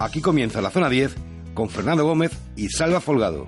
Aquí 0.00 0.22
comienza 0.22 0.62
la 0.62 0.70
zona 0.70 0.88
10 0.88 1.14
con 1.54 1.68
Fernando 1.68 2.04
Gómez 2.04 2.32
y 2.56 2.68
Salva 2.68 3.00
Folgado. 3.00 3.44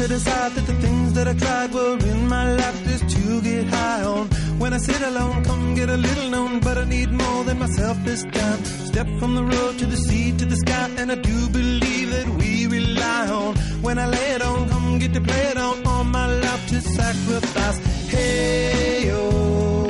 To 0.00 0.08
decide 0.08 0.52
that 0.52 0.66
the 0.66 0.78
things 0.80 1.12
that 1.12 1.28
I 1.28 1.34
tried 1.34 1.72
were 1.74 1.98
in 2.12 2.26
my 2.26 2.54
life 2.54 2.78
just 2.88 3.06
to 3.16 3.42
get 3.42 3.66
high 3.66 4.02
on. 4.02 4.28
When 4.58 4.72
I 4.72 4.78
sit 4.78 5.02
alone, 5.02 5.44
come 5.44 5.74
get 5.74 5.90
a 5.90 5.96
little 5.96 6.30
known, 6.30 6.60
but 6.60 6.78
I 6.78 6.84
need 6.84 7.10
more 7.12 7.44
than 7.44 7.58
myself 7.58 7.96
this 8.02 8.22
time. 8.22 8.64
Step 8.90 9.08
from 9.18 9.34
the 9.34 9.44
road 9.44 9.78
to 9.80 9.86
the 9.86 9.98
sea 10.06 10.32
to 10.38 10.44
the 10.46 10.56
sky, 10.56 10.88
and 10.96 11.12
I 11.12 11.16
do 11.16 11.38
believe 11.50 12.08
that 12.16 12.28
we 12.40 12.66
rely 12.66 13.26
on. 13.28 13.54
When 13.86 13.98
I 13.98 14.06
lay 14.06 14.30
it 14.36 14.42
on, 14.42 14.68
come 14.70 14.98
get 15.00 15.12
to 15.14 15.20
play 15.20 15.44
it 15.52 15.58
on, 15.58 15.86
all 15.86 16.04
my 16.04 16.26
life 16.44 16.64
to 16.68 16.80
sacrifice. 16.80 17.78
Hey, 18.14 19.10
oh, 19.12 19.86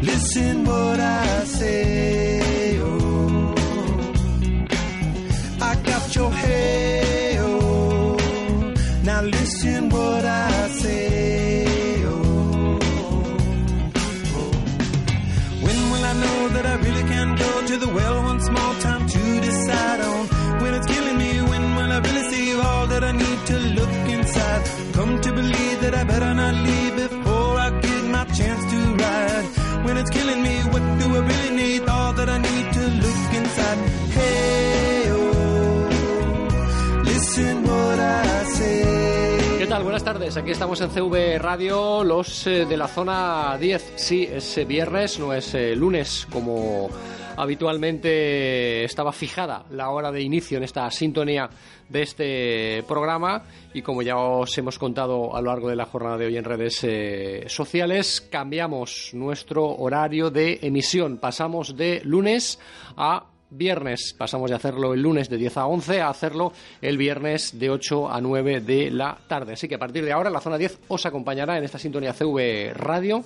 listen 0.00 0.64
what 0.64 1.00
I 1.00 1.44
say, 1.44 2.13
the 17.78 17.88
one 17.88 18.40
small 18.40 18.74
time 18.80 19.06
to 19.06 19.40
decide 19.40 20.00
on 20.00 20.26
when 20.62 20.74
it's 20.74 20.86
killing 20.86 21.18
me? 21.18 21.24
I 21.94 21.98
really 21.98 22.60
all 22.60 22.86
that 22.88 23.04
I 23.04 23.12
need 23.12 23.40
to 23.46 23.56
look 23.78 23.94
inside? 24.16 24.62
Come 24.94 25.20
to 25.20 25.32
believe 25.32 25.80
that 25.82 25.94
I 25.94 26.02
better 26.02 26.34
not 26.34 26.54
leave 26.66 26.96
before 26.96 27.54
I 27.66 27.70
get 27.86 28.02
my 28.16 28.24
chance 28.38 28.62
to 28.72 28.78
ride. 29.02 29.46
When 29.84 29.96
it's 29.96 30.10
killing 30.10 30.42
me, 30.42 30.56
what 30.72 30.82
do 31.00 31.06
I 31.18 31.20
really 31.30 31.52
need? 31.62 31.88
All 31.88 32.12
that 32.14 32.28
I 32.28 32.38
need 32.38 32.66
to 32.78 32.84
look 33.04 33.30
inside. 33.40 33.78
Hey, 34.16 35.04
oh, 35.10 35.88
listen. 37.04 37.64
¿Qué 39.64 39.66
tal? 39.70 39.82
Buenas 39.82 40.04
tardes. 40.04 40.36
Aquí 40.36 40.50
estamos 40.50 40.80
en 40.82 40.90
CV 40.90 41.38
Radio, 41.38 42.04
los 42.04 42.46
eh, 42.46 42.66
de 42.66 42.76
la 42.76 42.86
zona 42.86 43.56
10. 43.58 43.92
Sí, 43.96 44.28
es 44.30 44.58
eh, 44.58 44.64
viernes, 44.64 45.18
no 45.18 45.32
es 45.32 45.54
eh, 45.54 45.74
lunes 45.74 46.26
como 46.30 46.90
habitualmente 47.36 48.84
estaba 48.84 49.12
fijada 49.12 49.64
la 49.70 49.90
hora 49.90 50.10
de 50.12 50.22
inicio 50.22 50.58
en 50.58 50.64
esta 50.64 50.90
sintonía 50.90 51.48
de 51.88 52.02
este 52.02 52.84
programa 52.86 53.44
y 53.72 53.82
como 53.82 54.02
ya 54.02 54.16
os 54.16 54.56
hemos 54.58 54.78
contado 54.78 55.34
a 55.34 55.40
lo 55.40 55.50
largo 55.50 55.68
de 55.68 55.76
la 55.76 55.86
jornada 55.86 56.18
de 56.18 56.26
hoy 56.26 56.36
en 56.36 56.44
redes 56.44 56.80
eh, 56.82 57.44
sociales, 57.46 58.26
cambiamos 58.30 59.10
nuestro 59.12 59.66
horario 59.66 60.30
de 60.30 60.58
emisión. 60.62 61.18
Pasamos 61.18 61.76
de 61.76 62.00
lunes 62.04 62.58
a 62.96 63.26
viernes. 63.50 64.14
Pasamos 64.16 64.50
de 64.50 64.56
hacerlo 64.56 64.94
el 64.94 65.02
lunes 65.02 65.28
de 65.28 65.36
10 65.36 65.56
a 65.58 65.66
11 65.66 66.00
a 66.00 66.08
hacerlo 66.08 66.52
el 66.80 66.98
viernes 66.98 67.58
de 67.58 67.70
8 67.70 68.10
a 68.10 68.20
9 68.20 68.60
de 68.60 68.90
la 68.90 69.16
tarde. 69.28 69.52
Así 69.52 69.68
que 69.68 69.76
a 69.76 69.78
partir 69.78 70.04
de 70.04 70.12
ahora 70.12 70.30
la 70.30 70.40
zona 70.40 70.58
10 70.58 70.80
os 70.88 71.06
acompañará 71.06 71.56
en 71.58 71.64
esta 71.64 71.78
sintonía 71.78 72.12
CV 72.12 72.72
Radio 72.74 73.24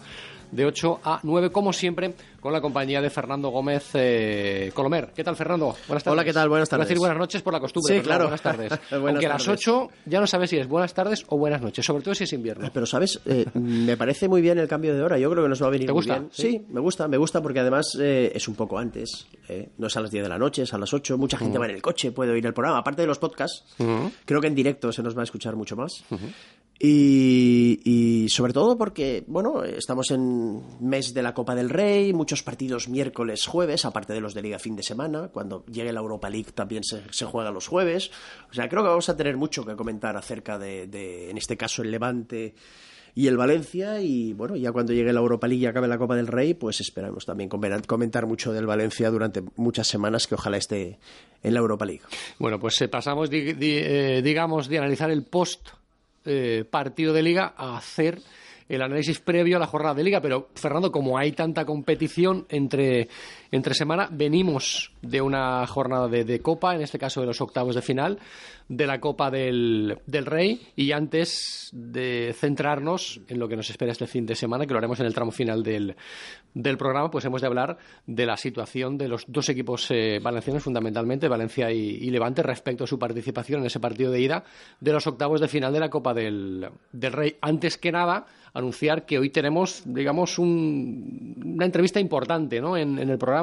de 0.50 0.64
8 0.64 1.00
a 1.04 1.20
9, 1.22 1.50
como 1.50 1.72
siempre, 1.72 2.14
con 2.40 2.52
la 2.52 2.60
compañía 2.60 3.02
de 3.02 3.10
Fernando 3.10 3.48
Gómez 3.48 3.90
eh, 3.94 4.70
Colomer. 4.72 5.12
¿Qué 5.14 5.24
tal, 5.24 5.34
Fernando? 5.34 5.74
Buenas 5.88 6.04
tardes. 6.04 6.06
Hola, 6.12 6.24
¿qué 6.24 6.32
tal? 6.32 6.48
Buenas 6.48 6.68
Iba 6.68 6.76
a 6.76 6.78
tardes. 6.78 6.88
decir 6.88 6.98
buenas 7.00 7.18
noches 7.18 7.42
por 7.42 7.52
la 7.52 7.58
costumbre. 7.60 7.94
Sí, 7.94 7.98
no, 7.98 8.04
claro. 8.04 8.24
buenas 8.24 8.42
tardes. 8.42 8.68
Buenas 8.90 9.08
Aunque 9.10 9.26
a 9.26 9.28
las 9.30 9.44
tardes. 9.44 9.66
8 9.68 9.88
ya 10.06 10.20
no 10.20 10.26
sabes 10.28 10.50
si 10.50 10.56
es 10.58 10.68
buenas 10.68 10.94
tardes 10.94 11.24
o 11.28 11.36
buenas 11.36 11.60
noches, 11.60 11.84
sobre 11.84 12.02
todo 12.04 12.14
si 12.14 12.24
es 12.24 12.32
invierno. 12.32 12.70
Pero, 12.72 12.86
¿sabes? 12.86 13.20
Eh, 13.26 13.44
me 13.54 13.96
parece 13.96 14.28
muy 14.28 14.40
bien 14.40 14.58
el 14.58 14.68
cambio 14.68 14.94
de 14.94 15.02
hora. 15.02 15.18
Yo 15.18 15.30
creo 15.30 15.42
que 15.42 15.48
nos 15.48 15.60
va 15.62 15.66
a 15.66 15.70
venir 15.70 15.86
¿Te 15.88 15.92
muy 15.92 15.98
gusta? 15.98 16.18
bien. 16.18 16.30
Sí. 16.32 16.42
Sí, 16.42 16.66
me 16.68 16.80
gusta, 16.80 17.08
me 17.08 17.16
gusta 17.16 17.42
porque 17.42 17.58
además 17.60 17.98
eh, 18.00 18.30
es 18.34 18.46
un 18.46 18.54
poco 18.54 18.78
antes. 18.78 19.26
eh. 19.48 19.70
No 19.78 19.88
es 19.88 19.96
a 19.96 20.00
las 20.00 20.10
10 20.12 20.22
de 20.22 20.28
la 20.28 20.38
noche, 20.38 20.62
es 20.62 20.72
a 20.72 20.78
las 20.78 20.92
8. 20.94 21.18
Mucha 21.18 21.38
gente 21.38 21.58
va 21.58 21.64
en 21.66 21.72
el 21.74 21.82
coche, 21.82 22.12
puede 22.12 22.30
oír 22.32 22.46
el 22.46 22.54
programa. 22.54 22.78
Aparte 22.78 23.02
de 23.02 23.08
los 23.08 23.18
podcasts, 23.18 23.64
creo 24.24 24.40
que 24.40 24.46
en 24.46 24.54
directo 24.54 24.92
se 24.92 25.02
nos 25.02 25.16
va 25.16 25.22
a 25.22 25.24
escuchar 25.24 25.56
mucho 25.56 25.74
más. 25.76 26.04
Y, 26.80 27.80
y 27.84 28.28
sobre 28.28 28.52
todo 28.52 28.78
porque, 28.78 29.24
bueno, 29.26 29.64
estamos 29.64 30.12
en 30.12 30.62
mes 30.80 31.12
de 31.12 31.22
la 31.22 31.34
Copa 31.34 31.56
del 31.56 31.70
Rey, 31.70 32.12
muchos 32.28 32.42
partidos 32.42 32.90
miércoles, 32.90 33.46
jueves, 33.46 33.86
aparte 33.86 34.12
de 34.12 34.20
los 34.20 34.34
de 34.34 34.42
Liga 34.42 34.58
fin 34.58 34.76
de 34.76 34.82
semana. 34.82 35.28
Cuando 35.28 35.64
llegue 35.64 35.94
la 35.94 36.00
Europa 36.00 36.28
League 36.28 36.52
también 36.52 36.84
se, 36.84 37.00
se 37.10 37.24
juega 37.24 37.50
los 37.50 37.66
jueves. 37.66 38.10
O 38.50 38.52
sea, 38.52 38.68
creo 38.68 38.82
que 38.82 38.90
vamos 38.90 39.08
a 39.08 39.16
tener 39.16 39.38
mucho 39.38 39.64
que 39.64 39.74
comentar 39.76 40.14
acerca 40.14 40.58
de, 40.58 40.88
de, 40.88 41.30
en 41.30 41.38
este 41.38 41.56
caso, 41.56 41.80
el 41.80 41.90
Levante 41.90 42.54
y 43.14 43.28
el 43.28 43.38
Valencia. 43.38 44.02
Y 44.02 44.34
bueno, 44.34 44.56
ya 44.56 44.72
cuando 44.72 44.92
llegue 44.92 45.10
la 45.10 45.20
Europa 45.20 45.48
League 45.48 45.62
y 45.62 45.66
acabe 45.66 45.88
la 45.88 45.96
Copa 45.96 46.16
del 46.16 46.26
Rey, 46.26 46.52
pues 46.52 46.82
esperamos 46.82 47.24
también 47.24 47.48
comen- 47.48 47.86
comentar 47.86 48.26
mucho 48.26 48.52
del 48.52 48.66
Valencia 48.66 49.10
durante 49.10 49.42
muchas 49.56 49.86
semanas, 49.86 50.26
que 50.26 50.34
ojalá 50.34 50.58
esté 50.58 50.98
en 51.42 51.54
la 51.54 51.60
Europa 51.60 51.86
League. 51.86 52.02
Bueno, 52.38 52.60
pues 52.60 52.78
eh, 52.82 52.88
pasamos, 52.88 53.30
eh, 53.32 54.20
digamos, 54.22 54.68
de 54.68 54.76
analizar 54.76 55.10
el 55.10 55.22
post 55.22 55.66
eh, 56.26 56.66
partido 56.70 57.14
de 57.14 57.22
liga 57.22 57.54
a 57.56 57.78
hacer 57.78 58.20
el 58.68 58.82
análisis 58.82 59.18
previo 59.20 59.56
a 59.56 59.60
la 59.60 59.66
jornada 59.66 59.94
de 59.94 60.04
liga. 60.04 60.20
Pero, 60.20 60.48
Fernando, 60.54 60.92
como 60.92 61.18
hay 61.18 61.32
tanta 61.32 61.64
competición 61.64 62.46
entre, 62.48 63.08
entre 63.50 63.74
semana, 63.74 64.08
venimos 64.10 64.92
de 65.02 65.20
una 65.22 65.66
jornada 65.66 66.08
de, 66.08 66.24
de 66.24 66.40
Copa, 66.40 66.74
en 66.74 66.82
este 66.82 66.98
caso 66.98 67.20
de 67.20 67.26
los 67.26 67.40
octavos 67.40 67.74
de 67.74 67.82
final, 67.82 68.18
de 68.68 68.86
la 68.86 69.00
Copa 69.00 69.30
del, 69.30 69.98
del 70.06 70.26
Rey. 70.26 70.60
Y 70.76 70.92
antes 70.92 71.70
de 71.72 72.34
centrarnos 72.38 73.20
en 73.28 73.38
lo 73.38 73.48
que 73.48 73.56
nos 73.56 73.70
espera 73.70 73.92
este 73.92 74.06
fin 74.06 74.26
de 74.26 74.34
semana, 74.34 74.66
que 74.66 74.72
lo 74.72 74.78
haremos 74.78 75.00
en 75.00 75.06
el 75.06 75.14
tramo 75.14 75.30
final 75.30 75.62
del, 75.62 75.96
del 76.52 76.76
programa, 76.76 77.10
pues 77.10 77.24
hemos 77.24 77.40
de 77.40 77.46
hablar 77.46 77.78
de 78.06 78.26
la 78.26 78.36
situación 78.36 78.98
de 78.98 79.08
los 79.08 79.24
dos 79.28 79.48
equipos 79.48 79.86
eh, 79.90 80.18
valencianos, 80.22 80.62
fundamentalmente 80.64 81.28
Valencia 81.28 81.70
y, 81.72 82.10
Levante, 82.10 82.42
respecto 82.42 82.84
a 82.84 82.86
su 82.86 82.98
participación 82.98 83.60
en 83.60 83.66
ese 83.66 83.80
partido 83.80 84.12
de 84.12 84.20
ida 84.20 84.44
de 84.80 84.92
los 84.92 85.06
octavos 85.06 85.40
de 85.40 85.48
final 85.48 85.72
de 85.72 85.80
la 85.80 85.88
Copa 85.88 86.12
del, 86.12 86.68
Rey. 86.92 87.36
Antes 87.40 87.78
que 87.78 87.92
nada, 87.92 88.26
anunciar 88.52 89.06
que 89.06 89.18
hoy 89.18 89.30
tenemos, 89.30 89.82
digamos, 89.86 90.38
un- 90.38 91.34
una 91.54 91.64
entrevista 91.64 91.98
importante 92.00 92.60
¿no? 92.60 92.76
en 92.76 92.98
el 92.98 93.16
programa. 93.16 93.37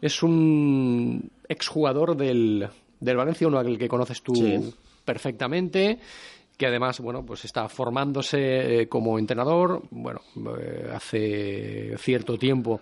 Es 0.00 0.22
un 0.22 1.30
exjugador 1.48 2.16
del, 2.16 2.68
del 3.00 3.16
Valencia, 3.16 3.46
uno 3.48 3.58
al 3.58 3.76
que 3.78 3.88
conoces 3.88 4.22
tú 4.22 4.34
Sí. 4.34 4.74
perfectamente 5.04 5.98
que 6.56 6.66
además 6.66 6.98
bueno 7.00 7.24
pues 7.24 7.44
está 7.44 7.68
formándose 7.68 8.80
eh, 8.82 8.88
como 8.88 9.16
entrenador 9.18 9.82
bueno 9.92 10.20
eh, 10.60 10.88
hace 10.92 11.96
cierto 11.98 12.36
tiempo 12.36 12.80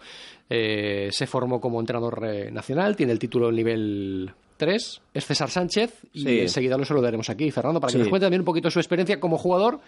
eh, 0.49 1.11
se 1.13 1.27
formó 1.27 1.61
como 1.61 1.79
entrenador 1.79 2.23
nacional 2.53 2.97
tiene 2.97 3.13
el 3.13 3.19
título 3.19 3.51
en 3.51 3.55
nivel 3.57 4.31
3 4.57 5.01
es 5.13 5.27
César 5.27 5.51
Sánchez 5.51 5.93
y 6.15 6.21
Sí. 6.23 6.41
enseguida 6.41 6.79
lo 6.79 6.87
saludaremos 6.87 7.29
aquí 7.29 7.51
Fernando 7.51 7.79
para 7.79 7.91
que 7.93 7.99
Sí. 7.99 7.99
nos 7.99 8.09
cuente 8.09 8.25
también 8.25 8.41
un 8.41 8.47
poquito 8.47 8.71
su 8.71 8.79
experiencia 8.79 9.21
como 9.21 9.37
jugador 9.37 9.79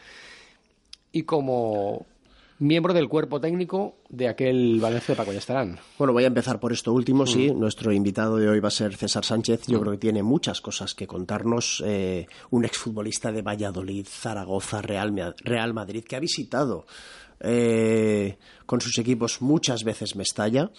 y 1.11 1.23
como 1.23 2.05
miembro 2.59 2.93
del 2.93 3.09
cuerpo 3.09 3.41
técnico 3.41 3.97
de 4.09 4.29
aquel 4.29 4.81
Valencia 4.81 5.15
de 5.15 5.17
Paco 5.17 5.33
Estarán 5.33 5.79
Bueno, 5.99 6.13
voy 6.13 6.25
a 6.25 6.29
empezar 6.29 6.59
por 6.59 6.73
esto 6.73 6.93
último, 6.93 7.25
Mm. 7.25 7.27
sí. 7.27 7.51
Nuestro 7.53 7.93
invitado 7.93 8.37
de 8.37 8.49
hoy 8.49 8.61
va 8.61 8.69
a 8.69 8.73
ser 8.73 8.97
César 8.97 9.25
Sánchez. 9.25 9.67
Yo 9.69 9.81
creo 9.81 9.93
que 9.93 9.99
tiene 9.99 10.23
muchas 10.23 10.61
cosas 10.61 10.95
que 10.95 11.07
contarnos. 11.07 11.83
Eh, 11.87 12.27
un 12.51 12.65
exfutbolista 12.65 13.31
de 13.33 13.43
Valladolid, 13.43 14.07
Zaragoza, 14.09 14.83
Real, 14.83 15.35
Real 15.45 15.75
Madrid, 15.75 16.05
que 16.05 16.17
ha 16.17 16.21
visitado 16.21 16.85
eh, 17.41 18.39
con 18.67 18.81
sus 18.81 18.99
equipos 18.99 19.41
muchas 19.41 19.83
veces 19.85 20.15
Mestalla, 20.17 20.71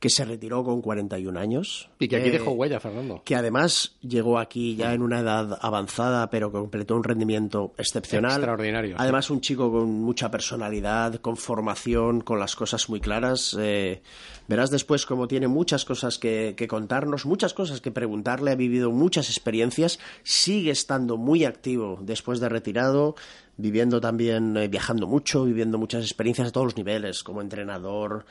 que 0.00 0.10
se 0.10 0.24
retiró 0.24 0.62
con 0.64 0.82
41 0.82 1.38
años. 1.40 1.88
Y 1.98 2.08
que 2.08 2.16
aquí 2.16 2.28
Eh, 2.28 2.32
dejó 2.32 2.50
huella, 2.52 2.78
Fernando. 2.80 3.22
que 3.24 3.34
además 3.36 3.96
llegó 4.02 4.38
aquí 4.38 4.76
ya 4.76 4.92
en 4.92 5.02
una 5.02 5.20
edad 5.20 5.58
avanzada, 5.62 6.28
pero 6.30 6.50
que 6.52 6.58
completó 6.58 6.94
un 6.96 7.04
rendimiento 7.04 7.72
excepcional. 7.78 8.32
Extraordinario, 8.32 8.90
sí. 8.90 8.96
Además, 8.98 9.30
un 9.30 9.40
chico 9.40 9.70
con 9.72 9.88
mucha 9.90 10.30
personalidad, 10.30 11.14
con 11.16 11.36
formación, 11.36 12.20
con 12.20 12.38
las 12.38 12.54
cosas 12.54 12.88
muy 12.90 13.00
claras. 13.00 13.56
Eh, 13.58 14.02
verás 14.48 14.70
después 14.70 15.06
cómo 15.06 15.28
tiene 15.28 15.46
muchas 15.46 15.84
cosas 15.84 16.18
que, 16.18 16.54
que 16.56 16.66
contarnos, 16.66 17.26
muchas 17.26 17.54
cosas 17.54 17.80
que 17.80 17.92
preguntarle, 17.92 18.50
ha 18.50 18.56
vivido 18.56 18.90
muchas 18.90 19.28
experiencias, 19.28 20.00
sigue 20.24 20.72
estando 20.72 21.16
muy 21.16 21.44
activo 21.44 21.98
después 22.02 22.40
de 22.40 22.48
retirado, 22.48 23.14
viviendo 23.58 24.00
también, 24.00 24.56
eh, 24.56 24.68
viajando 24.68 25.06
mucho, 25.06 25.44
viviendo 25.44 25.78
muchas 25.78 26.02
experiencias 26.02 26.48
a 26.48 26.50
todos 26.50 26.66
los 26.66 26.76
niveles, 26.76 27.22
como 27.22 27.42
entrenador, 27.42 28.24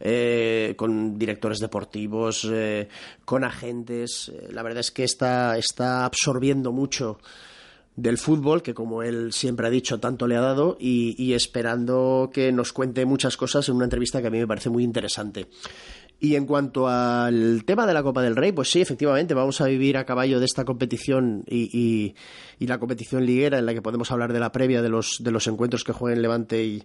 eh, 0.00 0.74
con 0.76 1.18
directores 1.18 1.58
deportivos, 1.58 2.48
eh, 2.50 2.88
con 3.24 3.44
agentes. 3.44 4.32
La 4.50 4.62
verdad 4.62 4.80
es 4.80 4.90
que 4.90 5.04
está, 5.04 5.58
está 5.58 6.04
absorbiendo 6.04 6.72
mucho 6.72 7.18
del 7.98 8.16
fútbol, 8.16 8.62
que 8.62 8.74
como 8.74 9.02
él 9.02 9.32
siempre 9.32 9.66
ha 9.66 9.70
dicho, 9.70 9.98
tanto 9.98 10.28
le 10.28 10.36
ha 10.36 10.40
dado, 10.40 10.76
y, 10.78 11.32
esperando 11.32 12.30
que 12.32 12.52
nos 12.52 12.72
cuente 12.72 13.04
muchas 13.04 13.36
cosas 13.36 13.68
en 13.68 13.74
una 13.74 13.86
entrevista 13.86 14.20
que 14.20 14.28
a 14.28 14.30
mí 14.30 14.38
me 14.38 14.46
parece 14.46 14.70
muy 14.70 14.84
interesante. 14.84 15.48
Y 16.20 16.36
en 16.36 16.46
cuanto 16.46 16.86
al 16.88 17.64
tema 17.64 17.86
de 17.86 17.94
la 17.94 18.04
Copa 18.04 18.22
del 18.22 18.36
Rey, 18.36 18.52
pues 18.52 18.70
sí, 18.70 18.80
efectivamente, 18.80 19.34
vamos 19.34 19.60
a 19.60 19.66
vivir 19.66 19.96
a 19.96 20.04
caballo 20.04 20.38
de 20.38 20.46
esta 20.46 20.64
competición 20.64 21.42
y 21.46 22.14
la 22.60 22.78
competición 22.78 23.26
liguera 23.26 23.58
en 23.58 23.66
la 23.66 23.74
que 23.74 23.82
podemos 23.82 24.10
hablar 24.12 24.32
de 24.32 24.40
la 24.40 24.52
previa 24.52 24.80
de 24.80 24.88
los, 24.88 25.18
de 25.20 25.32
los 25.32 25.46
encuentros 25.48 25.82
que 25.82 25.92
jueguen 25.92 26.22
Levante 26.22 26.64
y, 26.64 26.82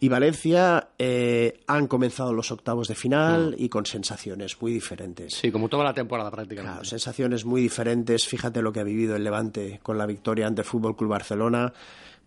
y 0.00 0.08
Valencia. 0.08 0.88
Eh, 0.98 1.60
han 1.66 1.86
comenzado 1.86 2.32
los 2.32 2.50
octavos 2.50 2.88
de 2.88 2.94
final 2.94 3.54
y 3.58 3.68
con 3.68 3.86
sensaciones 3.86 4.60
muy 4.60 4.72
diferentes. 4.72 5.34
Sí, 5.34 5.50
como 5.50 5.68
toda 5.68 5.84
la 5.84 5.94
temporada 5.94 6.30
prácticamente. 6.30 6.72
Claro, 6.72 6.84
sensaciones 6.84 7.44
muy 7.44 7.60
diferentes. 7.62 8.26
Fíjate 8.26 8.62
lo 8.62 8.72
que 8.72 8.80
ha 8.80 8.84
vivido 8.84 9.16
el 9.16 9.24
Levante 9.24 9.80
con 9.82 9.98
la 9.98 10.06
victoria 10.06 10.46
ante 10.46 10.62
el 10.62 10.66
Fútbol 10.66 10.96
Club 10.96 11.10
Barcelona. 11.10 11.72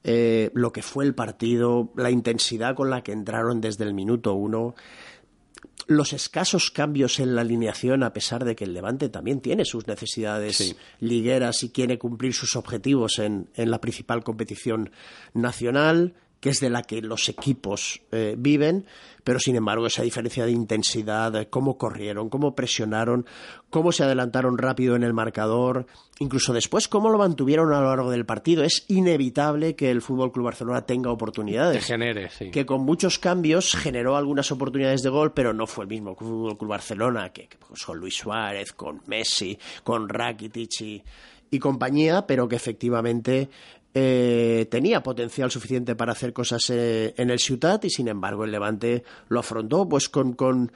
eh, 0.03 0.49
lo 0.55 0.71
que 0.71 0.81
fue 0.81 1.05
el 1.05 1.13
partido, 1.13 1.91
la 1.95 2.09
intensidad 2.09 2.73
con 2.75 2.89
la 2.89 3.03
que 3.03 3.11
entraron 3.11 3.61
desde 3.61 3.83
el 3.83 3.93
minuto 3.93 4.33
uno, 4.33 4.73
los 5.87 6.13
escasos 6.13 6.71
cambios 6.71 7.19
en 7.19 7.35
la 7.35 7.41
alineación, 7.41 8.01
a 8.01 8.11
pesar 8.13 8.43
de 8.43 8.55
que 8.55 8.63
el 8.63 8.73
Levante 8.73 9.09
también 9.09 9.41
tiene 9.41 9.63
sus 9.63 9.85
necesidades 9.87 10.55
Sí. 10.57 10.75
ligueras 11.01 11.61
y 11.63 11.69
quiere 11.69 11.99
cumplir 11.99 12.33
sus 12.33 12.55
objetivos 12.55 13.19
en, 13.19 13.49
en 13.55 13.69
la 13.69 13.79
principal 13.79 14.23
competición 14.23 14.89
nacional, 15.35 16.15
que 16.41 16.49
es 16.49 16.59
de 16.59 16.69
la 16.69 16.81
que 16.81 17.01
los 17.01 17.29
equipos 17.29 18.01
eh, 18.11 18.35
viven, 18.37 18.85
pero 19.23 19.39
sin 19.39 19.55
embargo 19.55 19.85
esa 19.85 20.01
diferencia 20.01 20.43
de 20.43 20.51
intensidad, 20.51 21.47
cómo 21.49 21.77
corrieron, 21.77 22.29
cómo 22.29 22.55
presionaron, 22.55 23.27
cómo 23.69 23.91
se 23.91 24.03
adelantaron 24.03 24.57
rápido 24.57 24.95
en 24.95 25.03
el 25.03 25.13
marcador, 25.13 25.85
incluso 26.19 26.51
después 26.51 26.87
cómo 26.87 27.09
lo 27.11 27.19
mantuvieron 27.19 27.71
a 27.71 27.79
lo 27.79 27.89
largo 27.89 28.09
del 28.09 28.25
partido, 28.25 28.63
es 28.63 28.85
inevitable 28.87 29.75
que 29.75 29.91
el 29.91 30.01
Fútbol 30.01 30.31
Club 30.31 30.45
Barcelona 30.45 30.81
tenga 30.81 31.11
oportunidades 31.11 31.85
Te 31.85 31.93
genere, 31.93 32.29
sí. 32.31 32.49
que 32.49 32.65
con 32.65 32.81
muchos 32.81 33.19
cambios 33.19 33.75
generó 33.75 34.17
algunas 34.17 34.51
oportunidades 34.51 35.03
de 35.03 35.09
gol, 35.09 35.33
pero 35.33 35.53
no 35.53 35.67
fue 35.67 35.83
el 35.83 35.89
mismo 35.89 36.15
Fútbol 36.15 36.57
Club 36.57 36.71
Barcelona 36.71 37.29
que, 37.29 37.47
que, 37.47 37.57
pues, 37.57 37.85
con 37.85 37.99
Luis 37.99 38.17
Suárez, 38.17 38.73
con 38.73 39.01
Messi, 39.05 39.59
con 39.83 40.09
Rakitic 40.09 40.81
y, 40.81 41.03
y 41.51 41.59
compañía, 41.59 42.25
pero 42.25 42.47
que 42.47 42.55
efectivamente 42.55 43.49
eh, 43.93 44.67
tenía 44.71 45.03
potencial 45.03 45.51
suficiente 45.51 45.95
para 45.95 46.13
hacer 46.13 46.31
cosas 46.31 46.69
eh, 46.69 47.13
en 47.17 47.29
el 47.29 47.39
Ciutat 47.39 47.83
y 47.85 47.89
sin 47.89 48.07
embargo 48.07 48.45
el 48.45 48.51
Levante 48.51 49.03
lo 49.27 49.41
afrontó 49.41 49.87
pues 49.87 50.07
con, 50.07 50.33
con, 50.33 50.71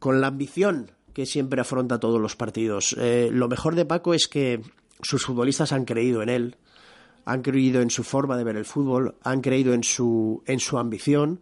con 0.00 0.20
la 0.20 0.26
ambición 0.26 0.90
que 1.14 1.26
siempre 1.26 1.60
afronta 1.60 2.00
todos 2.00 2.20
los 2.20 2.34
partidos. 2.34 2.96
Eh, 2.98 3.28
lo 3.32 3.48
mejor 3.48 3.74
de 3.76 3.84
Paco 3.84 4.14
es 4.14 4.26
que 4.26 4.62
sus 5.00 5.24
futbolistas 5.24 5.72
han 5.72 5.84
creído 5.84 6.22
en 6.22 6.28
él, 6.28 6.56
han 7.24 7.42
creído 7.42 7.82
en 7.82 7.90
su 7.90 8.02
forma 8.02 8.36
de 8.36 8.44
ver 8.44 8.56
el 8.56 8.64
fútbol, 8.64 9.14
han 9.22 9.40
creído 9.40 9.72
en 9.72 9.84
su, 9.84 10.42
en 10.46 10.58
su 10.58 10.78
ambición, 10.78 11.40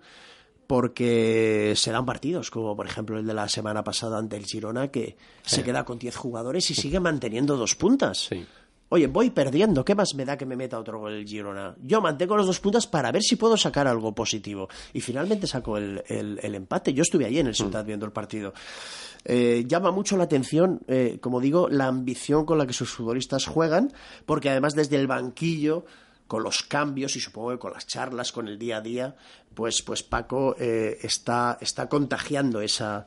porque 0.66 1.72
se 1.76 1.90
dan 1.90 2.04
partidos, 2.04 2.50
como 2.50 2.76
por 2.76 2.86
ejemplo 2.86 3.18
el 3.18 3.26
de 3.26 3.32
la 3.32 3.48
semana 3.48 3.82
pasada 3.82 4.18
ante 4.18 4.36
el 4.36 4.44
Girona, 4.44 4.88
que 4.88 5.16
se 5.42 5.62
queda 5.64 5.86
con 5.86 5.98
10 5.98 6.14
jugadores 6.14 6.70
y 6.70 6.74
sigue 6.74 7.00
manteniendo 7.00 7.56
dos 7.56 7.74
puntas. 7.74 8.26
Sí. 8.26 8.46
Oye, 8.90 9.06
voy 9.06 9.30
perdiendo, 9.30 9.84
¿qué 9.84 9.94
más 9.94 10.14
me 10.14 10.24
da 10.24 10.36
que 10.38 10.46
me 10.46 10.56
meta 10.56 10.78
otro 10.78 10.98
gol 10.98 11.12
el 11.12 11.26
Girona? 11.26 11.74
Yo 11.82 12.00
mantengo 12.00 12.36
los 12.36 12.46
dos 12.46 12.58
puntas 12.60 12.86
para 12.86 13.12
ver 13.12 13.22
si 13.22 13.36
puedo 13.36 13.56
sacar 13.56 13.86
algo 13.86 14.14
positivo. 14.14 14.68
Y 14.94 15.00
finalmente 15.02 15.46
sacó 15.46 15.76
el, 15.76 16.02
el- 16.08 16.40
el 16.42 16.54
empate. 16.54 16.94
Yo 16.94 17.02
estuve 17.02 17.26
allí 17.26 17.38
en 17.38 17.48
el 17.48 17.54
Ciudad 17.54 17.84
viendo 17.84 18.06
el 18.06 18.12
partido. 18.12 18.54
Eh, 19.24 19.64
llama 19.66 19.90
mucho 19.90 20.16
la 20.16 20.24
atención, 20.24 20.80
eh, 20.88 21.18
como 21.20 21.40
digo, 21.40 21.68
la 21.68 21.86
ambición 21.86 22.46
con 22.46 22.56
la 22.56 22.66
que 22.66 22.72
sus 22.72 22.88
futbolistas 22.90 23.44
juegan, 23.46 23.92
porque 24.24 24.48
además 24.48 24.74
desde 24.74 24.96
el 24.96 25.06
banquillo, 25.06 25.84
con 26.26 26.42
los 26.42 26.62
cambios 26.62 27.16
y 27.16 27.20
supongo 27.20 27.50
que 27.50 27.58
con 27.58 27.72
las 27.72 27.86
charlas, 27.86 28.32
con 28.32 28.48
el 28.48 28.58
día 28.58 28.78
a 28.78 28.80
día, 28.82 29.16
pues, 29.54 29.82
pues 29.82 30.02
Paco 30.02 30.54
eh, 30.58 30.98
está, 31.02 31.56
está 31.60 31.88
contagiando 31.88 32.60
esa, 32.60 33.06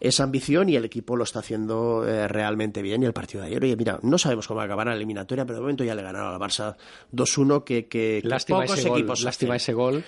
esa 0.00 0.24
ambición 0.24 0.68
y 0.68 0.76
el 0.76 0.84
equipo 0.84 1.14
lo 1.14 1.24
está 1.24 1.40
haciendo 1.40 2.06
eh, 2.08 2.26
realmente 2.26 2.82
bien. 2.82 3.02
Y 3.02 3.06
el 3.06 3.12
partido 3.12 3.42
de 3.42 3.48
ayer, 3.48 3.62
oye, 3.62 3.76
mira, 3.76 3.98
no 4.02 4.18
sabemos 4.18 4.48
cómo 4.48 4.60
acabará 4.60 4.92
la 4.92 4.96
eliminatoria, 4.96 5.44
pero 5.44 5.56
de 5.56 5.60
momento 5.60 5.84
ya 5.84 5.94
le 5.94 6.02
ganaron 6.02 6.32
al 6.32 6.40
Barça 6.40 6.76
2-1, 7.12 7.64
que, 7.64 8.20
Lástima 8.24 8.62
pocos 8.62 8.78
ese 8.78 8.88
gol, 8.88 8.98
equipos 8.98 9.22
lástima 9.22 9.54
hacen. 9.54 9.62
ese 9.62 9.72
gol 9.74 10.04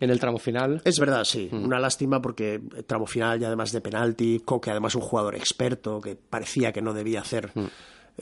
en 0.00 0.10
el 0.10 0.20
tramo 0.20 0.38
final. 0.38 0.82
Es 0.84 0.98
verdad, 0.98 1.24
sí. 1.24 1.48
Mm. 1.50 1.64
Una 1.64 1.78
lástima 1.78 2.20
porque 2.20 2.54
eh, 2.54 2.82
tramo 2.82 3.06
final 3.06 3.40
y 3.40 3.44
además 3.44 3.72
de 3.72 3.80
penalti, 3.80 4.40
Coque 4.44 4.70
además 4.70 4.94
un 4.94 5.02
jugador 5.02 5.34
experto 5.34 6.00
que 6.00 6.16
parecía 6.16 6.72
que 6.72 6.82
no 6.82 6.92
debía 6.92 7.20
hacer. 7.20 7.50
Mm. 7.54 7.66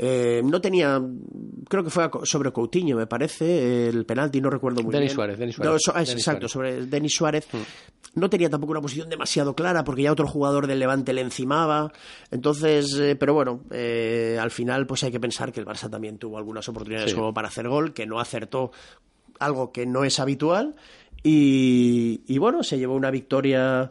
Eh, 0.00 0.42
no 0.44 0.60
tenía, 0.60 1.02
creo 1.68 1.82
que 1.82 1.90
fue 1.90 2.08
sobre 2.22 2.52
Coutinho, 2.52 2.96
me 2.96 3.08
parece, 3.08 3.88
el 3.88 4.06
penalti, 4.06 4.40
no 4.40 4.48
recuerdo 4.48 4.80
muy 4.84 4.92
Denis 4.92 5.08
bien. 5.08 5.14
Suárez, 5.16 5.38
Denis 5.38 5.56
Suárez. 5.56 5.72
No, 5.72 5.78
so- 5.80 5.90
ah, 5.92 5.98
Denis 5.98 6.12
exacto, 6.12 6.48
Suárez. 6.48 6.74
Mm. 6.74 6.78
sobre 6.78 6.86
Denis 6.90 7.14
Suárez. 7.16 7.48
No 8.14 8.30
tenía 8.30 8.48
tampoco 8.48 8.70
una 8.70 8.80
posición 8.80 9.08
demasiado 9.08 9.56
clara 9.56 9.82
porque 9.82 10.02
ya 10.02 10.12
otro 10.12 10.28
jugador 10.28 10.68
del 10.68 10.78
Levante 10.78 11.12
le 11.12 11.20
encimaba. 11.20 11.92
Entonces, 12.30 12.96
eh, 12.98 13.16
pero 13.16 13.34
bueno, 13.34 13.64
eh, 13.72 14.38
al 14.40 14.52
final 14.52 14.86
pues 14.86 15.02
hay 15.02 15.10
que 15.10 15.18
pensar 15.20 15.50
que 15.52 15.58
el 15.60 15.66
Barça 15.66 15.90
también 15.90 16.16
tuvo 16.16 16.38
algunas 16.38 16.68
oportunidades 16.68 17.10
Sí. 17.10 17.16
como 17.16 17.34
para 17.34 17.48
hacer 17.48 17.68
gol, 17.68 17.92
que 17.92 18.06
no 18.06 18.20
acertó 18.20 18.70
algo 19.40 19.72
que 19.72 19.84
no 19.84 20.04
es 20.04 20.20
habitual. 20.20 20.76
Y, 21.24 22.22
y 22.26 22.38
bueno, 22.38 22.62
se 22.62 22.78
llevó 22.78 22.94
una 22.94 23.10
victoria 23.10 23.90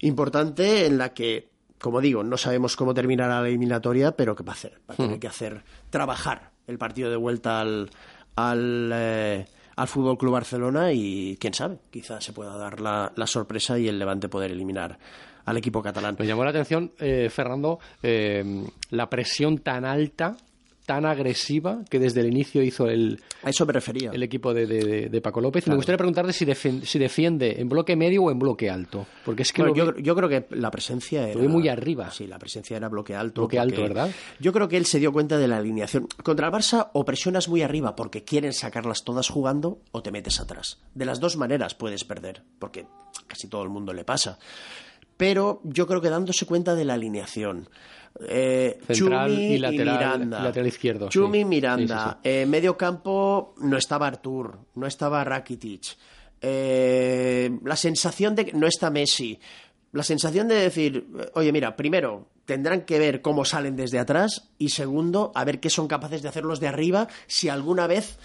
importante 0.00 0.86
en 0.86 0.98
la 0.98 1.14
que, 1.14 1.48
como 1.84 2.00
digo, 2.00 2.24
no 2.24 2.38
sabemos 2.38 2.76
cómo 2.76 2.94
terminará 2.94 3.42
la 3.42 3.46
eliminatoria, 3.46 4.12
pero 4.12 4.34
que 4.34 4.42
va 4.42 4.52
a 4.52 4.56
hacer, 4.56 4.80
va 4.88 4.94
a 4.94 4.96
tener 4.96 5.20
que 5.20 5.28
hacer 5.28 5.62
trabajar 5.90 6.52
el 6.66 6.78
partido 6.78 7.10
de 7.10 7.16
vuelta 7.16 7.60
al, 7.60 7.90
al, 8.36 8.90
eh, 8.90 9.44
al 9.76 9.86
Fútbol 9.86 10.16
Club 10.16 10.32
Barcelona 10.32 10.94
y 10.94 11.36
quién 11.38 11.52
sabe, 11.52 11.76
quizás 11.90 12.24
se 12.24 12.32
pueda 12.32 12.56
dar 12.56 12.80
la, 12.80 13.12
la 13.14 13.26
sorpresa 13.26 13.78
y 13.78 13.86
el 13.86 13.98
Levante 13.98 14.30
poder 14.30 14.50
eliminar 14.50 14.98
al 15.44 15.58
equipo 15.58 15.82
catalán. 15.82 16.16
Me 16.18 16.26
llamó 16.26 16.42
la 16.42 16.50
atención, 16.52 16.90
eh, 16.98 17.28
Fernando, 17.28 17.78
eh, 18.02 18.64
la 18.88 19.10
presión 19.10 19.58
tan 19.58 19.84
alta, 19.84 20.38
tan 20.86 21.06
agresiva, 21.06 21.80
que 21.88 21.98
desde 21.98 22.20
el 22.20 22.26
inicio 22.26 22.62
hizo 22.62 22.86
el, 22.88 23.20
A 23.42 23.50
eso 23.50 23.64
me 23.64 23.72
refería. 23.72 24.10
el 24.12 24.22
equipo 24.22 24.52
de, 24.52 24.66
de- 24.66 25.08
de 25.08 25.20
Paco 25.20 25.40
López. 25.40 25.66
Me 25.66 25.76
gustaría 25.76 25.96
preguntarte 25.96 26.32
si, 26.32 26.44
defen- 26.44 26.82
si 26.84 26.98
defiende 26.98 27.60
en 27.60 27.68
bloque 27.68 27.96
medio 27.96 28.24
o 28.24 28.30
en 28.30 28.38
bloque 28.38 28.68
alto. 28.68 29.06
Porque 29.24 29.42
es 29.42 29.52
que 29.52 29.62
Bueno, 29.62 29.74
yo, 29.76 29.96
yo 29.96 30.14
creo 30.14 30.28
que 30.28 30.46
la 30.50 30.70
presencia 30.70 31.28
era... 31.28 31.40
muy 31.48 31.68
arriba. 31.68 32.10
Sí, 32.10 32.26
la 32.26 32.38
presencia 32.38 32.76
era 32.76 32.88
bloque 32.88 33.14
alto. 33.14 33.42
Bloque 33.42 33.58
alto, 33.58 33.80
¿verdad? 33.82 34.10
Yo 34.40 34.52
creo 34.52 34.68
que 34.68 34.76
él 34.76 34.84
se 34.86 34.98
dio 34.98 35.12
cuenta 35.12 35.38
de 35.38 35.48
la 35.48 35.56
alineación. 35.56 36.06
Contra 36.22 36.48
el 36.48 36.52
Barça 36.52 36.90
o 36.92 37.04
presionas 37.04 37.48
muy 37.48 37.62
arriba 37.62 37.96
porque 37.96 38.24
quieren 38.24 38.52
sacarlas 38.52 39.04
todas 39.04 39.28
jugando 39.28 39.80
o 39.92 40.02
te 40.02 40.12
metes 40.12 40.38
atrás. 40.40 40.80
De 40.94 41.04
las 41.06 41.18
dos 41.20 41.36
maneras 41.36 41.74
puedes 41.74 42.04
perder, 42.04 42.42
porque 42.58 42.86
casi 43.26 43.48
todo 43.48 43.62
el 43.62 43.70
mundo 43.70 43.92
le 43.94 44.04
pasa. 44.04 44.38
Pero 45.16 45.60
yo 45.64 45.86
creo 45.86 46.00
que 46.00 46.10
dándose 46.10 46.44
cuenta 46.44 46.74
de 46.74 46.84
la 46.84 46.94
alineación. 46.94 47.68
Eh, 48.28 48.78
Central 48.86 49.30
Chumi 49.32 49.46
y 49.54 49.58
lateral- 49.58 49.98
Miranda. 49.98 50.42
lateral 50.42 50.68
izquierdo. 50.68 51.08
Chumi 51.08 51.38
Sí, 51.38 51.44
Miranda. 51.44 52.18
sí, 52.22 52.28
Eh, 52.30 52.46
medio 52.46 52.76
campo 52.76 53.54
no 53.58 53.76
estaba 53.76 54.06
Artur, 54.06 54.58
no 54.76 54.86
estaba 54.86 55.24
Rakitic. 55.24 55.96
Eh, 56.40 57.50
la 57.64 57.74
sensación 57.76 58.34
de 58.34 58.44
que 58.46 58.52
no 58.52 58.66
está 58.66 58.90
Messi. 58.90 59.38
La 59.92 60.02
sensación 60.02 60.46
de 60.48 60.56
decir, 60.56 61.06
oye, 61.34 61.52
mira, 61.52 61.74
primero 61.76 62.28
tendrán 62.44 62.82
que 62.82 62.98
ver 62.98 63.22
cómo 63.22 63.44
salen 63.44 63.74
desde 63.76 63.98
atrás 63.98 64.50
y 64.58 64.68
segundo, 64.68 65.32
a 65.34 65.44
ver 65.44 65.60
qué 65.60 65.70
son 65.70 65.88
capaces 65.88 66.20
de 66.22 66.28
hacer 66.28 66.44
los 66.44 66.60
de 66.60 66.68
arriba 66.68 67.08
si 67.26 67.48
alguna 67.48 67.86
vez 67.86 68.18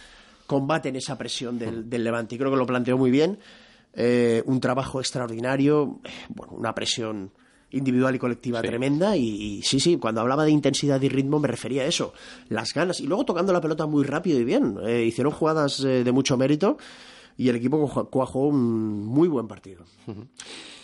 combaten 0.48 0.96
esa 0.98 1.18
presión 1.18 1.58
del, 1.58 1.90
del 1.90 2.04
Levante. 2.04 2.36
Y 2.36 2.38
creo 2.38 2.52
que 2.52 2.58
lo 2.58 2.66
planteó 2.66 2.98
muy 2.98 3.12
bien. 3.12 3.40
Eh, 3.94 4.44
un 4.46 4.60
trabajo 4.60 5.00
extraordinario, 5.00 6.00
bueno, 6.30 6.54
una 6.54 6.76
presión 6.76 7.32
individual 7.72 8.16
y 8.16 8.20
colectiva 8.20 8.62
Sí. 8.62 8.68
tremenda 8.68 9.16
y, 9.16 9.24
y 9.60 9.62
sí, 9.62 9.80
sí, 9.80 9.98
cuando 9.98 10.22
hablaba 10.22 10.44
de 10.46 10.52
intensidad 10.52 11.02
y 11.02 11.10
ritmo 11.10 11.40
me 11.40 11.48
refería 11.48 11.84
a 11.84 11.86
eso, 11.86 12.14
las 12.50 12.74
ganas 12.74 13.00
y 13.00 13.08
luego 13.08 13.26
tocando 13.26 13.54
la 13.54 13.62
pelota 13.62 13.86
muy 13.86 14.04
rápido 14.04 14.40
y 14.40 14.44
bien, 14.44 14.78
Eh, 14.86 15.04
hicieron 15.06 15.32
jugadas 15.34 15.80
eh, 15.82 16.04
de 16.04 16.12
mucho 16.12 16.36
mérito 16.38 16.78
y 17.38 17.48
el 17.50 17.56
equipo 17.56 17.78
cuaj- 17.88 18.10
cuajó 18.10 18.48
un 18.48 19.06
muy 19.06 19.28
buen 19.28 19.48
partido. 19.48 19.84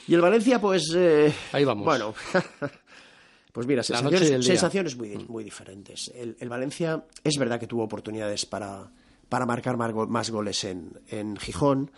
Y 0.07 0.13
el 0.13 0.21
Valencia, 0.21 0.61
pues... 0.61 0.93
eh, 0.95 1.33
Ahí 1.51 1.65
vamos. 1.65 1.83
Bueno, 1.85 2.13
pues 3.51 3.67
mira, 3.67 3.83
sensaciones. 3.83 4.31
Mm. 4.39 4.41
sensaciones 4.41 4.95
muy, 4.97 5.09
di- 5.09 5.25
muy 5.27 5.43
diferentes. 5.43 6.11
El, 6.13 6.35
el 6.39 6.49
Valencia 6.49 7.03
es 7.23 7.37
verdad 7.37 7.59
que 7.59 7.67
tuvo 7.67 7.83
oportunidades 7.83 8.45
para, 8.45 8.91
para 9.29 9.45
marcar 9.45 9.77
más 9.77 10.29
goles 10.29 10.63
en, 10.65 10.91
en 11.09 11.37
Gijón, 11.37 11.91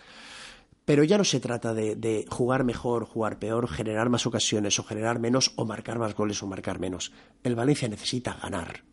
pero 0.88 1.04
ya 1.04 1.18
no 1.18 1.26
se 1.26 1.42
trata 1.42 1.74
de, 1.74 1.98
de 1.98 2.26
jugar 2.30 2.64
mejor, 2.64 3.04
jugar 3.04 3.40
peor, 3.40 3.68
generar 3.68 4.08
más 4.10 4.26
ocasiones 4.26 4.80
o 4.80 4.84
generar 4.86 5.20
menos, 5.20 5.52
o 5.58 5.66
marcar 5.66 6.00
más 6.00 6.16
goles 6.16 6.42
o 6.42 6.48
marcar 6.48 6.80
menos. 6.80 7.12
El 7.44 7.56
Valencia 7.56 7.90
necesita 7.90 8.40
ganar. 8.42 8.84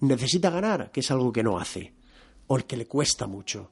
Necesita 0.00 0.48
ganar, 0.48 0.90
que 0.90 1.00
es 1.00 1.10
algo 1.10 1.30
que 1.30 1.42
no 1.42 1.58
hace, 1.58 1.92
o 2.46 2.56
el 2.56 2.64
que 2.64 2.78
le 2.78 2.86
cuesta 2.86 3.26
mucho. 3.26 3.70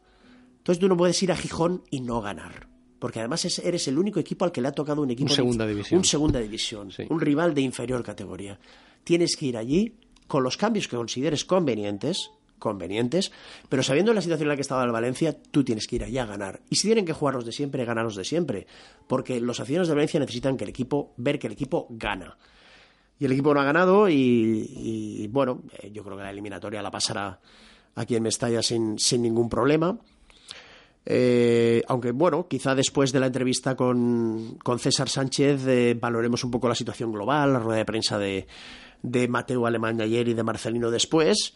Entonces 0.59 0.79
tú 0.81 0.87
no 0.89 0.97
puedes 0.99 1.21
ir 1.23 1.33
a 1.33 1.37
Gijón 1.37 1.83
y 1.91 2.01
no 2.01 2.21
ganar. 2.21 2.69
Porque 2.99 3.21
además 3.21 3.47
es- 3.47 3.59
eres 3.61 3.89
el 3.89 3.99
único 3.99 4.21
equipo 4.21 4.45
al 4.45 4.53
que 4.53 4.61
le 4.61 4.69
ha 4.69 4.73
tocado 4.73 5.01
un 5.01 5.11
equipo 5.11 5.25
Un 5.25 5.31
de- 5.31 5.37
segunda 5.37 5.67
división. 5.67 5.99
un 5.99 6.05
segunda 6.05 6.41
división, 6.41 6.91
Sí. 6.93 7.05
un 7.09 7.21
rival 7.21 7.55
de 7.55 7.63
inferior 7.63 8.03
categoría. 8.05 8.61
Tienes 9.03 9.35
que 9.37 9.47
ir 9.47 9.57
allí 9.57 9.95
con 10.27 10.43
los 10.45 10.59
cambios 10.59 10.87
que 10.87 10.97
consideres 10.97 11.47
convenientes, 11.47 12.31
convenientes, 12.61 13.33
pero 13.69 13.83
sabiendo 13.83 14.15
la 14.15 14.21
situación 14.21 14.47
en 14.47 14.51
la 14.51 14.55
que 14.55 14.63
estaba 14.63 14.85
el 14.85 14.93
Valencia, 14.93 15.37
tú 15.51 15.65
tienes 15.65 15.89
que 15.89 15.97
ir 15.97 16.05
allá 16.05 16.23
a 16.23 16.27
ganar. 16.27 16.61
Y 16.71 16.77
si 16.77 16.87
tienen 16.87 17.05
que 17.05 17.13
jugar 17.13 17.35
los 17.35 17.45
de 17.45 17.51
siempre, 17.51 17.85
ganar 17.85 18.05
los 18.05 18.15
de 18.15 18.25
siempre, 18.25 18.69
porque 19.09 19.41
los 19.41 19.59
aficionados 19.59 19.89
de 19.89 19.95
Valencia 19.95 20.21
necesitan 20.21 20.57
que 20.57 20.63
el 20.63 20.71
equipo 20.71 21.13
ver 21.17 21.41
que 21.41 21.49
el 21.49 21.55
equipo 21.55 21.89
gana. 21.91 22.39
Y 23.19 23.25
el 23.25 23.33
equipo 23.33 23.53
no 23.53 23.61
ha 23.61 23.65
ganado 23.65 24.09
y, 24.09 25.29
bueno, 25.31 25.63
eh, 25.79 25.91
yo 25.93 26.05
creo 26.05 26.17
que 26.17 26.23
la 26.23 26.31
eliminatoria 26.31 26.81
la 26.81 26.91
pasará 26.91 27.41
aquí 27.97 28.15
en 28.15 28.23
Mestalla 28.23 28.63
sin, 28.63 28.99
sin 28.99 29.23
ningún 29.23 29.49
problema. 29.49 29.99
Eh, 31.05 31.83
aunque 31.89 32.13
bueno, 32.13 32.47
quizá 32.47 32.75
después 32.75 33.11
de 33.13 33.21
la 33.21 33.27
entrevista 33.27 33.75
con, 33.75 34.59
con 34.63 34.79
César 34.79 35.09
Sánchez 35.09 35.67
eh, 35.67 35.97
valoremos 35.99 36.45
un 36.45 36.51
poco 36.51 36.69
la 36.69 36.75
situación 36.75 37.11
global, 37.11 37.55
la 37.55 37.59
rueda 37.59 37.79
de 37.79 37.85
prensa 37.87 38.19
de, 38.19 38.47
de 39.03 39.29
Mateo 39.29 39.67
Alemán 39.67 40.01
ayer 40.01 40.29
y 40.29 40.35
de 40.35 40.43
Marcelino 40.43 40.91
después. 40.91 41.55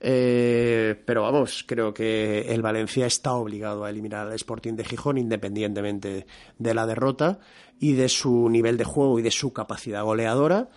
Eh, 0.00 1.00
pero 1.04 1.22
vamos, 1.22 1.64
creo 1.66 1.92
que 1.92 2.52
el 2.52 2.62
Valencia 2.62 3.06
está 3.06 3.32
obligado 3.32 3.84
a 3.84 3.90
eliminar 3.90 4.28
al 4.28 4.34
Sporting 4.34 4.74
de 4.74 4.84
Gijón 4.84 5.18
independientemente 5.18 6.26
de 6.58 6.74
la 6.74 6.86
derrota 6.86 7.40
y 7.80 7.94
de 7.94 8.08
su 8.08 8.48
nivel 8.48 8.76
de 8.76 8.84
juego 8.84 9.18
y 9.18 9.22
de 9.22 9.30
su 9.30 9.52
capacidad 9.52 10.04
goleadora. 10.04 10.68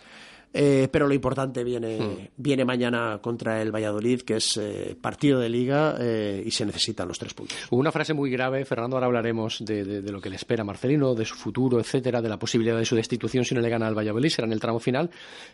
Eh, 0.54 0.90
pero 0.92 1.08
lo 1.08 1.14
importante 1.14 1.64
viene, 1.64 2.32
viene 2.36 2.66
mañana 2.66 3.20
contra 3.22 3.62
el 3.62 3.72
Valladolid, 3.74 4.22
que 4.24 4.36
es 4.36 4.58
eh, 4.58 4.98
partido 5.00 5.40
de 5.40 5.48
liga 5.48 5.96
eh, 5.98 6.44
y 6.46 6.52
se 6.52 6.66
necesitan 6.66 7.08
los 7.08 7.18
tres 7.18 7.34
puntos. 7.34 7.58
Hubo 7.70 7.80
una 7.80 7.92
frase 7.92 8.14
muy 8.14 8.30
grave, 8.30 8.66
Fernando, 8.66 8.98
ahora 8.98 9.08
hablaremos 9.08 9.64
de, 9.64 9.86
de- 9.86 10.02
de 10.02 10.12
lo 10.12 10.20
que 10.20 10.30
le 10.30 10.36
espera 10.36 10.64
a 10.64 10.66
Marcelino, 10.66 11.16
de 11.16 11.24
su 11.24 11.36
futuro, 11.36 11.80
etcétera, 11.80 12.22
de 12.22 12.28
la 12.28 12.38
posibilidad 12.38 12.78
de 12.78 12.84
su 12.86 12.96
destitución 12.98 13.46
si 13.46 13.56
no 13.56 13.62
le 13.62 13.70
gana 13.70 13.88
al 13.88 13.98
Valladolid, 13.98 14.28
será 14.30 14.46
en 14.46 14.52
el 14.54 14.60
tramo 14.60 14.80
final. 14.80 15.10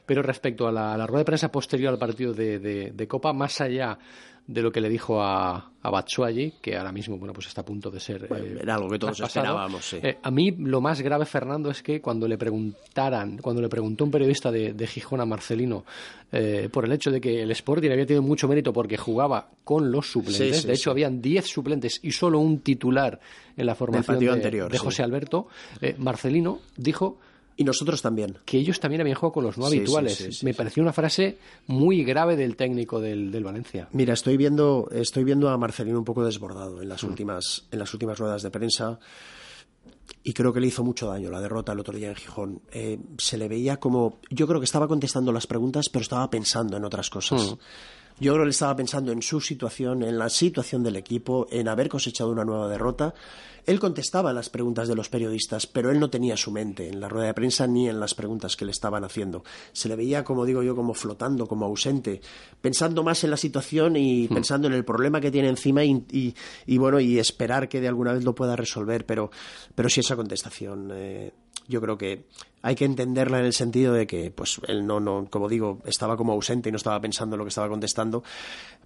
Pero 0.06 0.24
respecto 0.24 0.68
a 0.68 0.72
la, 0.72 0.94
a 0.94 0.98
la 0.98 1.06
rueda 1.06 1.20
de 1.20 1.26
prensa 1.26 1.52
posterior 1.52 1.94
al 1.94 2.00
partido 2.00 2.34
de, 2.34 2.58
de- 2.58 3.08
Copa, 3.08 3.34
más 3.34 3.62
allá 3.62 3.98
de 4.48 4.62
lo 4.62 4.72
que 4.72 4.80
le 4.80 4.88
dijo 4.90 5.22
a, 5.22 5.72
a 5.82 5.90
Batshuayi, 5.90 6.54
que 6.62 6.78
ahora 6.78 6.92
mismo 6.94 7.18
bueno, 7.18 7.34
pues 7.34 7.48
está 7.48 7.62
a 7.62 7.66
punto 7.66 7.90
de 7.92 8.00
ser. 8.00 8.28
Bueno, 8.30 8.46
eh, 8.46 8.60
era 8.62 8.76
algo 8.76 8.90
que 8.90 8.98
todos 8.98 9.18
traspasado. 9.18 9.46
esperábamos, 9.46 9.86
sí. 9.86 9.98
Eh, 10.02 10.18
a 10.24 10.32
mí 10.32 10.52
lo 10.58 10.80
más 10.80 11.02
grave, 11.02 11.26
Fernando, 11.26 11.70
es 11.70 11.84
que 11.84 12.00
cuando 12.02 12.28
le 12.30 12.38
preguntaran, 12.38 13.38
cuando 13.40 13.62
le 13.62 13.68
preguntó 13.70 14.04
un 14.06 14.12
periodista 14.12 14.50
de, 14.52 14.74
de 14.88 14.94
Gijón 14.94 15.22
a 15.22 15.26
Marcelino 15.26 15.86
eh, 16.32 16.70
por 16.72 16.86
el 16.86 16.92
hecho 16.92 17.12
de 17.12 17.22
que 17.22 17.42
el 17.44 17.52
Sporting 17.52 17.90
había 17.92 18.06
tenido 18.06 18.22
mucho 18.24 18.48
mérito 18.48 18.74
porque 18.74 18.98
jugaba 18.98 19.50
con 19.64 19.92
los 19.92 20.12
suplentes, 20.12 20.56
Sí, 20.58 20.62
sí, 20.62 20.68
de 20.68 20.74
hecho 20.74 20.84
sí. 20.86 20.90
habían 20.90 21.22
10 21.22 21.46
suplentes 21.46 22.00
y 22.04 22.12
solo 22.12 22.40
un 22.40 22.60
titular 22.60 23.20
en 23.56 23.66
la 23.66 23.76
formación 23.76 24.20
de, 24.20 24.30
anterior, 24.30 24.72
de. 24.72 24.78
José 24.78 25.04
Alberto, 25.04 25.48
eh, 25.82 25.96
Marcelino 25.98 26.60
dijo 26.76 27.20
Y 27.56 27.64
nosotros 27.64 28.02
también. 28.02 28.38
que 28.46 28.58
ellos 28.58 28.80
también 28.80 29.02
habían 29.02 29.16
jugado 29.16 29.34
con 29.34 29.44
los 29.46 29.58
no 29.58 29.68
sí, 29.68 29.78
habituales. 29.78 30.16
sí, 30.16 30.32
sí, 30.32 30.46
Me 30.46 30.54
pareció 30.54 30.84
una 30.84 30.94
frase 30.94 31.38
muy 31.68 32.04
grave 32.04 32.36
del 32.36 32.56
técnico 32.56 33.00
del, 33.00 33.32
del 33.32 33.44
Valencia. 33.44 33.88
Mira, 33.94 34.14
estoy 34.14 34.38
viendo, 34.38 34.90
estoy 34.92 35.24
viendo 35.24 35.50
a 35.50 35.58
Marcelino 35.58 35.98
un 35.98 36.06
poco 36.06 36.24
desbordado 36.26 36.82
en 36.82 36.90
las 36.90 37.04
últimas, 37.04 37.66
en 37.72 37.80
las 37.80 37.94
últimas 37.94 38.20
ruedas 38.20 38.44
de 38.44 38.52
prensa. 38.52 39.00
Y 40.24 40.34
creo 40.34 40.52
que 40.52 40.60
le 40.60 40.68
hizo 40.68 40.84
mucho 40.84 41.08
daño 41.08 41.30
la 41.30 41.40
derrota 41.40 41.72
el 41.72 41.80
otro 41.80 41.96
día 41.96 42.10
en 42.10 42.16
Gijón. 42.16 42.62
Eh, 42.72 43.00
se 43.18 43.38
le 43.38 43.48
veía 43.48 43.78
como. 43.78 44.20
Yo 44.30 44.48
creo 44.48 44.60
que 44.60 44.66
estaba 44.66 44.88
contestando 44.88 45.32
las 45.32 45.48
preguntas, 45.48 45.86
pero 45.92 46.04
estaba 46.04 46.30
pensando 46.30 46.76
en 46.76 46.84
otras 46.84 47.10
cosas. 47.10 47.54
Mm. 47.54 47.58
Yo 48.20 48.32
creo 48.34 48.38
que 48.44 48.48
él 48.48 48.50
estaba 48.50 48.76
pensando 48.76 49.12
en 49.12 49.22
su 49.22 49.40
situación, 49.42 50.02
en 50.04 50.18
la 50.18 50.30
situación 50.30 50.82
del 50.84 50.96
equipo, 50.96 51.48
en 51.52 51.68
haber 51.68 51.88
cosechado 51.88 52.32
una 52.32 52.44
nueva 52.44 52.68
derrota. 52.68 53.14
Él 53.66 53.80
contestaba 53.82 54.32
las 54.32 54.50
preguntas 54.50 54.88
de 54.88 54.96
los 54.96 55.10
periodistas, 55.10 55.68
pero 55.68 55.92
él 55.92 56.00
no 56.00 56.10
tenía 56.10 56.38
su 56.38 56.52
mente 56.52 56.88
en 56.88 57.00
la 57.02 57.10
rueda 57.10 57.28
de 57.28 57.34
prensa 57.34 57.68
ni 57.68 57.90
en 57.90 58.00
las 58.00 58.16
preguntas 58.16 58.56
que 58.56 58.64
le 58.66 58.72
estaban 58.72 59.04
haciendo. 59.04 59.44
Se 59.74 59.90
le 59.90 59.96
veía, 59.98 60.24
como 60.24 60.46
digo 60.46 60.64
yo, 60.64 60.74
como 60.74 60.94
flotando, 60.94 61.48
como 61.48 61.66
ausente, 61.66 62.22
pensando 62.62 63.04
más 63.04 63.24
en 63.26 63.32
la 63.32 63.38
situación 63.38 63.98
y 63.98 64.28
pensando 64.30 64.68
en 64.68 64.74
el 64.74 64.86
problema 64.86 65.20
que 65.20 65.32
tiene 65.32 65.50
encima 65.50 65.84
y, 65.84 66.04
y- 66.12 66.34
y, 66.66 66.78
bueno, 66.78 67.00
y 67.02 67.20
esperar 67.20 67.68
que 67.68 67.82
de 67.82 67.90
alguna 67.90 68.14
vez 68.14 68.24
lo 68.24 68.34
pueda 68.34 68.56
resolver. 68.56 69.06
Pero, 69.06 69.30
pero 69.76 69.90
sí 69.90 70.00
esa 70.00 70.16
contestación. 70.16 70.90
eh, 70.94 71.34
yo 71.68 71.82
creo 71.82 71.98
que 71.98 72.26
hay 72.62 72.76
que 72.76 72.86
entenderla 72.86 73.40
en 73.40 73.46
el 73.46 73.54
sentido 73.54 73.94
de 73.94 74.08
que, 74.08 74.32
pues, 74.32 74.60
él 74.68 74.86
no, 74.86 75.00
no, 75.00 75.28
como 75.30 75.48
digo, 75.48 75.80
estaba 75.86 76.18
como 76.18 76.34
ausente 76.34 76.70
y 76.70 76.72
no 76.72 76.78
estaba 76.78 77.00
pensando 77.00 77.36
en 77.36 77.40
lo 77.40 77.46
que 77.46 77.50
estaba 77.50 77.70
contestando, 77.70 78.24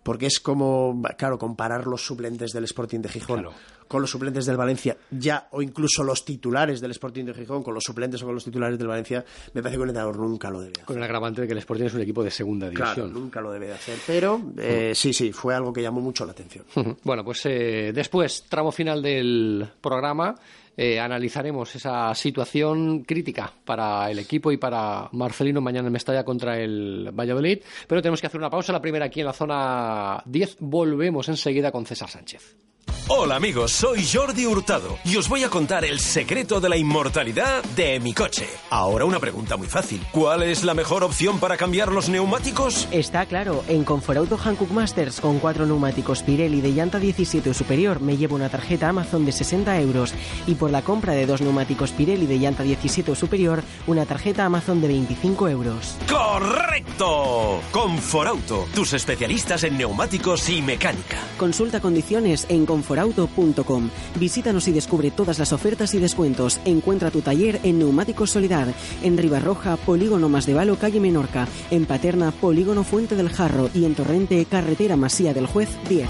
porque 0.03 0.25
es 0.27 0.39
como, 0.39 1.01
claro, 1.17 1.39
comparar 1.39 1.87
los 1.87 2.05
suplentes 2.05 2.51
del 2.51 2.65
Sporting 2.65 2.99
de 2.99 3.09
Gijón 3.09 3.41
Claro. 3.41 3.55
con 3.87 4.01
los 4.01 4.09
suplentes 4.11 4.45
del 4.45 4.57
Valencia, 4.57 4.97
ya, 5.09 5.47
o 5.51 5.61
incluso 5.61 6.03
los 6.03 6.25
titulares 6.25 6.81
del 6.81 6.91
Sporting 6.91 7.25
de 7.25 7.33
Gijón 7.33 7.63
con 7.63 7.73
los 7.73 7.83
suplentes 7.83 8.21
o 8.21 8.25
con 8.25 8.35
los 8.35 8.43
titulares 8.43 8.77
del 8.77 8.87
Valencia, 8.87 9.23
me 9.53 9.61
parece 9.63 9.77
que 9.77 9.83
un 9.83 9.89
entrenador 9.89 10.17
nunca 10.17 10.49
lo 10.51 10.59
debe 10.59 10.73
hacer. 10.73 10.85
Con 10.85 10.97
el 10.97 11.03
agravante 11.03 11.41
de 11.41 11.47
que 11.47 11.53
el 11.53 11.59
Sporting 11.59 11.85
es 11.85 11.93
un 11.93 12.01
equipo 12.01 12.23
de 12.23 12.29
segunda 12.31 12.69
Claro, 12.69 12.95
división. 13.03 13.13
nunca 13.13 13.41
lo 13.41 13.51
debe 13.51 13.67
de 13.67 13.73
hacer, 13.73 13.97
pero 14.05 14.41
eh, 14.57 14.91
sí, 14.93 15.13
sí, 15.13 15.31
fue 15.31 15.55
algo 15.55 15.71
que 15.73 15.81
llamó 15.81 16.01
mucho 16.01 16.25
la 16.25 16.33
atención. 16.33 16.65
Bueno, 17.03 17.23
pues 17.23 17.41
eh, 17.45 17.91
después, 17.93 18.45
tramo 18.49 18.71
final 18.71 19.01
del 19.01 19.67
programa, 19.81 20.35
eh, 20.77 20.99
analizaremos 20.99 21.75
esa 21.75 22.13
situación 22.15 23.03
crítica 23.03 23.51
para 23.65 24.09
el 24.09 24.19
equipo 24.19 24.51
y 24.51 24.57
para 24.57 25.09
Marcelino 25.11 25.61
mañana 25.61 25.87
en 25.87 25.93
Mestalla 25.93 26.23
contra 26.23 26.59
el 26.59 27.11
Valladolid. 27.11 27.59
Pero 27.87 28.01
tenemos 28.01 28.21
que 28.21 28.27
hacer 28.27 28.39
una 28.39 28.49
pausa, 28.49 28.71
la 28.71 28.81
primera 28.81 29.05
aquí 29.05 29.19
en 29.19 29.25
la 29.25 29.33
zona 29.33 30.23
10. 30.25 30.57
Volvemos 30.59 31.27
enseguida 31.29 31.71
con 31.71 31.85
César 31.85 32.09
Sánchez. 32.09 32.70
Hola 33.13 33.35
amigos, 33.35 33.73
soy 33.73 34.05
Jordi 34.07 34.45
Hurtado 34.45 34.97
y 35.03 35.17
os 35.17 35.27
voy 35.27 35.43
a 35.43 35.49
contar 35.49 35.83
el 35.83 35.99
secreto 35.99 36.61
de 36.61 36.69
la 36.69 36.77
inmortalidad 36.77 37.61
de 37.75 37.99
mi 37.99 38.13
coche. 38.13 38.47
Ahora 38.69 39.03
una 39.03 39.19
pregunta 39.19 39.57
muy 39.57 39.67
fácil. 39.67 40.01
¿Cuál 40.13 40.43
es 40.43 40.63
la 40.63 40.73
mejor 40.73 41.03
opción 41.03 41.37
para 41.37 41.57
cambiar 41.57 41.91
los 41.91 42.07
neumáticos? 42.07 42.87
Está 42.89 43.25
claro, 43.25 43.65
en 43.67 43.83
Conforauto 43.83 44.37
Hankook 44.37 44.71
Masters 44.71 45.19
con 45.19 45.39
cuatro 45.39 45.65
neumáticos 45.65 46.23
Pirelli 46.23 46.61
de 46.61 46.71
llanta 46.71 46.99
17 46.99 47.49
o 47.49 47.53
superior 47.53 47.99
me 47.99 48.15
llevo 48.15 48.35
una 48.35 48.47
tarjeta 48.47 48.87
Amazon 48.87 49.25
de 49.25 49.33
60 49.33 49.81
euros 49.81 50.13
y 50.47 50.55
por 50.55 50.71
la 50.71 50.81
compra 50.81 51.11
de 51.11 51.25
dos 51.25 51.41
neumáticos 51.41 51.91
Pirelli 51.91 52.27
de 52.27 52.39
llanta 52.39 52.63
17 52.63 53.11
o 53.11 53.15
superior 53.15 53.61
una 53.87 54.05
tarjeta 54.05 54.45
Amazon 54.45 54.79
de 54.79 54.87
25 54.87 55.49
euros. 55.49 55.97
¡Correcto! 56.09 57.59
Conforauto, 57.73 58.67
tus 58.73 58.93
especialistas 58.93 59.65
en 59.65 59.77
neumáticos 59.77 60.47
y 60.47 60.61
mecánica. 60.61 61.17
Consulta 61.37 61.81
condiciones 61.81 62.45
en 62.47 62.65
conforauto.com. 63.01 63.89
Visítanos 64.19 64.67
y 64.67 64.71
descubre 64.71 65.11
todas 65.11 65.39
las 65.39 65.53
ofertas 65.53 65.93
y 65.93 65.99
descuentos. 65.99 66.59
Encuentra 66.65 67.11
tu 67.11 67.21
taller 67.21 67.59
en 67.63 67.79
Neumáticos 67.79 68.31
Solidar, 68.31 68.73
en 69.03 69.17
Ribarroja, 69.17 69.77
Polígono 69.77 70.29
Más 70.29 70.45
de 70.45 70.53
Valo, 70.53 70.77
calle 70.77 70.99
Menorca, 70.99 71.47
en 71.69 71.85
Paterna, 71.85 72.31
Polígono 72.31 72.83
Fuente 72.83 73.15
del 73.15 73.29
Jarro 73.29 73.69
y 73.73 73.85
en 73.85 73.95
Torrente, 73.95 74.45
Carretera 74.45 74.95
Masía 74.95 75.33
del 75.33 75.47
Juez 75.47 75.69
10. 75.89 76.07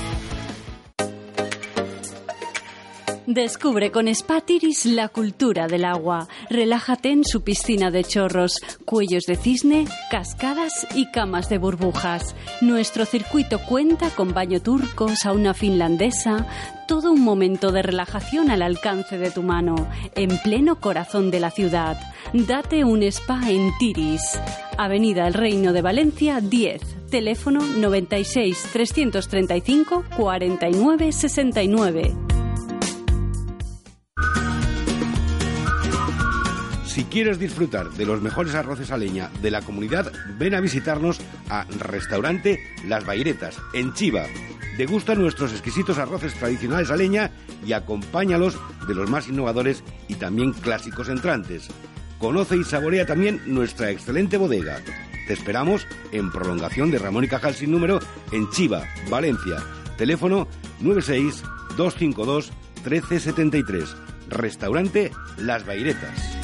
Descubre 3.34 3.92
con 3.92 4.10
Spa 4.10 4.42
Tiris 4.42 4.86
la 4.86 5.08
cultura 5.08 5.68
del 5.68 5.86
agua. 5.86 6.28
Relájate 6.50 7.12
en 7.12 7.24
su 7.24 7.44
piscina 7.44 7.90
de 7.90 8.04
chorros, 8.04 8.56
cuellos 8.84 9.24
de 9.24 9.38
cisne, 9.38 9.86
cascadas 10.10 10.86
y 10.96 11.10
camas 11.12 11.48
de 11.48 11.58
burbujas. 11.58 12.36
Nuestro 12.60 13.06
circuito 13.06 13.60
cuenta 13.60 14.10
con 14.10 14.34
baño 14.34 14.62
turco, 14.62 15.16
sauna 15.16 15.54
finlandesa, 15.54 16.46
todo 16.90 17.14
un 17.14 17.22
momento 17.22 17.72
de 17.72 17.84
relajación 17.84 18.52
al 18.52 18.64
alcance 18.64 19.18
de 19.18 19.32
tu 19.32 19.44
mano, 19.44 19.76
en 20.16 20.38
pleno 20.40 20.82
corazón 20.82 21.32
de 21.32 21.40
la 21.40 21.52
ciudad. 21.52 21.98
Date 22.34 22.84
un 22.84 23.02
spa 23.02 23.50
en 23.50 23.72
Tiris. 23.80 24.42
Avenida 24.78 25.26
El 25.26 25.36
Reino 25.36 25.72
de 25.72 25.82
Valencia 25.82 26.42
10. 26.42 27.10
Teléfono 27.10 27.62
96 27.62 28.68
335 28.74 30.04
49 30.18 31.14
69. 31.14 32.41
Si 36.92 37.06
quieres 37.06 37.40
disfrutar 37.40 37.90
de 37.92 38.06
los 38.06 38.22
mejores 38.22 38.54
arroces 38.54 38.92
a 38.92 38.98
leña 38.98 39.30
de 39.42 39.50
la 39.50 39.62
comunidad, 39.62 40.12
ven 40.38 40.54
a 40.54 40.60
visitarnos 40.60 41.22
a 41.50 41.64
Restaurante 41.80 42.62
Las 42.86 43.06
Bairetas, 43.06 43.58
en 43.72 43.94
Chiva. 43.94 44.26
Degusta 44.78 45.16
nuestros 45.16 45.54
exquisitos 45.54 45.98
arroces 46.00 46.34
tradicionales 46.34 46.92
a 46.92 46.98
leña 46.98 47.32
y 47.66 47.72
acompáñalos 47.72 48.60
de 48.90 48.94
los 48.94 49.10
más 49.10 49.30
innovadores 49.30 49.86
y 50.10 50.16
también 50.16 50.52
clásicos 50.52 51.08
entrantes. 51.08 51.70
Conoce 52.20 52.58
y 52.58 52.66
saborea 52.66 53.06
también 53.06 53.42
nuestra 53.46 53.90
excelente 53.90 54.36
bodega. 54.36 54.82
Te 55.28 55.34
esperamos 55.34 55.88
en 56.12 56.30
prolongación 56.30 56.92
de 56.92 57.00
Ramón 57.00 57.24
y 57.24 57.30
Cajal 57.30 57.56
sin 57.56 57.72
número 57.72 58.00
en 58.34 58.50
Chiva, 58.50 58.86
Valencia. 59.10 59.64
Teléfono 59.98 60.46
96 60.82 61.42
252 61.78 62.52
1373. 62.84 63.96
Restaurante 64.28 65.12
Las 65.38 65.66
Bairetas. 65.66 66.42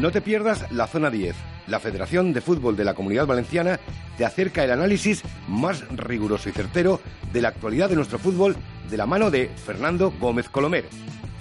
No 0.00 0.10
te 0.10 0.22
pierdas 0.22 0.64
la 0.72 0.86
Zona 0.86 1.10
10. 1.10 1.36
La 1.66 1.78
Federación 1.78 2.32
de 2.32 2.40
Fútbol 2.40 2.74
de 2.74 2.84
la 2.84 2.94
Comunidad 2.94 3.26
Valenciana 3.26 3.78
te 4.16 4.24
acerca 4.24 4.64
el 4.64 4.70
análisis 4.70 5.22
más 5.46 5.86
riguroso 5.90 6.48
y 6.48 6.52
certero 6.52 7.02
de 7.34 7.42
la 7.42 7.48
actualidad 7.48 7.90
de 7.90 7.96
nuestro 7.96 8.18
fútbol 8.18 8.56
de 8.88 8.96
la 8.96 9.04
mano 9.04 9.30
de 9.30 9.50
Fernando 9.66 10.10
Gómez 10.18 10.48
Colomer. 10.48 10.86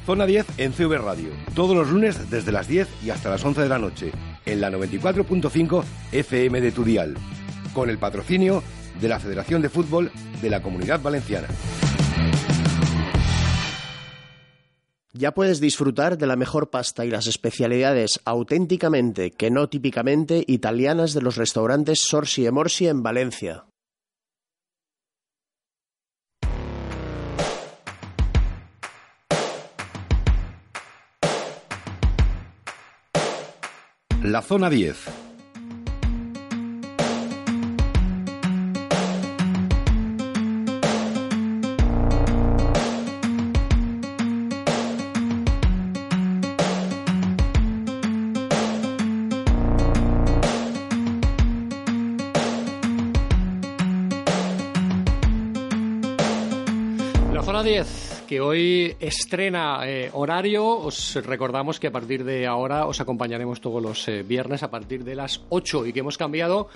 Zona 0.05 0.25
10 0.25 0.45
en 0.57 0.73
CV 0.73 0.97
Radio, 0.97 1.29
todos 1.55 1.73
los 1.73 1.89
lunes 1.89 2.29
desde 2.29 2.51
las 2.51 2.67
10 2.67 2.89
y 3.01 3.11
hasta 3.11 3.29
las 3.29 3.45
11 3.45 3.61
de 3.61 3.69
la 3.69 3.79
noche, 3.79 4.11
en 4.45 4.59
la 4.59 4.69
94.5 4.69 5.83
FM 6.11 6.59
de 6.59 6.71
Tudial, 6.73 7.15
con 7.73 7.89
el 7.89 7.97
patrocinio 7.97 8.61
de 8.99 9.07
la 9.07 9.21
Federación 9.21 9.61
de 9.61 9.69
Fútbol 9.69 10.11
de 10.41 10.49
la 10.49 10.61
Comunidad 10.61 11.01
Valenciana. 11.01 11.47
Ya 15.11 15.33
puedes 15.33 15.59
disfrutar 15.59 16.19
de 16.19 16.27
la 16.27 16.35
mejor 16.35 16.69
pasta 16.69 17.03
y 17.03 17.09
las 17.09 17.25
especialidades 17.25 18.19
auténticamente, 18.25 19.31
que 19.31 19.49
no 19.49 19.67
típicamente, 19.67 20.43
italianas 20.45 21.13
de 21.13 21.23
los 21.23 21.35
restaurantes 21.35 22.01
Sorsi 22.07 22.45
e 22.45 22.51
Morsi 22.51 22.87
en 22.87 23.01
Valencia. 23.01 23.65
La 34.21 34.43
Zona 34.43 34.69
10. 34.69 35.28
Que 58.29 58.41
hoy 58.41 58.95
estrena 58.99 59.79
eh, 59.87 60.11
horario, 60.13 60.63
os 60.63 61.15
recordamos 61.25 61.79
que 61.79 61.87
a 61.87 61.91
partir 61.91 62.23
de 62.23 62.45
ahora 62.45 62.85
os 62.85 63.01
acompañaremos 63.01 63.59
todos 63.59 63.81
los 63.81 64.07
eh, 64.07 64.21
viernes 64.21 64.61
a 64.61 64.69
partir 64.69 65.03
de 65.03 65.15
las 65.15 65.41
8 65.49 65.87
y 65.87 65.93
que 65.93 66.01
hemos 66.01 66.15
cambiado 66.15 66.69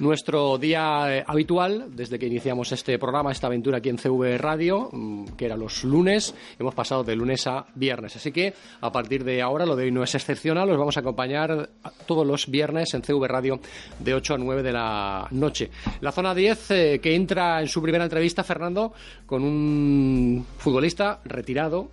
nuestro 0.00 0.58
día 0.58 1.04
eh, 1.18 1.24
habitual 1.24 1.94
desde 1.94 2.18
que 2.18 2.26
iniciamos 2.26 2.72
este 2.72 2.98
programa, 2.98 3.30
esta 3.30 3.46
aventura 3.46 3.78
aquí 3.78 3.88
en 3.88 3.98
CV 3.98 4.36
Radio, 4.36 4.88
mm, 4.90 5.36
que 5.36 5.44
era 5.46 5.56
los 5.56 5.84
lunes, 5.84 6.34
hemos 6.58 6.74
pasado 6.74 7.04
de 7.04 7.14
lunes 7.14 7.46
a 7.46 7.66
viernes. 7.76 8.16
Así 8.16 8.32
que 8.32 8.52
a 8.80 8.90
partir 8.90 9.22
de 9.22 9.40
ahora, 9.42 9.64
lo 9.64 9.76
de 9.76 9.84
hoy 9.84 9.92
no 9.92 10.02
es 10.02 10.12
excepcional, 10.16 10.68
os 10.70 10.76
vamos 10.76 10.96
a 10.96 11.00
acompañar 11.00 11.70
todos 12.06 12.26
los 12.26 12.50
viernes 12.50 12.92
en 12.94 13.02
CV 13.02 13.28
Radio 13.28 13.60
de 14.00 14.12
8 14.12 14.34
a 14.34 14.38
9 14.38 14.64
de 14.64 14.72
la 14.72 15.28
noche. 15.30 15.70
La 16.00 16.10
zona 16.10 16.34
10 16.34 16.70
eh, 16.72 17.00
que 17.00 17.14
entra 17.14 17.60
en 17.60 17.68
su 17.68 17.80
primera 17.80 18.02
entrevista, 18.02 18.42
Fernando, 18.42 18.92
con 19.24 19.44
un 19.44 20.44
futbolista 20.58 20.95
retirado 21.24 21.90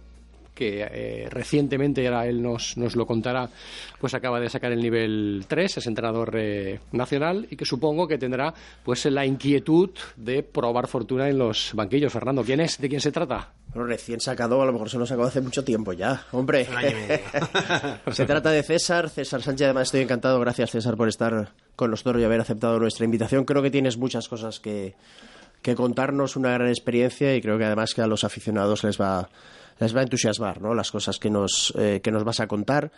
que 0.54 0.88
eh, 0.90 1.28
recientemente, 1.30 2.06
ahora 2.08 2.28
él 2.28 2.42
nos, 2.42 2.78
nos 2.78 2.96
lo 2.96 3.06
contará, 3.06 3.50
pues 4.00 4.14
acaba 4.14 4.40
de 4.40 4.50
sacar 4.50 4.72
el 4.72 4.82
nivel 4.82 5.46
3, 5.48 5.78
es 5.78 5.88
entrenador 5.88 6.36
eh, 6.36 6.80
nacional 6.92 7.48
y 7.50 7.56
que 7.56 7.66
supongo 7.66 8.08
que 8.08 8.18
tendrá 8.18 8.54
pues 8.84 9.06
la 9.06 9.26
inquietud 9.26 9.90
de 10.16 10.44
probar 10.44 10.88
fortuna 10.88 11.28
en 11.28 11.38
los 11.38 11.72
banquillos. 11.74 12.14
Fernando, 12.14 12.44
¿quién 12.44 12.60
es? 12.60 12.80
¿De 12.80 12.88
quién 12.88 13.02
se 13.02 13.12
trata? 13.12 13.54
Bueno, 13.74 13.88
recién 13.88 14.20
sacado, 14.20 14.62
a 14.62 14.66
lo 14.66 14.74
mejor 14.74 14.90
se 14.90 15.00
lo 15.00 15.06
sacó 15.06 15.24
hace 15.24 15.42
mucho 15.42 15.64
tiempo 15.64 15.94
ya. 15.94 16.26
Hombre, 16.32 16.68
se 18.12 18.26
trata 18.26 18.52
de 18.52 18.62
César. 18.62 19.10
César 19.10 19.42
Sánchez, 19.42 19.66
además 19.66 19.88
estoy 19.88 20.02
encantado. 20.02 20.40
Gracias, 20.40 20.72
César, 20.72 20.96
por 20.96 21.08
estar 21.08 21.52
con 21.76 21.90
nosotros 21.90 22.22
y 22.22 22.26
haber 22.26 22.42
aceptado 22.42 22.78
nuestra 22.78 23.06
invitación. 23.06 23.46
Creo 23.46 23.64
que 23.64 23.72
tienes 23.72 23.98
muchas 23.98 24.28
cosas 24.28 24.60
que, 24.60 24.94
que 25.64 25.74
contarnos, 25.74 26.36
una 26.36 26.52
gran 26.52 26.68
experiencia 26.68 27.36
y 27.36 27.42
creo 27.42 27.58
que 27.58 27.66
además 27.66 27.96
que 27.96 28.02
a 28.02 28.08
los 28.08 28.24
aficionados 28.24 28.84
les 28.84 29.02
va, 29.02 29.30
les 29.80 29.96
va 29.96 30.02
a 30.02 30.04
entusiasmar 30.04 30.62
¿no? 30.62 30.76
las 30.76 30.92
cosas 30.92 31.18
que 31.18 31.32
nos, 31.32 31.74
eh, 31.78 32.02
que 32.04 32.12
nos 32.12 32.24
vas 32.24 32.40
a 32.40 32.48
contar. 32.48 32.92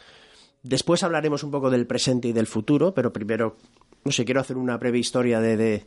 Después 0.63 1.03
hablaremos 1.03 1.43
un 1.43 1.51
poco 1.51 1.69
del 1.69 1.85
presente 1.85 2.27
y 2.27 2.33
del 2.33 2.47
futuro, 2.47 2.93
pero 2.93 3.13
primero, 3.13 3.55
no 4.03 4.11
sé, 4.11 4.25
quiero 4.25 4.41
hacer 4.41 4.57
una 4.57 4.77
breve 4.77 4.97
historia 4.97 5.39
de, 5.39 5.55
de, 5.55 5.85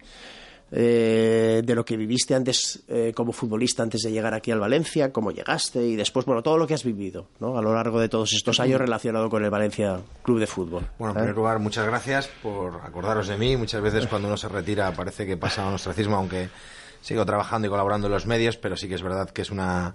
eh, 0.70 1.62
de 1.64 1.74
lo 1.74 1.85
que 1.85 1.96
viviste 1.96 2.35
antes 2.35 2.81
eh, 2.88 3.12
como 3.14 3.33
futbolista 3.33 3.83
antes 3.83 4.02
de 4.02 4.11
llegar 4.12 4.35
aquí 4.35 4.50
al 4.50 4.61
Valencia, 4.61 5.12
cómo 5.12 5.31
llegaste 5.31 5.83
y 5.85 5.96
después, 5.96 6.26
bueno, 6.26 6.42
todo 6.42 6.59
lo 6.59 6.66
que 6.66 6.74
has 6.74 6.85
vivido 6.85 7.26
¿no? 7.40 7.57
a 7.57 7.62
lo 7.62 7.72
largo 7.74 8.00
de 8.00 8.09
todos 8.09 8.33
estos 8.35 8.61
años 8.61 8.78
relacionado 8.81 9.31
con 9.31 9.42
el 9.44 9.50
Valencia 9.50 10.00
Club 10.22 10.40
de 10.40 10.46
Fútbol. 10.46 10.87
Bueno, 10.98 11.12
en 11.12 11.18
¿Eh? 11.18 11.20
primer 11.20 11.37
lugar, 11.37 11.59
muchas 11.59 11.87
gracias 11.87 12.28
por 12.42 12.81
acordaros 12.85 13.28
de 13.28 13.38
mí. 13.38 13.57
Muchas 13.57 13.81
veces 13.81 14.07
cuando 14.07 14.28
uno 14.28 14.37
se 14.37 14.48
retira 14.48 14.92
parece 14.92 15.26
que 15.26 15.37
pasa 15.37 15.66
un 15.66 15.74
ostracismo, 15.74 16.16
aunque 16.16 16.48
sigo 17.00 17.24
trabajando 17.24 17.66
y 17.66 17.70
colaborando 17.70 18.09
en 18.09 18.12
los 18.12 18.26
medios, 18.26 18.57
pero 18.57 18.76
sí 18.76 18.88
que 18.88 18.94
es 18.96 19.02
verdad 19.02 19.31
que 19.31 19.42
es 19.42 19.50
una 19.50 19.94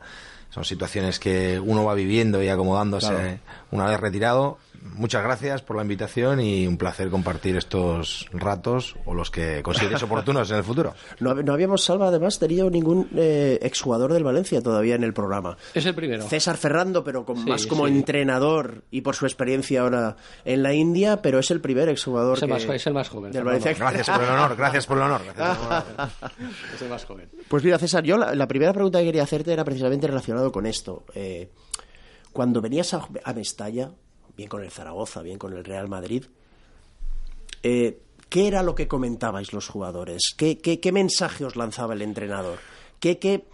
son 0.50 0.64
situaciones 0.66 1.20
que 1.20 1.60
uno 1.60 1.84
va 1.84 1.96
viviendo 1.96 2.42
y 2.44 2.48
acomodándose 2.48 3.08
Claro. 3.08 3.40
una 3.72 3.86
vez 3.88 4.00
retirado. 4.00 4.60
Muchas 4.96 5.24
gracias 5.24 5.62
por 5.62 5.76
la 5.78 5.82
invitación 5.82 6.40
y 6.42 6.68
un 6.68 6.78
placer 6.78 7.10
compartir 7.10 7.56
estos 7.56 8.28
ratos 8.34 8.96
o 9.06 9.14
los 9.14 9.32
que 9.32 9.64
consideréis 9.64 10.04
oportunos 10.04 10.52
en 10.52 10.58
el 10.58 10.64
futuro. 10.64 10.94
No, 11.20 11.34
no 11.36 11.54
habíamos, 11.54 11.84
Salva, 11.84 12.10
además, 12.10 12.38
tenido 12.38 12.70
ningún 12.70 13.10
eh, 13.16 13.60
exjugador 13.62 14.12
del 14.14 14.24
Valencia 14.24 14.62
todavía 14.62 14.96
en 14.96 15.04
el 15.04 15.14
programa. 15.14 15.58
Es 15.74 15.86
el 15.86 15.96
primero. 15.96 16.28
César 16.28 16.58
Ferrando, 16.58 17.04
pero 17.04 17.26
con, 17.26 17.38
Sí, 17.38 17.50
más 17.50 17.66
como 17.66 17.88
sí. 17.88 17.94
entrenador 17.94 18.84
y 18.92 19.02
por 19.02 19.16
su 19.16 19.26
experiencia 19.26 19.82
ahora 19.82 20.16
en 20.46 20.62
la 20.64 20.74
India, 20.74 21.22
pero 21.22 21.40
es 21.40 21.50
el 21.52 21.62
primer 21.62 21.90
exjugador 21.90 22.38
Es 22.38 22.44
el, 22.44 22.48
que- 22.50 22.54
más, 22.54 22.64
es 22.66 22.88
el 22.88 22.94
más 22.94 23.10
joven. 23.10 23.32
del. 23.32 23.44
Valencia. 23.44 23.74
Gracias 23.74 24.10
por 24.10 24.24
el 24.24 24.30
honor, 24.30 24.56
gracias 24.56 24.86
por 24.86 24.98
el 24.98 25.04
honor. 25.04 25.22
gracias 25.36 25.58
por 25.58 25.68
el 25.68 25.74
honor. 25.74 25.84
Es 26.76 26.82
el 26.82 26.90
más 26.90 27.06
joven. 27.06 27.30
Pues 27.48 27.64
mira, 27.64 27.78
César, 27.80 28.04
yo 28.04 28.18
la, 28.18 28.36
la 28.36 28.48
primera 28.48 28.74
pregunta 28.74 29.00
que 29.00 29.06
quería 29.06 29.24
hacerte 29.24 29.54
era 29.54 29.64
precisamente 29.64 30.08
relacionado 30.08 30.52
con 30.52 30.66
esto. 30.66 31.06
Eh, 31.16 31.50
cuando 32.32 32.62
venías 32.62 32.94
a, 32.94 33.08
a 33.24 33.34
Mestalla, 33.34 33.92
bien 34.36 34.50
con 34.50 34.64
el 34.64 34.72
Zaragoza, 34.72 35.22
bien 35.22 35.38
con 35.38 35.54
el 35.54 35.64
Real 35.64 35.88
Madrid, 35.88 36.26
eh, 37.62 38.00
¿qué 38.30 38.48
era 38.48 38.64
lo 38.64 38.76
que 38.76 38.88
comentabais 38.88 39.54
los 39.54 39.68
jugadores? 39.68 40.34
¿Qué, 40.38 40.58
qué, 40.58 40.80
qué 40.80 40.92
mensaje 40.92 41.46
os 41.46 41.56
lanzaba 41.56 41.94
el 41.94 42.02
entrenador? 42.02 42.60
¿Qué, 43.00 43.20
qué 43.20 43.46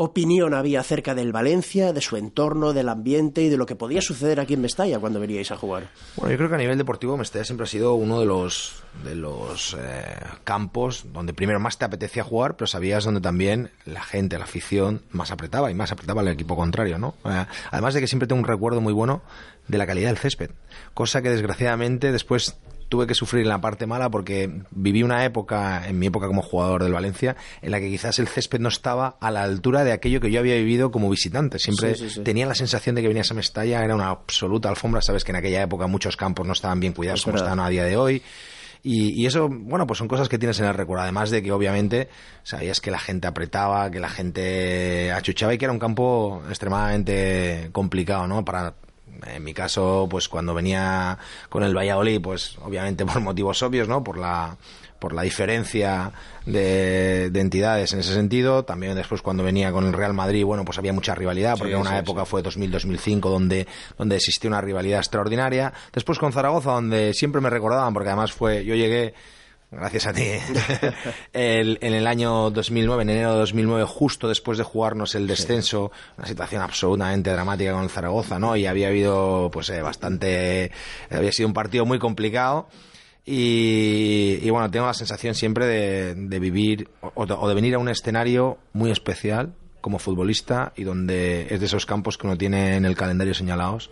opinión 0.00 0.54
había 0.54 0.78
acerca 0.78 1.16
del 1.16 1.32
Valencia, 1.32 1.92
de 1.92 2.00
su 2.00 2.16
entorno, 2.16 2.72
del 2.72 2.88
ambiente 2.88 3.42
y 3.42 3.48
de 3.48 3.56
lo 3.56 3.66
que 3.66 3.74
podía 3.74 4.00
suceder 4.00 4.38
aquí 4.38 4.54
en 4.54 4.60
Mestalla 4.60 5.00
cuando 5.00 5.18
veníais 5.18 5.50
a 5.50 5.56
jugar? 5.56 5.88
Bueno, 6.14 6.30
yo 6.30 6.36
creo 6.36 6.48
que 6.48 6.54
a 6.54 6.58
nivel 6.58 6.78
deportivo 6.78 7.16
Mestalla 7.16 7.44
siempre 7.44 7.64
ha 7.64 7.66
sido 7.66 7.94
uno 7.94 8.20
de 8.20 8.26
los 8.26 8.84
de 9.04 9.16
los 9.16 9.76
eh, 9.78 10.04
campos 10.44 11.06
donde 11.12 11.34
primero 11.34 11.58
más 11.58 11.78
te 11.78 11.84
apetecía 11.84 12.22
jugar, 12.22 12.56
pero 12.56 12.68
sabías 12.68 13.04
donde 13.04 13.20
también 13.20 13.72
la 13.86 14.02
gente, 14.02 14.38
la 14.38 14.44
afición 14.44 15.02
más 15.10 15.32
apretaba 15.32 15.68
y 15.68 15.74
más 15.74 15.90
apretaba 15.90 16.22
el 16.22 16.28
equipo 16.28 16.54
contrario, 16.54 16.98
¿no? 16.98 17.14
Eh, 17.24 17.46
además 17.72 17.94
de 17.94 18.00
que 18.00 18.06
siempre 18.06 18.28
tengo 18.28 18.40
un 18.40 18.46
recuerdo 18.46 18.80
muy 18.80 18.92
bueno 18.92 19.22
de 19.66 19.78
la 19.78 19.86
calidad 19.86 20.10
del 20.10 20.18
césped, 20.18 20.52
cosa 20.94 21.22
que 21.22 21.30
desgraciadamente 21.30 22.12
después 22.12 22.56
tuve 22.88 23.06
que 23.06 23.14
sufrir 23.14 23.42
en 23.42 23.48
la 23.48 23.60
parte 23.60 23.86
mala 23.86 24.10
porque 24.10 24.50
viví 24.70 25.02
una 25.02 25.24
época, 25.24 25.86
en 25.86 25.98
mi 25.98 26.06
época 26.06 26.26
como 26.26 26.42
jugador 26.42 26.82
del 26.82 26.92
Valencia, 26.92 27.36
en 27.62 27.70
la 27.70 27.80
que 27.80 27.88
quizás 27.88 28.18
el 28.18 28.28
césped 28.28 28.60
no 28.60 28.68
estaba 28.68 29.16
a 29.20 29.30
la 29.30 29.42
altura 29.42 29.84
de 29.84 29.92
aquello 29.92 30.20
que 30.20 30.30
yo 30.30 30.40
había 30.40 30.54
vivido 30.54 30.90
como 30.90 31.10
visitante. 31.10 31.58
Siempre 31.58 31.94
Sí, 31.94 32.08
sí, 32.08 32.14
sí. 32.16 32.20
tenía 32.22 32.46
la 32.46 32.54
sensación 32.54 32.94
de 32.94 33.02
que 33.02 33.08
venías 33.08 33.30
a 33.30 33.34
Mestalla, 33.34 33.84
era 33.84 33.94
una 33.94 34.08
absoluta 34.08 34.68
alfombra. 34.68 35.02
Sabes 35.02 35.24
que 35.24 35.32
en 35.32 35.36
aquella 35.36 35.62
época 35.62 35.86
muchos 35.86 36.16
campos 36.16 36.46
no 36.46 36.52
estaban 36.54 36.80
bien 36.80 36.92
cuidados 36.92 37.20
Es 37.20 37.24
como 37.24 37.34
verdad. 37.34 37.48
están 37.48 37.60
a 37.64 37.68
día 37.68 37.84
de 37.84 37.96
hoy. 37.96 38.22
Y, 38.80 39.20
y 39.20 39.26
eso, 39.26 39.48
bueno, 39.50 39.88
pues 39.88 39.98
son 39.98 40.06
cosas 40.06 40.28
que 40.28 40.38
tienes 40.38 40.58
en 40.60 40.66
el 40.66 40.74
recuerdo. 40.74 41.02
Además 41.02 41.30
de 41.30 41.42
que, 41.42 41.50
obviamente, 41.50 42.08
sabías 42.44 42.80
que 42.80 42.92
la 42.92 43.00
gente 43.00 43.26
apretaba, 43.26 43.90
que 43.90 43.98
la 43.98 44.08
gente 44.08 45.10
achuchaba 45.12 45.52
y 45.52 45.58
que 45.58 45.64
era 45.64 45.72
un 45.72 45.80
campo 45.80 46.42
extremadamente 46.48 47.70
complicado, 47.72 48.26
¿no? 48.26 48.44
Para 48.44 48.74
En 49.26 49.44
mi 49.44 49.54
caso, 49.54 50.06
pues 50.10 50.28
cuando 50.28 50.54
venía 50.54 51.18
con 51.48 51.62
el 51.62 51.76
Valladolid, 51.76 52.20
pues 52.20 52.56
obviamente 52.62 53.04
por 53.04 53.20
motivos 53.20 53.62
obvios, 53.62 53.88
¿no? 53.88 54.04
Por 54.04 54.18
la 54.18 54.56
por 54.98 55.12
la 55.12 55.22
diferencia 55.22 56.10
de, 56.44 57.30
de, 57.30 57.40
entidades 57.40 57.92
en 57.92 58.00
ese 58.00 58.14
sentido. 58.14 58.64
También 58.64 58.94
después 58.94 59.22
cuando 59.22 59.44
venía 59.44 59.70
con 59.70 59.86
el 59.86 59.92
Real 59.92 60.12
Madrid, 60.12 60.44
bueno, 60.44 60.64
pues 60.64 60.78
había 60.78 60.92
mucha 60.92 61.14
rivalidad, 61.14 61.56
porque 61.56 61.74
Sí, 61.74 61.80
una 61.80 61.90
sí, 61.90 61.96
época 61.96 62.24
fue 62.24 62.42
2000-2005 62.42 63.20
donde, 63.20 63.66
donde 63.96 64.16
existió 64.16 64.48
una 64.48 64.60
rivalidad 64.60 64.98
extraordinaria. 64.98 65.72
Después 65.92 66.18
con 66.18 66.32
Zaragoza, 66.32 66.72
donde 66.72 67.14
siempre 67.14 67.40
me 67.40 67.50
recordaban, 67.50 67.94
porque 67.94 68.08
además 68.08 68.32
fue, 68.32 68.64
yo 68.64 68.74
llegué 68.74 69.14
Gracias 69.70 70.06
a 70.06 70.12
ti. 70.14 70.22
el, 71.32 71.78
en 71.82 71.92
el 71.92 72.06
año 72.06 72.50
2009, 72.50 73.02
en 73.02 73.10
enero 73.10 73.32
de 73.32 73.38
2009, 73.40 73.84
justo 73.86 74.28
después 74.28 74.56
de 74.56 74.64
jugarnos 74.64 75.14
el 75.14 75.26
descenso, 75.26 75.92
una 76.16 76.26
situación 76.26 76.62
absolutamente 76.62 77.30
dramática 77.30 77.72
con 77.72 77.82
el 77.82 77.90
Zaragoza, 77.90 78.38
¿no? 78.38 78.56
Y 78.56 78.66
había 78.66 78.88
habido, 78.88 79.50
pues, 79.52 79.68
eh, 79.68 79.82
bastante, 79.82 80.72
había 81.10 81.32
sido 81.32 81.48
un 81.48 81.54
partido 81.54 81.84
muy 81.84 81.98
complicado. 81.98 82.68
Y, 83.26 84.38
y 84.40 84.48
bueno, 84.48 84.70
tengo 84.70 84.86
la 84.86 84.94
sensación 84.94 85.34
siempre 85.34 85.66
de, 85.66 86.14
de 86.14 86.38
vivir 86.38 86.88
o 87.02 87.26
de 87.26 87.54
venir 87.54 87.74
a 87.74 87.78
un 87.78 87.90
escenario 87.90 88.56
muy 88.72 88.90
especial 88.90 89.52
como 89.82 89.98
futbolista 89.98 90.72
y 90.76 90.84
donde 90.84 91.46
es 91.50 91.60
de 91.60 91.66
esos 91.66 91.84
campos 91.84 92.16
que 92.16 92.26
uno 92.26 92.38
tiene 92.38 92.76
en 92.76 92.86
el 92.86 92.96
calendario 92.96 93.34
señalados 93.34 93.90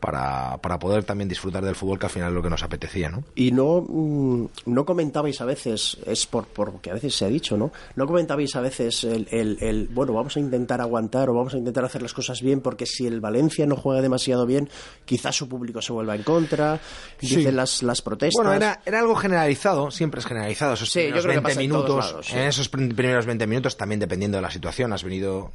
para, 0.00 0.58
para 0.58 0.78
poder 0.78 1.04
también 1.04 1.28
disfrutar 1.28 1.64
del 1.64 1.74
fútbol 1.74 1.98
que 1.98 2.06
al 2.06 2.12
final 2.12 2.28
es 2.28 2.34
lo 2.34 2.42
que 2.42 2.50
nos 2.50 2.62
apetecía, 2.62 3.08
¿no? 3.08 3.24
Y 3.34 3.50
no, 3.52 3.84
mm, 3.88 4.46
no 4.66 4.84
comentabais 4.84 5.40
a 5.40 5.44
veces, 5.44 5.98
es 6.06 6.26
por, 6.26 6.46
porque 6.46 6.90
a 6.90 6.94
veces 6.94 7.14
se 7.14 7.24
ha 7.24 7.28
dicho, 7.28 7.56
¿no? 7.56 7.72
No 7.96 8.06
comentabais 8.06 8.54
a 8.56 8.60
veces 8.60 9.04
el, 9.04 9.26
el, 9.30 9.58
el, 9.60 9.88
bueno, 9.88 10.12
vamos 10.12 10.36
a 10.36 10.40
intentar 10.40 10.80
aguantar 10.80 11.28
o 11.30 11.34
vamos 11.34 11.54
a 11.54 11.58
intentar 11.58 11.84
hacer 11.84 12.02
las 12.02 12.12
cosas 12.14 12.40
bien 12.42 12.60
porque 12.60 12.86
si 12.86 13.06
el 13.06 13.20
Valencia 13.20 13.66
no 13.66 13.76
juega 13.76 14.00
demasiado 14.02 14.46
bien, 14.46 14.68
quizás 15.04 15.34
su 15.36 15.48
público 15.48 15.82
se 15.82 15.92
vuelva 15.92 16.14
en 16.14 16.22
contra, 16.22 16.80
dicen 17.20 17.56
las, 17.56 17.82
las 17.82 18.00
protestas. 18.02 18.36
Bueno, 18.44 18.52
era, 18.54 18.80
era 18.86 19.00
algo 19.00 19.16
generalizado, 19.16 19.90
siempre 19.90 20.20
es 20.20 20.26
generalizado. 20.26 20.74
Esos 20.74 20.90
Sí, 20.90 21.00
yo 21.02 21.10
creo 21.10 21.22
que 21.22 21.28
20 21.28 21.42
pasa 21.42 21.60
en 21.60 21.68
minutos, 21.68 22.06
lados, 22.12 22.26
sí. 22.26 22.32
en 22.36 22.42
esos 22.44 22.68
prim- 22.68 22.94
primeros 22.94 23.26
20 23.26 23.46
minutos, 23.46 23.76
también 23.76 23.98
dependiendo 24.00 24.38
de 24.38 24.42
la 24.42 24.50
situación, 24.50 24.92
has 24.92 25.02
venido, 25.04 25.50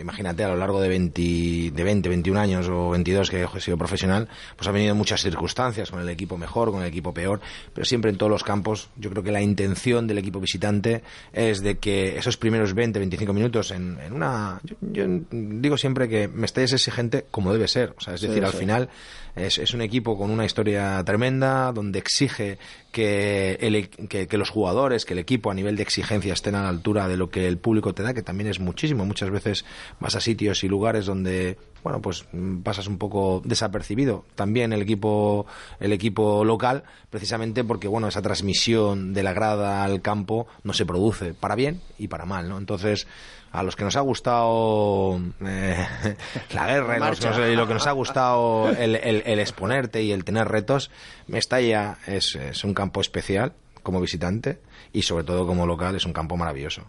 imagínate, 0.00 0.44
a 0.44 0.48
lo 0.48 0.56
largo 0.56 0.80
de 0.80 0.88
20, 0.88 1.70
de 1.72 1.84
20, 1.84 2.08
21 2.08 2.40
años 2.40 2.68
o 2.68 2.90
22 2.90 3.30
que 3.30 3.42
he 3.42 3.60
sido 3.60 3.76
profesional, 3.76 4.28
pues 4.56 4.68
ha 4.68 4.72
venido 4.72 4.94
muchas 4.94 5.22
circunstancias, 5.22 5.90
con 5.90 6.00
el 6.00 6.08
equipo 6.08 6.36
mejor, 6.36 6.70
con 6.70 6.82
el 6.82 6.88
equipo 6.88 7.12
peor, 7.14 7.40
pero 7.72 7.84
siempre 7.84 8.10
en 8.10 8.18
todos 8.18 8.30
los 8.30 8.44
campos, 8.44 8.88
yo 8.96 9.10
creo 9.10 9.22
que 9.22 9.32
la 9.32 9.40
intención 9.42 10.06
del 10.06 10.18
equipo 10.18 10.40
visitante 10.40 11.02
es 11.32 11.62
de 11.62 11.78
que 11.78 12.18
esos 12.18 12.36
primeros 12.36 12.74
20, 12.74 12.98
25 12.98 13.32
minutos 13.32 13.70
en, 13.70 13.98
en 14.00 14.12
una... 14.12 14.60
Yo, 14.62 14.76
yo 14.80 15.04
digo 15.30 15.76
siempre 15.76 16.08
que 16.08 16.28
Mestalla 16.28 16.66
es 16.66 16.72
exigente 16.72 17.26
como 17.30 17.52
debe 17.52 17.68
ser, 17.68 17.94
o 17.96 18.00
sea, 18.00 18.14
es 18.14 18.20
Sí, 18.20 18.26
decir, 18.26 18.44
al 18.44 18.52
final 18.52 18.88
es, 19.36 19.58
es 19.58 19.74
un 19.74 19.80
equipo 19.80 20.18
con 20.18 20.30
una 20.30 20.44
historia 20.44 21.02
tremenda, 21.04 21.72
donde 21.72 21.98
exige 21.98 22.58
que, 22.92 23.58
el 23.60 23.74
e- 23.74 23.88
que, 23.88 24.38
los 24.38 24.50
jugadores, 24.50 25.04
que 25.04 25.12
el 25.14 25.18
equipo 25.18 25.50
a 25.50 25.54
nivel 25.54 25.76
de 25.76 25.82
exigencia 25.82 26.32
estén 26.32 26.54
a 26.54 26.62
la 26.62 26.68
altura 26.68 27.08
de 27.08 27.16
lo 27.16 27.30
que 27.30 27.46
el 27.46 27.58
público 27.58 27.94
te 27.94 28.02
da, 28.02 28.14
que 28.14 28.22
también 28.22 28.48
es 28.48 28.60
muchísimo. 28.60 29.04
Muchas 29.04 29.30
veces 29.30 29.64
vas 30.00 30.14
a 30.16 30.20
sitios 30.20 30.64
y 30.64 30.68
lugares 30.68 31.06
donde, 31.06 31.58
bueno, 31.82 32.00
pues 32.00 32.24
mm, 32.32 32.58
pasas 32.58 32.86
un 32.86 32.98
poco 32.98 33.42
desapercibido. 33.44 34.24
También 34.34 34.72
el 34.72 34.82
equipo, 34.82 35.46
el 35.80 35.92
equipo 35.92 36.44
local, 36.44 36.84
precisamente 37.10 37.64
porque, 37.64 37.88
bueno, 37.88 38.08
esa 38.08 38.22
transmisión 38.22 39.12
de 39.12 39.22
la 39.22 39.32
grada 39.32 39.84
al 39.84 40.00
campo 40.02 40.46
no 40.62 40.72
se 40.72 40.86
produce 40.86 41.34
para 41.34 41.54
bien 41.54 41.80
y 41.98 42.08
para 42.08 42.24
mal, 42.24 42.48
¿no? 42.48 42.58
Entonces, 42.58 43.06
a 43.52 43.62
los 43.62 43.76
que 43.76 43.84
nos 43.84 43.96
ha 43.96 44.00
gustado 44.00 45.18
eh, 45.44 45.86
la 46.54 46.66
guerra 46.66 46.96
y, 46.96 47.00
los 47.00 47.56
lo 47.56 47.66
que 47.66 47.74
nos 47.74 47.86
ha 47.86 47.92
gustado 47.92 48.70
el, 48.70 48.96
el- 48.96 49.22
el 49.24 49.38
exponerte 49.40 50.02
y 50.02 50.12
el 50.12 50.24
tener 50.24 50.48
retos, 50.48 50.90
Mestalla 51.26 51.98
es, 52.06 52.34
es 52.36 52.64
un 52.64 52.74
campo 52.74 53.00
especial 53.00 53.52
como 53.82 54.00
visitante 54.00 54.58
y 54.92 55.02
sobre 55.02 55.24
todo 55.24 55.46
como 55.46 55.66
local 55.66 55.96
es 55.96 56.04
un 56.04 56.12
campo 56.12 56.36
maravilloso. 56.36 56.82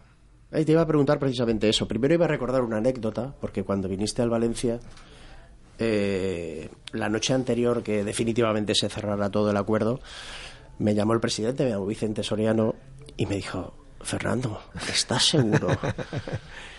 Ahí 0.52 0.66
te 0.66 0.72
iba 0.72 0.82
a 0.82 0.88
preguntar 0.88 1.20
precisamente 1.20 1.70
eso. 1.70 1.88
Primero 1.88 2.16
iba 2.16 2.26
a 2.26 2.28
recordar 2.28 2.62
una 2.64 2.78
anécdota, 2.78 3.34
porque 3.40 3.64
cuando 3.64 3.88
viniste 3.88 4.22
al 4.24 4.30
Valencia, 4.32 4.80
eh, 5.78 6.70
la 6.92 7.08
noche 7.10 7.34
anterior 7.34 7.84
que 7.84 8.04
definitivamente 8.04 8.74
se 8.76 8.90
cerrara 8.90 9.30
todo 9.30 9.52
el 9.52 9.58
acuerdo, 9.58 10.00
me 10.80 10.96
llamó 10.96 11.14
el 11.14 11.20
presidente, 11.20 11.64
me 11.64 11.70
llamó 11.72 11.86
Vicente 11.86 12.24
Soriano, 12.24 12.76
y 13.16 13.26
me 13.28 13.36
dijo, 13.36 13.74
Fernando, 14.02 14.62
¿estás 14.92 15.26
seguro 15.26 15.78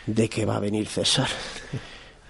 de 0.07 0.29
que 0.29 0.47
va 0.47 0.57
a 0.57 0.61
venir 0.61 0.87
César? 0.87 1.29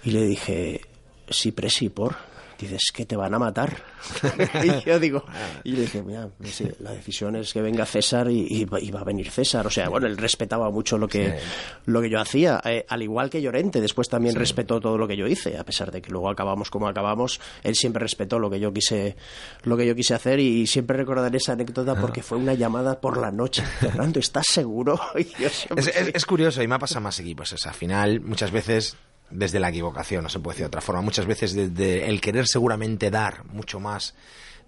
Y 0.03 0.11
le 0.11 0.25
dije, 0.25 0.81
sí, 1.29 1.51
presi, 1.51 1.89
por. 1.89 2.30
Dices 2.61 2.91
que 2.93 3.05
te 3.07 3.15
van 3.15 3.33
a 3.33 3.39
matar. 3.39 3.75
y 4.63 4.85
yo 4.87 4.99
digo, 4.99 5.25
y 5.63 5.71
le 5.71 5.81
dije, 5.81 6.03
mira, 6.03 6.29
sí, 6.43 6.67
la 6.79 6.91
decisión 6.91 7.35
es 7.35 7.51
que 7.53 7.61
venga 7.61 7.85
César 7.85 8.29
y, 8.29 8.45
y 8.49 8.65
va, 8.65 8.79
y 8.79 8.91
va 8.91 9.01
a 9.01 9.03
venir 9.03 9.29
César. 9.31 9.65
O 9.65 9.69
sea, 9.71 9.89
bueno, 9.89 10.05
él 10.07 10.15
respetaba 10.17 10.69
mucho 10.69 10.97
lo 10.97 11.07
que, 11.07 11.39
lo 11.85 12.01
que 12.01 12.09
yo 12.09 12.19
hacía. 12.19 12.61
Eh, 12.65 12.85
al 12.87 13.01
igual 13.01 13.29
que 13.31 13.41
Llorente, 13.41 13.81
después 13.81 14.09
también 14.09 14.35
respetó 14.35 14.79
todo 14.79 14.97
lo 14.97 15.07
que 15.07 15.17
yo 15.17 15.25
hice, 15.27 15.57
a 15.57 15.63
pesar 15.65 15.91
de 15.91 16.01
que 16.01 16.11
luego 16.11 16.29
acabamos 16.29 16.69
como 16.69 16.87
acabamos, 16.87 17.41
él 17.63 17.75
siempre 17.75 18.01
respetó 18.01 18.37
lo 18.37 18.49
que 18.49 18.59
yo 18.59 18.71
quise, 18.71 19.15
lo 19.63 19.75
que 19.75 19.87
yo 19.87 19.95
quise 19.95 20.13
hacer 20.13 20.39
y 20.39 20.67
siempre 20.67 20.97
recordaré 20.97 21.37
esa 21.37 21.53
anécdota 21.53 21.95
porque 21.95 22.21
fue 22.21 22.37
una 22.37 22.53
llamada 22.53 23.01
por 23.01 23.17
la 23.17 23.31
noche. 23.31 23.63
Fernando, 23.79 24.19
¿estás 24.19 24.45
seguro? 24.47 24.99
Y 25.17 25.25
yo 25.41 25.49
siempre, 25.49 25.83
Es, 25.85 26.11
es- 26.15 26.25
curioso 26.25 26.61
y 26.61 26.67
me 26.67 26.75
ha 26.75 26.79
pasado 26.79 27.01
más 27.01 27.19
equipos. 27.19 27.51
Es, 27.53 27.65
al 27.65 27.73
final, 27.73 28.21
muchas 28.21 28.51
veces 28.51 28.95
desde 29.31 29.59
la 29.59 29.69
equivocación, 29.69 30.23
no 30.23 30.29
se 30.29 30.39
puede 30.39 30.55
decir 30.55 30.63
de 30.65 30.67
otra 30.67 30.81
forma, 30.81 31.01
muchas 31.01 31.25
veces 31.25 31.53
desde 31.53 32.07
el 32.07 32.21
querer 32.21 32.47
seguramente 32.47 33.09
dar 33.09 33.45
mucho 33.45 33.79
más 33.79 34.13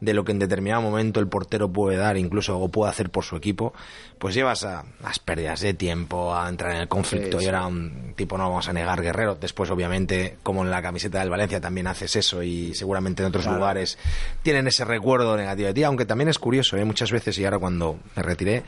de 0.04 0.14
lo 0.14 0.26
que 0.26 0.32
en 0.32 0.40
determinado 0.40 0.82
momento 0.82 1.20
el 1.20 1.28
portero 1.28 1.72
puede 1.72 1.98
dar, 1.98 2.18
incluso 2.18 2.60
o 2.60 2.68
puede 2.70 2.92
hacer 2.92 3.10
por 3.10 3.24
su 3.24 3.36
equipo, 3.36 3.74
pues 4.20 4.36
llevas 4.36 4.64
a 4.64 4.84
las 5.02 5.20
pérdidas 5.20 5.62
de 5.62 5.74
tiempo, 5.74 6.36
a 6.36 6.50
entrar 6.50 6.72
en 6.76 6.82
el 6.82 6.88
conflicto 6.88 7.40
Sí, 7.40 7.46
y 7.46 7.48
ahora 7.48 7.68
un 7.68 8.14
tipo 8.16 8.38
no 8.38 8.50
vamos 8.50 8.68
a 8.68 8.74
negar 8.74 9.02
guerrero. 9.02 9.36
Después, 9.36 9.70
obviamente, 9.70 10.38
como 10.44 10.64
en 10.64 10.72
la 10.72 10.82
camiseta 10.82 11.20
del 11.20 11.30
Valencia 11.30 11.62
también 11.62 11.88
haces 11.88 12.16
eso 12.16 12.44
y 12.44 12.74
seguramente 12.74 13.24
en 13.24 13.30
otros 13.30 13.46
lugares 13.46 13.98
tienen 14.42 14.68
ese 14.68 14.84
recuerdo 14.84 15.38
negativo 15.38 15.68
de 15.68 15.74
ti, 15.74 15.84
aunque 15.84 16.06
también 16.06 16.30
es 16.30 16.40
curioso, 16.40 16.78
¿eh? 16.78 16.86
muchas 16.86 17.12
veces 17.12 17.38
y 17.40 17.46
ahora 17.46 17.60
cuando 17.60 18.00
me 18.16 18.24
retiré, 18.24 18.64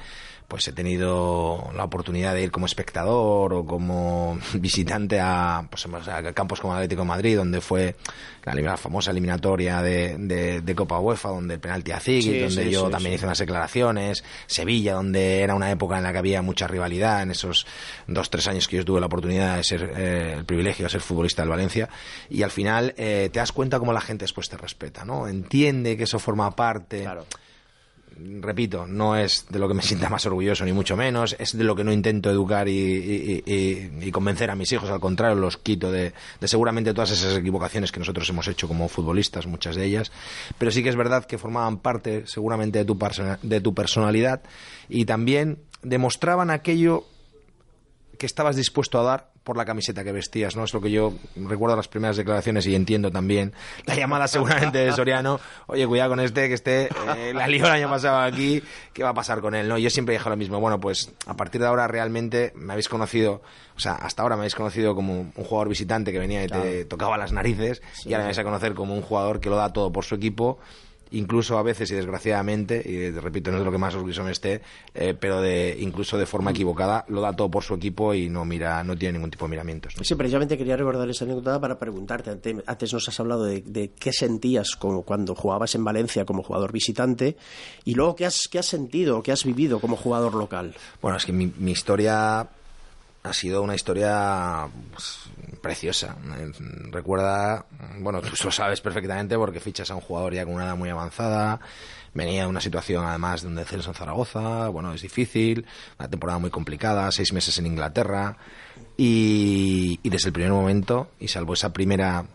pues 0.48 0.68
he 0.68 0.74
tenido 0.74 1.70
la 1.76 1.84
oportunidad 1.86 2.34
de 2.34 2.44
ir 2.44 2.52
como 2.52 2.66
espectador 2.66 3.54
o 3.54 3.66
como 3.66 4.38
visitante 4.56 5.20
a, 5.20 5.68
pues, 5.70 5.86
a 6.08 6.34
campos 6.34 6.60
como 6.62 6.74
Atlético 6.74 7.02
de 7.02 7.08
Madrid, 7.08 7.38
donde 7.38 7.62
fue 7.62 7.96
la, 8.44 8.54
la 8.54 8.78
famosa 8.78 9.12
eliminatoria 9.12 9.82
de, 9.82 10.18
de- 10.20 10.62
de 10.62 10.76
Copa 10.76 11.00
UEFA, 11.00 11.30
donde 11.30 11.56
el 11.56 11.60
penalti 11.60 11.92
a 11.92 12.00
Ziggy, 12.00 12.22
Sí, 12.22 12.40
donde 12.40 12.64
sí, 12.66 12.70
yo 12.70 12.86
sí, 12.86 12.92
también 12.92 13.16
hice 13.16 13.26
unas 13.26 13.40
declaraciones, 13.40 14.24
Sevilla, 14.48 14.94
donde 14.94 15.42
era 15.42 15.56
una 15.56 15.72
época 15.72 15.98
en 15.98 16.04
la 16.04 16.12
que 16.12 16.20
había 16.20 16.42
mucha 16.42 16.68
rivalidad, 16.68 17.22
en 17.24 17.32
esos 17.32 17.66
dos, 18.08 18.30
tres 18.30 18.48
años 18.48 18.68
que 18.68 18.78
yo 18.78 18.86
tuve 18.86 19.00
la 19.00 19.08
oportunidad 19.08 19.58
de 19.58 19.64
ser, 19.64 19.94
eh, 19.98 20.34
el 20.38 20.46
privilegio 20.46 20.86
de 20.86 20.90
ser 20.90 21.02
futbolista 21.02 21.42
del 21.42 21.50
Valencia, 21.50 21.90
y 22.30 22.44
al 22.44 22.52
final 22.52 22.94
eh, 22.98 23.30
te 23.34 23.40
das 23.40 23.52
cuenta 23.52 23.80
cómo 23.80 23.94
la 23.94 24.02
gente 24.02 24.24
después 24.26 24.48
te 24.50 24.58
respeta, 24.58 25.06
¿no? 25.06 25.28
Entiende 25.28 25.98
que 25.98 26.04
eso 26.04 26.20
forma 26.20 26.56
parte 26.56 27.02
Claro. 27.02 27.26
Repito, 28.18 28.88
no 28.88 29.18
es 29.18 29.46
de 29.50 29.60
lo 29.60 29.68
que 29.68 29.74
me 29.74 29.82
sienta 29.82 30.10
más 30.10 30.26
orgulloso, 30.26 30.64
ni 30.66 30.72
mucho 30.72 30.96
menos, 30.96 31.36
es 31.38 31.58
de 31.58 31.64
lo 31.64 31.76
que 31.76 31.84
no 31.84 31.92
intento 31.92 32.30
educar 32.30 32.68
y, 32.68 34.12
convencer 34.12 34.50
a 34.50 34.56
mis 34.56 34.72
hijos, 34.72 34.90
al 34.90 35.00
contrario, 35.00 35.36
los 35.36 35.58
quito 35.58 35.92
de, 35.92 36.14
de 36.40 36.48
seguramente 36.48 36.94
todas 36.94 37.12
esas 37.12 37.38
equivocaciones 37.38 37.92
que 37.92 38.00
nosotros 38.00 38.30
hemos 38.30 38.48
hecho 38.48 38.68
como 38.68 38.88
futbolistas, 38.88 39.48
muchas 39.48 39.76
de 39.76 39.86
ellas, 39.86 40.12
pero 40.58 40.72
sí 40.72 40.84
que 40.84 40.90
es 40.90 40.96
verdad 40.96 41.26
que 41.26 41.38
formaban 41.38 41.80
parte 41.80 42.26
seguramente 42.26 42.80
de 42.80 42.86
tu, 42.86 42.98
de 43.42 43.62
tu 43.62 43.74
personalidad 43.74 44.42
y 44.88 45.06
también 45.06 45.60
demostraban 45.84 46.50
aquello 46.50 47.06
que 48.18 48.26
estabas 48.26 48.56
dispuesto 48.56 49.00
a 49.00 49.04
dar 49.04 49.32
por 49.44 49.58
la 49.58 49.66
camiseta 49.66 50.04
que 50.04 50.12
vestías, 50.12 50.56
¿no? 50.56 50.64
Es 50.64 50.74
lo 50.74 50.82
que 50.82 50.90
yo 50.90 51.14
recuerdo 51.36 51.76
las 51.76 51.88
primeras 51.88 52.18
declaraciones 52.18 52.66
y 52.66 52.74
entiendo 52.74 53.12
también 53.12 53.54
la 53.86 53.96
llamada 53.96 54.28
seguramente 54.28 54.80
de 54.80 54.92
Soriano, 54.92 55.40
oye, 55.68 55.86
cuidado 55.86 56.10
con 56.12 56.20
este, 56.20 56.48
que 56.48 56.56
este 56.56 56.90
eh, 57.16 57.34
la 57.34 57.48
lió 57.48 57.66
el 57.66 57.72
año 57.72 57.90
pasado 57.90 58.20
aquí, 58.20 58.64
¿qué 58.92 59.04
va 59.04 59.10
a 59.10 59.14
pasar 59.14 59.42
con 59.42 59.54
él? 59.54 59.68
¿no? 59.68 59.78
Yo 59.78 59.90
siempre 59.92 60.16
dije 60.16 60.28
lo 60.30 60.36
mismo, 60.36 60.60
bueno, 60.60 60.80
pues 60.80 61.12
a 61.28 61.36
partir 61.36 61.62
de 61.62 61.68
ahora 61.68 61.88
realmente 61.88 62.54
me 62.56 62.74
habéis 62.74 62.90
conocido, 62.90 63.44
o 63.76 63.80
sea, 63.80 63.94
hasta 63.94 64.24
ahora 64.24 64.36
me 64.36 64.42
habéis 64.42 64.56
conocido 64.56 64.96
como 64.96 65.14
un 65.14 65.32
jugador 65.32 65.70
visitante 65.70 66.12
que 66.12 66.20
venía 66.20 66.44
y 66.44 66.48
te 66.48 66.86
tocaba 66.86 67.18
las 67.18 67.32
narices 67.32 67.84
y 68.04 68.14
ahora 68.14 68.24
me 68.24 68.30
vais 68.30 68.40
a 68.40 68.44
conocer 68.44 68.74
como 68.74 68.96
un 68.96 69.02
jugador 69.02 69.40
que 69.40 69.50
lo 69.50 69.58
da 69.58 69.72
todo 69.72 69.92
por 69.92 70.06
su 70.06 70.16
equipo 70.16 70.60
incluso 71.12 71.58
a 71.58 71.64
veces 71.64 71.92
y 71.92 71.96
desgraciadamente, 71.96 72.82
y 72.86 73.12
repito, 73.12 73.52
no 73.52 73.58
es 73.60 73.64
lo 73.64 73.72
que 73.72 73.78
más 73.78 73.94
orgulloso 73.96 74.24
me 74.24 74.32
esté, 74.32 74.62
eh, 74.94 75.14
pero 75.20 75.42
de 75.42 75.76
incluso 75.80 76.18
de 76.18 76.26
forma 76.26 76.52
equivocada, 76.52 77.06
lo 77.10 77.22
da 77.22 77.34
todo 77.34 77.50
por 77.50 77.64
su 77.64 77.74
equipo 77.76 78.14
y 78.14 78.30
no 78.30 78.44
mira, 78.46 78.84
no 78.84 78.98
tiene 78.98 79.14
ningún 79.14 79.32
tipo 79.32 79.46
de 79.46 79.52
miramientos. 79.52 79.94
¿no? 79.98 80.04
Sí, 80.04 80.16
precisamente 80.16 80.58
quería 80.58 80.76
recordar 80.78 81.10
esa 81.10 81.26
anécdota 81.26 81.60
para 81.60 81.78
preguntarte. 81.80 82.32
Ante- 82.32 82.64
Antes 82.66 82.94
nos 82.94 83.08
has 83.08 83.20
hablado 83.20 83.46
de, 83.46 83.62
de 83.62 83.90
qué 83.92 84.12
sentías 84.12 84.76
como 84.76 85.04
cuando 85.04 85.36
jugabas 85.36 85.76
en 85.76 85.84
Valencia 85.84 86.26
como 86.26 86.44
jugador 86.44 86.72
visitante 86.72 87.38
y 87.86 87.94
luego 87.94 88.16
qué 88.16 88.26
has, 88.26 88.48
qué 88.52 88.60
has 88.60 88.66
sentido, 88.66 89.22
qué 89.24 89.32
has 89.32 89.44
vivido 89.46 89.80
como 89.80 89.96
jugador 89.96 90.34
local. 90.36 90.74
Bueno, 91.02 91.18
es 91.18 91.26
que 91.26 91.32
mi, 91.32 91.52
mi 91.58 91.72
historia 91.72 92.48
ha 93.26 93.34
sido 93.34 93.62
una 93.62 93.76
historia 93.76 94.68
pues, 94.92 95.20
preciosa. 95.62 96.16
Eh, 96.38 96.52
Recuerda, 96.92 97.66
bueno, 98.00 98.22
tú 98.22 98.30
lo 98.44 98.52
sabes 98.52 98.82
perfectamente 98.82 99.36
porque 99.38 99.60
fichas 99.60 99.90
a 99.92 99.96
un 99.96 100.02
jugador 100.02 100.34
ya 100.34 100.46
con 100.46 100.54
una 100.54 100.66
edad 100.66 100.76
muy 100.76 100.90
avanzada, 100.90 101.60
venía 102.14 102.44
de 102.44 102.48
una 102.48 102.62
situación 102.62 103.04
además 103.04 103.42
de 103.42 103.48
un 103.48 103.56
descenso 103.56 103.90
en 103.90 103.96
Zaragoza, 103.96 104.70
bueno, 104.70 104.94
es 104.94 105.02
difícil, 105.02 105.66
una 106.00 106.10
temporada 106.10 106.40
muy 106.40 106.50
complicada, 106.50 107.12
seis 107.12 107.34
meses 107.34 107.58
en 107.58 107.66
Inglaterra, 107.66 108.38
y, 108.96 110.00
y 110.04 110.10
desde 110.10 110.30
el 110.30 110.34
primer 110.34 110.52
momento, 110.52 111.10
y 111.20 111.28
salvo 111.28 111.54
esa 111.54 111.74
primera 111.74 112.26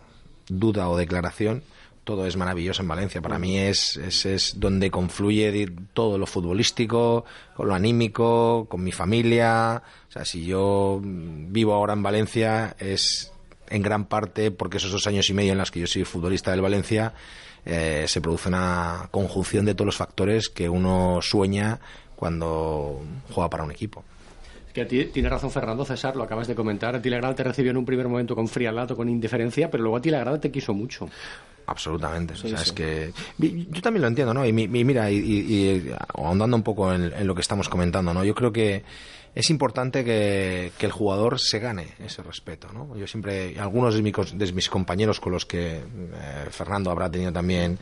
duda 0.47 0.89
o 0.89 0.97
declaración, 0.97 1.63
todo 2.03 2.25
es 2.25 2.35
maravilloso 2.35 2.81
en 2.81 2.87
Valencia. 2.87 3.21
Para 3.21 3.37
mí 3.39 3.57
es, 3.57 3.95
es, 3.97 4.25
es 4.25 4.59
donde 4.59 4.89
confluye 4.91 5.71
todo 5.93 6.17
lo 6.17 6.25
futbolístico, 6.25 7.25
con 7.55 7.67
lo 7.67 7.75
anímico, 7.75 8.65
con 8.69 8.83
mi 8.83 8.91
familia. 8.91 9.81
O 10.09 10.11
sea, 10.11 10.25
si 10.25 10.45
yo 10.45 10.99
vivo 11.03 11.73
ahora 11.73 11.93
en 11.93 12.03
Valencia 12.03 12.75
es 12.79 13.31
en 13.69 13.81
gran 13.81 14.05
parte 14.05 14.51
porque 14.51 14.77
esos 14.77 14.91
dos 14.91 15.07
años 15.07 15.29
y 15.29 15.33
medio 15.33 15.53
en 15.53 15.57
los 15.57 15.71
que 15.71 15.79
yo 15.79 15.87
soy 15.87 16.03
futbolista 16.03 16.51
del 16.51 16.61
Valencia 16.61 17.13
eh, 17.65 18.05
se 18.07 18.19
produce 18.19 18.49
una 18.49 19.07
conjunción 19.11 19.63
de 19.65 19.75
todos 19.75 19.85
los 19.85 19.95
factores 19.95 20.49
que 20.49 20.67
uno 20.67 21.19
sueña 21.21 21.79
cuando 22.15 23.01
juega 23.31 23.49
para 23.49 23.63
un 23.63 23.71
equipo. 23.71 24.03
Que 24.73 24.81
a 24.81 24.87
ti- 24.87 25.05
tiene 25.05 25.27
razón 25.29 25.51
Fernando 25.51 25.83
César, 25.85 26.15
lo 26.15 26.23
acabas 26.23 26.47
de 26.47 26.55
comentar. 26.55 26.95
A 26.95 27.01
ti 27.01 27.09
la 27.09 27.17
grada 27.17 27.35
te 27.35 27.43
recibió 27.43 27.71
en 27.71 27.77
un 27.77 27.85
primer 27.85 28.07
momento 28.07 28.35
con 28.35 28.47
frialdad 28.47 28.89
o 28.91 28.95
con 28.95 29.09
indiferencia, 29.09 29.69
pero 29.69 29.83
luego 29.83 29.97
a 29.97 30.01
ti 30.01 30.09
la 30.09 30.19
grada 30.19 30.39
te 30.39 30.49
quiso 30.51 30.73
mucho. 30.73 31.09
Absolutamente. 31.65 32.33
o 32.33 32.37
sea, 32.37 32.61
es 32.61 32.71
que 32.73 33.13
yo 33.37 33.81
también 33.81 34.01
lo 34.01 34.07
entiendo, 34.07 34.33
¿no? 34.33 34.45
Y, 34.45 34.51
mi- 34.53 34.67
mira, 34.67 35.09
y, 35.11 35.17
y- 35.17 35.53
y 35.53 35.91
ahondando 36.15 36.55
un 36.57 36.63
poco 36.63 36.93
en, 36.93 37.03
en 37.13 37.27
lo 37.27 37.35
que 37.35 37.41
estamos 37.41 37.69
comentando, 37.69 38.13
¿no? 38.13 38.23
Yo 38.23 38.33
creo 38.35 38.51
que 38.51 38.83
es 39.33 39.49
importante 39.49 40.03
que, 40.03 40.73
que 40.77 40.85
el 40.85 40.91
jugador 40.91 41.39
se 41.39 41.59
gane 41.59 41.87
ese 42.03 42.21
respeto, 42.21 42.67
¿no? 42.73 42.97
Yo 42.97 43.07
siempre, 43.07 43.57
algunos 43.59 43.95
de 43.95 44.51
mis 44.53 44.69
compañeros 44.69 45.21
con 45.21 45.31
los 45.31 45.45
que 45.45 45.77
eh, 45.77 45.83
Fernando 46.49 46.91
habrá 46.91 47.09
tenido 47.09 47.31
también 47.31 47.79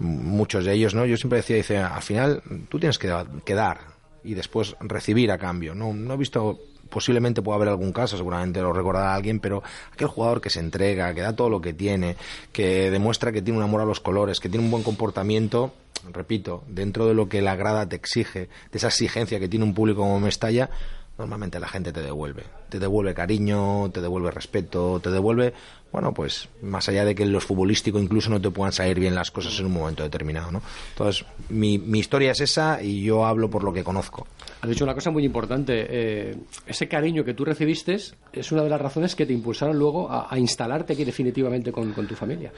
muchos 0.00 0.64
de 0.64 0.72
ellos, 0.74 0.94
¿no? 0.94 1.06
Yo 1.06 1.16
siempre 1.16 1.38
decía, 1.38 1.56
dice, 1.56 1.78
al 1.78 2.02
final 2.02 2.42
tú 2.68 2.78
tienes 2.80 2.98
que, 2.98 3.12
que 3.44 3.54
dar 3.54 3.78
y 4.24 4.34
después 4.34 4.74
recibir 4.80 5.30
a 5.30 5.38
cambio. 5.38 5.74
No, 5.74 5.92
no 5.92 6.14
he 6.14 6.16
visto 6.16 6.58
posiblemente 6.88 7.42
pueda 7.42 7.56
haber 7.56 7.68
algún 7.68 7.92
caso, 7.92 8.16
seguramente 8.16 8.60
lo 8.60 8.72
recordará 8.72 9.14
alguien, 9.14 9.40
pero 9.40 9.62
aquel 9.92 10.08
jugador 10.08 10.40
que 10.40 10.50
se 10.50 10.60
entrega, 10.60 11.14
que 11.14 11.20
da 11.20 11.34
todo 11.34 11.50
lo 11.50 11.60
que 11.60 11.72
tiene, 11.72 12.16
que 12.52 12.90
demuestra 12.90 13.32
que 13.32 13.42
tiene 13.42 13.58
un 13.58 13.64
amor 13.64 13.80
a 13.80 13.84
los 13.84 14.00
colores, 14.00 14.40
que 14.40 14.48
tiene 14.48 14.64
un 14.64 14.70
buen 14.70 14.82
comportamiento, 14.82 15.72
repito, 16.12 16.62
dentro 16.68 17.06
de 17.06 17.14
lo 17.14 17.28
que 17.28 17.42
la 17.42 17.56
grada 17.56 17.88
te 17.88 17.96
exige, 17.96 18.48
de 18.70 18.78
esa 18.78 18.88
exigencia 18.88 19.38
que 19.38 19.48
tiene 19.48 19.64
un 19.64 19.74
público 19.74 20.00
como 20.00 20.20
Mestalla, 20.20 20.70
normalmente 21.18 21.58
la 21.58 21.68
gente 21.68 21.92
te 21.92 22.00
devuelve. 22.00 22.44
Te 22.68 22.78
devuelve 22.78 23.12
cariño, 23.12 23.90
te 23.90 24.00
devuelve 24.00 24.30
respeto, 24.30 25.00
te 25.00 25.10
devuelve, 25.10 25.52
bueno, 25.92 26.14
pues 26.14 26.48
más 26.62 26.88
allá 26.88 27.04
de 27.04 27.14
que 27.14 27.24
en 27.24 27.32
lo 27.32 27.40
futbolístico 27.40 27.98
incluso 27.98 28.30
no 28.30 28.40
te 28.40 28.50
puedan 28.50 28.72
salir 28.72 29.00
bien 29.00 29.14
las 29.14 29.30
cosas 29.30 29.58
en 29.58 29.66
un 29.66 29.72
momento 29.72 30.04
determinado, 30.04 30.52
¿no? 30.52 30.62
Entonces, 30.90 31.24
mi, 31.48 31.78
mi 31.78 31.98
historia 31.98 32.32
es 32.32 32.40
esa 32.40 32.82
y 32.82 33.02
yo 33.02 33.26
hablo 33.26 33.50
por 33.50 33.64
lo 33.64 33.72
que 33.72 33.82
conozco. 33.82 34.26
Has 34.60 34.68
dicho 34.68 34.84
una 34.84 34.94
cosa 34.94 35.10
muy 35.10 35.24
importante. 35.24 35.86
eh, 35.88 36.36
ese 36.66 36.88
cariño 36.88 37.24
que 37.24 37.34
tú 37.34 37.44
recibiste 37.44 37.94
es 37.94 38.52
una 38.52 38.62
de 38.62 38.70
las 38.70 38.80
razones 38.80 39.14
que 39.14 39.26
te 39.26 39.32
impulsaron 39.32 39.78
luego 39.78 40.10
a, 40.10 40.36
instalarte 40.38 40.92
aquí 40.92 41.04
definitivamente 41.04 41.70
con, 41.72 41.92
con 41.92 42.06
tu 42.06 42.14
familia. 42.14 42.52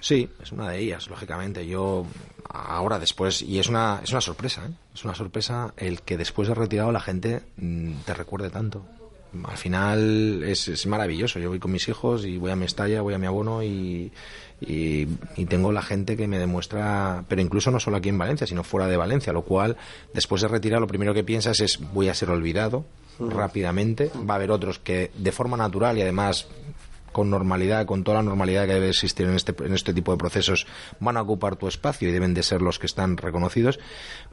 Sí, 0.00 0.28
es 0.42 0.52
una 0.52 0.70
de 0.70 0.78
ellas, 0.78 1.08
lógicamente. 1.08 1.66
Yo 1.66 2.06
ahora 2.48 2.98
después, 2.98 3.42
y 3.42 3.58
es 3.58 3.68
una, 3.68 4.00
es 4.02 4.10
una 4.10 4.20
sorpresa, 4.20 4.66
¿eh? 4.66 4.72
es 4.94 5.04
una 5.04 5.14
sorpresa 5.14 5.74
el 5.76 6.02
que 6.02 6.16
después 6.16 6.48
de 6.48 6.54
retirado 6.54 6.92
la 6.92 7.00
gente 7.00 7.42
mm, 7.56 8.00
te 8.04 8.14
recuerde 8.14 8.50
tanto. 8.50 8.84
Al 9.42 9.56
final 9.56 10.42
es, 10.44 10.68
es 10.68 10.86
maravilloso. 10.86 11.38
Yo 11.38 11.48
voy 11.50 11.58
con 11.58 11.72
mis 11.72 11.88
hijos 11.88 12.24
y 12.24 12.38
voy 12.38 12.50
a 12.50 12.56
Mestalla, 12.56 13.02
voy 13.02 13.14
a 13.14 13.18
mi 13.18 13.26
abono 13.26 13.62
y, 13.62 14.12
y, 14.60 15.08
y 15.36 15.44
tengo 15.46 15.72
la 15.72 15.82
gente 15.82 16.16
que 16.16 16.28
me 16.28 16.38
demuestra, 16.38 17.24
pero 17.28 17.42
incluso 17.42 17.70
no 17.70 17.80
solo 17.80 17.96
aquí 17.96 18.08
en 18.08 18.18
Valencia, 18.18 18.46
sino 18.46 18.62
fuera 18.62 18.86
de 18.86 18.96
Valencia, 18.96 19.32
lo 19.32 19.42
cual 19.42 19.76
después 20.12 20.42
de 20.42 20.48
retirar 20.48 20.80
lo 20.80 20.86
primero 20.86 21.14
que 21.14 21.24
piensas 21.24 21.60
es 21.60 21.78
voy 21.92 22.08
a 22.08 22.14
ser 22.14 22.30
olvidado 22.30 22.84
rápidamente. 23.18 24.10
Va 24.28 24.34
a 24.34 24.36
haber 24.36 24.50
otros 24.50 24.78
que 24.78 25.10
de 25.16 25.32
forma 25.32 25.56
natural 25.56 25.98
y 25.98 26.02
además 26.02 26.46
con 27.14 27.30
normalidad, 27.30 27.86
con 27.86 28.02
toda 28.02 28.18
la 28.18 28.24
normalidad 28.24 28.66
que 28.66 28.74
debe 28.74 28.88
existir 28.88 29.26
en 29.26 29.36
este, 29.36 29.54
en 29.64 29.72
este 29.72 29.94
tipo 29.94 30.10
de 30.10 30.18
procesos, 30.18 30.66
van 30.98 31.16
a 31.16 31.22
ocupar 31.22 31.54
tu 31.54 31.68
espacio 31.68 32.08
y 32.08 32.12
deben 32.12 32.34
de 32.34 32.42
ser 32.42 32.60
los 32.60 32.80
que 32.80 32.86
están 32.86 33.16
reconocidos, 33.16 33.78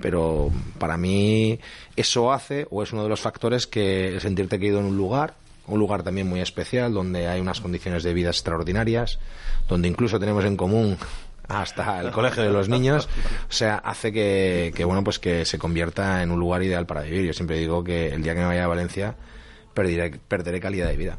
pero 0.01 0.49
para 0.79 0.97
mí 0.97 1.59
eso 1.95 2.33
hace 2.33 2.67
o 2.71 2.81
es 2.81 2.91
uno 2.91 3.03
de 3.03 3.09
los 3.09 3.21
factores 3.21 3.67
que 3.67 4.17
sentirte 4.19 4.59
querido 4.59 4.79
en 4.79 4.87
un 4.87 4.97
lugar, 4.97 5.35
un 5.67 5.77
lugar 5.79 6.01
también 6.01 6.27
muy 6.27 6.41
especial, 6.41 6.91
donde 6.91 7.27
hay 7.27 7.39
unas 7.39 7.61
condiciones 7.61 8.01
de 8.01 8.15
vida 8.15 8.29
extraordinarias, 8.29 9.19
donde 9.69 9.87
incluso 9.87 10.19
tenemos 10.19 10.43
en 10.43 10.57
común 10.57 10.97
hasta 11.47 12.01
el 12.01 12.09
colegio 12.09 12.41
de 12.41 12.49
los 12.49 12.67
niños, 12.67 13.07
o 13.47 13.53
sea, 13.53 13.75
hace 13.75 14.11
que, 14.11 14.73
que, 14.75 14.85
bueno, 14.85 15.03
pues 15.03 15.19
que 15.19 15.45
se 15.45 15.59
convierta 15.59 16.23
en 16.23 16.31
un 16.31 16.39
lugar 16.39 16.63
ideal 16.63 16.87
para 16.87 17.01
vivir. 17.03 17.25
Yo 17.25 17.33
siempre 17.33 17.57
digo 17.59 17.83
que 17.83 18.07
el 18.07 18.23
día 18.23 18.33
que 18.33 18.39
me 18.39 18.47
vaya 18.47 18.63
a 18.63 18.67
Valencia 18.67 19.15
perderé, 19.75 20.17
perderé 20.27 20.59
calidad 20.59 20.87
de 20.87 20.97
vida. 20.97 21.17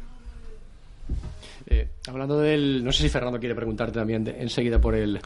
Eh, 1.67 1.87
hablando 2.07 2.39
del. 2.39 2.83
No 2.83 2.91
sé 2.91 3.03
si 3.03 3.09
Fernando 3.09 3.39
quiere 3.39 3.55
preguntarte 3.55 3.99
también 3.99 4.23
de- 4.23 4.41
enseguida 4.41 4.79
por 4.79 4.95
el, 4.95 5.19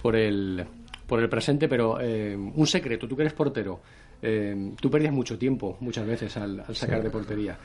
por 0.00 0.16
el, 0.16 0.64
por 1.06 1.20
el 1.20 1.28
presente, 1.28 1.68
pero 1.68 2.00
eh, 2.00 2.34
un 2.36 2.66
secreto, 2.66 3.06
tú 3.06 3.14
que 3.16 3.22
eres 3.22 3.34
portero, 3.34 3.80
eh, 4.22 4.72
tú 4.80 4.90
perdías 4.90 5.12
mucho 5.12 5.38
tiempo 5.38 5.76
muchas 5.80 6.06
veces 6.06 6.36
al, 6.36 6.60
al 6.66 6.74
sacar 6.76 7.02
de 7.02 7.10
portería. 7.10 7.58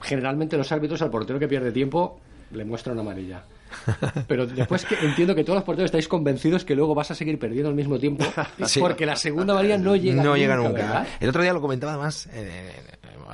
Generalmente 0.00 0.56
los 0.56 0.70
árbitros 0.72 1.02
al 1.02 1.10
portero 1.10 1.38
que 1.38 1.48
pierde 1.48 1.72
tiempo 1.72 2.20
le 2.52 2.64
muestran 2.64 2.98
amarilla. 2.98 3.42
Pero 4.28 4.46
después 4.46 4.86
que 4.86 4.94
entiendo 5.04 5.34
que 5.34 5.44
todos 5.44 5.56
los 5.56 5.64
porteros 5.64 5.88
estáis 5.88 6.08
convencidos 6.08 6.64
que 6.64 6.74
luego 6.74 6.94
vas 6.94 7.10
a 7.10 7.14
seguir 7.14 7.38
perdiendo 7.38 7.68
al 7.68 7.74
mismo 7.74 7.98
tiempo 7.98 8.24
Sí. 8.64 8.80
porque 8.80 9.04
la 9.04 9.14
segunda 9.14 9.52
amarilla 9.52 9.76
no 9.76 9.94
llega 9.94 10.22
no 10.22 10.30
nunca, 10.30 10.38
llega 10.38 10.56
nunca. 10.56 10.70
¿verdad? 10.72 11.06
El 11.20 11.28
otro 11.28 11.42
día 11.42 11.52
lo 11.52 11.60
comentaba 11.60 11.92
además 11.92 12.30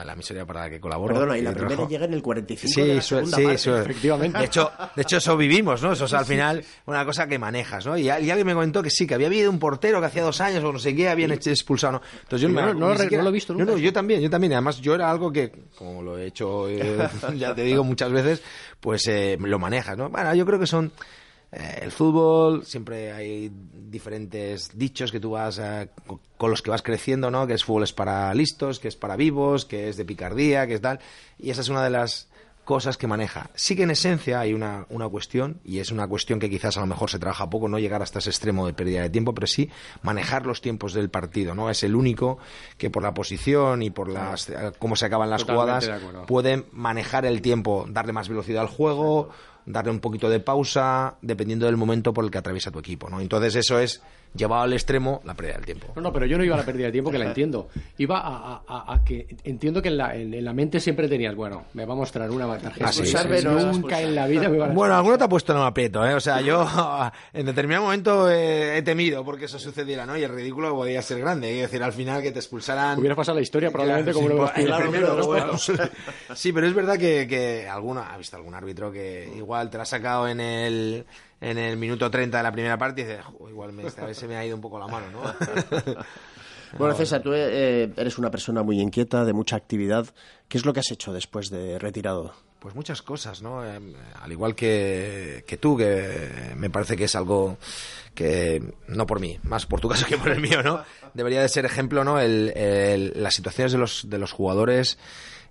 la 0.02 0.14
emisora 0.14 0.46
para 0.46 0.62
la 0.62 0.70
que 0.70 0.80
colaboro. 0.80 1.14
Perdona, 1.14 1.36
y 1.38 1.42
la 1.42 1.50
primera 1.50 1.68
trabajo. 1.68 1.90
llega 1.90 2.06
en 2.06 2.14
el 2.14 2.22
45 2.22 2.72
Sí, 2.74 2.80
de 2.80 2.94
la 2.94 3.02
segunda 3.02 3.36
sí, 3.36 3.42
parte. 3.42 3.54
eso- 3.56 3.78
Efectivamente. 3.82 4.38
De 4.38 4.44
hecho, 4.46 4.72
de 4.96 5.02
hecho, 5.02 5.16
eso 5.18 5.36
vivimos, 5.36 5.82
¿no? 5.82 5.92
Eso 5.92 6.06
es 6.06 6.14
al 6.14 6.24
final 6.24 6.64
una 6.86 7.04
cosa 7.04 7.26
que 7.28 7.38
manejas, 7.38 7.84
¿no? 7.86 7.96
Y, 7.98 8.08
al- 8.08 8.24
y 8.24 8.30
alguien 8.30 8.46
me 8.46 8.54
comentó 8.54 8.82
que 8.82 8.90
sí, 8.90 9.06
que 9.06 9.14
había 9.14 9.26
habido 9.26 9.50
un 9.50 9.58
portero 9.58 10.00
que 10.00 10.06
hacía 10.06 10.22
dos 10.22 10.40
años 10.40 10.64
o 10.64 10.72
no 10.72 10.78
sé 10.78 10.96
qué, 10.96 11.08
habían 11.10 11.30
hecho 11.32 11.50
expulsado. 11.50 11.92
¿no? 11.92 12.02
Entonces 12.22 12.40
yo 12.40 12.48
me- 12.48 12.62
no- 12.62 12.72
no 12.74 12.96
siquiera- 12.96 13.18
no 13.18 13.24
lo 13.24 13.28
he 13.28 13.32
visto 13.32 13.52
No, 13.52 13.58
nunca 13.60 13.72
no, 13.72 13.78
yo 13.78 13.92
también, 13.92 14.20
yo 14.22 14.30
también. 14.30 14.52
Además 14.54 14.80
yo 14.80 14.94
era 14.94 15.10
algo 15.10 15.30
que, 15.30 15.52
como 15.76 16.02
lo 16.02 16.16
he 16.18 16.26
hecho, 16.26 16.68
eh, 16.68 16.96
ya 17.36 17.54
te 17.54 17.62
digo 17.62 17.84
muchas 17.84 18.10
veces, 18.10 18.42
pues 18.80 19.06
eh, 19.08 19.36
lo 19.38 19.58
manejas, 19.58 19.96
¿no? 19.98 20.08
Bueno, 20.08 20.34
yo 20.34 20.46
creo 20.46 20.58
que 20.58 20.66
son... 20.66 20.90
eh, 21.52 21.80
el 21.82 21.92
fútbol, 21.92 22.64
siempre 22.64 23.12
hay 23.12 23.48
diferentes 23.94 24.76
dichos 24.76 25.10
que 25.10 25.20
tú 25.20 25.30
vas 25.30 25.58
eh, 25.58 25.88
co- 26.06 26.20
con 26.36 26.50
los 26.50 26.60
que 26.60 26.70
vas 26.70 26.82
creciendo, 26.82 27.30
¿no? 27.30 27.46
Que 27.46 27.54
es 27.54 27.64
fútbol 27.64 27.84
es 27.84 27.92
para 27.94 28.34
listos, 28.34 28.78
que 28.80 28.88
es 28.88 28.96
para 28.96 29.16
vivos, 29.16 29.64
que 29.64 29.88
es 29.88 29.96
de 29.96 30.04
picardía, 30.04 30.66
que 30.66 30.74
es 30.74 30.80
tal. 30.82 31.00
Y 31.38 31.50
esa 31.50 31.62
es 31.62 31.68
una 31.70 31.82
de 31.82 31.90
las 31.90 32.28
cosas 32.64 32.96
que 32.96 33.06
maneja. 33.06 33.50
Sí 33.54 33.76
que 33.76 33.82
en 33.82 33.90
esencia 33.90 34.40
hay 34.40 34.54
una, 34.54 34.86
una 34.88 35.06
cuestión, 35.08 35.60
y 35.66 35.80
es 35.80 35.90
una 35.90 36.08
cuestión 36.08 36.38
que 36.40 36.48
quizás 36.48 36.76
a 36.78 36.80
lo 36.80 36.86
mejor 36.86 37.10
se 37.10 37.18
trabaja 37.18 37.50
poco, 37.50 37.68
no 37.68 37.78
llegar 37.78 38.00
hasta 38.02 38.20
ese 38.20 38.30
extremo 38.30 38.66
de 38.66 38.72
pérdida 38.72 39.02
de 39.02 39.10
tiempo, 39.10 39.34
pero 39.34 39.46
sí 39.46 39.68
manejar 40.02 40.46
los 40.46 40.62
tiempos 40.62 40.94
del 40.94 41.10
partido, 41.10 41.54
¿no? 41.54 41.68
Es 41.68 41.82
el 41.84 41.94
único 41.94 42.38
que 42.78 42.88
por 42.88 43.02
la 43.02 43.12
posición 43.12 43.82
y 43.82 43.90
por 43.90 44.08
las 44.08 44.50
cómo 44.78 44.96
se 44.96 45.04
acaban 45.06 45.28
las 45.30 45.42
Totalmente 45.44 45.86
jugadas 45.88 46.02
puede 46.26 46.64
manejar 46.72 47.26
el 47.26 47.42
tiempo, 47.42 47.84
darle 47.88 48.14
más 48.14 48.28
velocidad 48.30 48.62
al 48.62 48.68
juego, 48.68 49.28
darle 49.66 49.90
un 49.90 50.00
poquito 50.00 50.28
de 50.28 50.40
pausa, 50.40 51.16
dependiendo 51.22 51.66
del 51.66 51.76
momento 51.76 52.12
por 52.12 52.24
el 52.24 52.30
que 52.30 52.38
atraviesa 52.38 52.70
tu 52.70 52.78
equipo, 52.78 53.08
¿no? 53.08 53.20
Entonces 53.20 53.56
eso 53.56 53.78
es 53.78 54.02
llevado 54.34 54.62
al 54.62 54.72
extremo 54.72 55.20
la 55.24 55.34
pérdida 55.34 55.54
del 55.56 55.64
tiempo. 55.64 55.86
No, 55.96 56.02
no, 56.02 56.12
pero 56.12 56.26
yo 56.26 56.36
no 56.38 56.44
iba 56.44 56.54
a 56.54 56.58
la 56.58 56.64
pérdida 56.64 56.86
de 56.86 56.92
tiempo, 56.92 57.10
que 57.10 57.18
la 57.18 57.26
entiendo. 57.26 57.68
Iba 57.98 58.18
a, 58.18 58.54
a- 58.54 58.62
a- 58.66 58.94
a 58.94 59.04
que 59.04 59.36
entiendo 59.44 59.80
que 59.80 59.88
en 59.88 59.96
la, 59.96 60.14
en, 60.16 60.34
en 60.34 60.44
la 60.44 60.52
mente 60.52 60.80
siempre 60.80 61.08
tenías, 61.08 61.34
bueno, 61.34 61.64
me 61.74 61.84
va 61.84 61.92
a 61.92 61.96
mostrar 61.96 62.30
una 62.30 62.46
tarjeta. 62.58 62.88
Ah, 62.88 62.92
sí, 62.92 63.06
sí, 63.06 63.16
nunca 63.44 64.00
en 64.00 64.14
la 64.14 64.26
vida 64.26 64.48
me 64.48 64.58
van 64.58 64.70
a 64.70 64.74
Bueno, 64.74 64.94
alguno 64.96 65.16
te 65.18 65.24
ha 65.24 65.28
puesto 65.28 65.52
en 65.52 65.58
un 65.60 65.64
aprieto, 65.66 66.04
¿eh? 66.06 66.14
O 66.14 66.20
sea, 66.20 66.40
yo 66.40 66.66
en 67.32 67.46
determinado 67.46 67.84
momento 67.84 68.30
eh, 68.30 68.76
he 68.78 68.82
temido 68.82 69.24
porque 69.24 69.44
eso 69.44 69.58
sucediera, 69.58 70.04
¿no? 70.06 70.16
Y 70.16 70.22
el 70.24 70.30
ridículo 70.34 70.74
podía 70.74 71.00
ser 71.02 71.20
grande. 71.20 71.54
Es 71.54 71.70
decir, 71.70 71.82
al 71.82 71.92
final 71.92 72.22
que 72.22 72.32
te 72.32 72.38
expulsaran... 72.40 72.98
Hubiera 72.98 73.14
pasado 73.14 73.36
la 73.36 73.42
historia 73.42 73.70
probablemente 73.70 74.12
Claro, 74.12 74.36
como 74.36 74.48
sí, 74.56 74.62
lo 74.64 74.76
primero. 74.78 75.58
Sí, 76.34 76.52
pero 76.52 76.66
es 76.66 76.74
verdad 76.74 76.98
que, 76.98 77.26
que 77.28 77.68
alguno 77.68 78.00
ha 78.02 78.16
visto 78.16 78.36
algún 78.36 78.54
árbitro 78.54 78.90
que 78.90 79.32
igual 79.36 79.70
te 79.70 79.76
la 79.76 79.82
ha 79.84 79.86
sacado 79.86 80.28
en 80.28 80.40
el 80.40 81.06
en 81.40 81.58
el 81.58 81.76
minuto 81.76 82.10
30 82.10 82.36
de 82.38 82.42
la 82.42 82.52
primera 82.52 82.78
parte 82.78 83.02
y 83.02 83.04
dices, 83.04 83.24
"Jo, 83.24 83.48
igual 83.48 83.72
me, 83.72 83.86
esta 83.86 84.06
vez 84.06 84.16
se 84.16 84.26
me 84.28 84.36
ha 84.36 84.44
ido 84.44 84.56
un 84.56 84.62
poco 84.62 84.78
la 84.78 84.86
mano, 84.86 85.06
¿no? 85.10 85.22
Bueno, 86.76 86.92
César, 86.96 87.22
tú 87.22 87.30
eh, 87.32 87.92
eres 87.96 88.18
una 88.18 88.32
persona 88.32 88.64
muy 88.64 88.80
inquieta, 88.80 89.24
de 89.24 89.32
mucha 89.32 89.54
actividad. 89.54 90.06
¿Qué 90.48 90.58
es 90.58 90.66
lo 90.66 90.72
que 90.72 90.80
has 90.80 90.90
hecho 90.90 91.12
después 91.12 91.48
de 91.48 91.78
retirado? 91.78 92.34
Pues 92.58 92.74
muchas 92.74 93.00
cosas, 93.00 93.42
¿no? 93.42 93.64
Eh, 93.64 93.78
al 94.20 94.32
igual 94.32 94.56
que, 94.56 95.44
que 95.46 95.56
tú, 95.56 95.76
que 95.76 96.52
me 96.56 96.70
parece 96.70 96.96
que 96.96 97.04
es 97.04 97.14
algo 97.14 97.58
que, 98.12 98.60
no 98.88 99.06
por 99.06 99.20
mí, 99.20 99.38
más 99.44 99.66
por 99.66 99.80
tu 99.80 99.88
caso 99.88 100.04
que 100.06 100.18
por 100.18 100.30
el 100.30 100.40
mío, 100.40 100.64
¿no? 100.64 100.82
Debería 101.12 101.42
de 101.42 101.48
ser 101.48 101.64
ejemplo, 101.64 102.02
¿no? 102.02 102.18
El, 102.18 102.52
el- 102.56 103.12
las 103.22 103.34
situaciones 103.34 103.70
de 103.70 103.78
los, 103.78 104.10
de 104.10 104.18
los 104.18 104.32
jugadores 104.32 104.98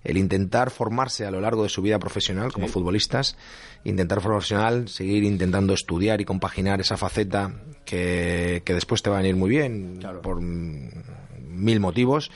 el 0.04 0.16
intentar 0.18 0.70
formarse 0.70 1.26
a 1.26 1.30
lo 1.30 1.40
largo 1.40 1.62
de 1.62 1.68
su 1.68 1.82
vida 1.82 1.98
profesional 1.98 2.52
como 2.52 2.68
futbolistas, 2.68 3.36
intentar 3.84 4.20
profesional, 4.20 4.88
seguir 4.88 5.24
intentando 5.24 5.72
estudiar 5.74 6.20
y 6.20 6.24
compaginar 6.24 6.80
esa 6.80 6.96
faceta 6.96 7.52
que, 7.84 8.62
que 8.64 8.74
después 8.74 9.02
te 9.02 9.10
va 9.10 9.16
a 9.16 9.22
venir 9.22 9.36
muy 9.36 9.50
bien 9.50 9.98
por 10.22 10.40
mil 10.40 11.80
motivos 11.80 12.30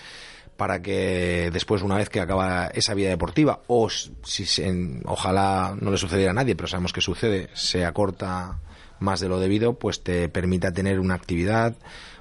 para 0.56 0.82
que 0.82 1.50
después, 1.52 1.82
una 1.82 1.96
vez 1.96 2.08
que 2.08 2.18
acaba 2.20 2.66
esa 2.74 2.92
vida 2.94 3.10
deportiva, 3.10 3.60
o 3.68 3.88
si 3.88 4.44
se- 4.44 5.00
ojalá 5.04 5.76
no 5.80 5.92
le 5.92 5.98
sucediera 5.98 6.32
a 6.32 6.34
nadie, 6.34 6.56
pero 6.56 6.66
sabemos 6.66 6.92
que 6.92 7.00
sucede, 7.00 7.48
se 7.54 7.84
acorta 7.84 8.58
más 8.98 9.20
de 9.20 9.28
lo 9.28 9.38
debido, 9.38 9.74
pues 9.78 10.02
te 10.02 10.28
permita 10.28 10.72
tener 10.72 10.98
una 10.98 11.14
actividad, 11.14 11.76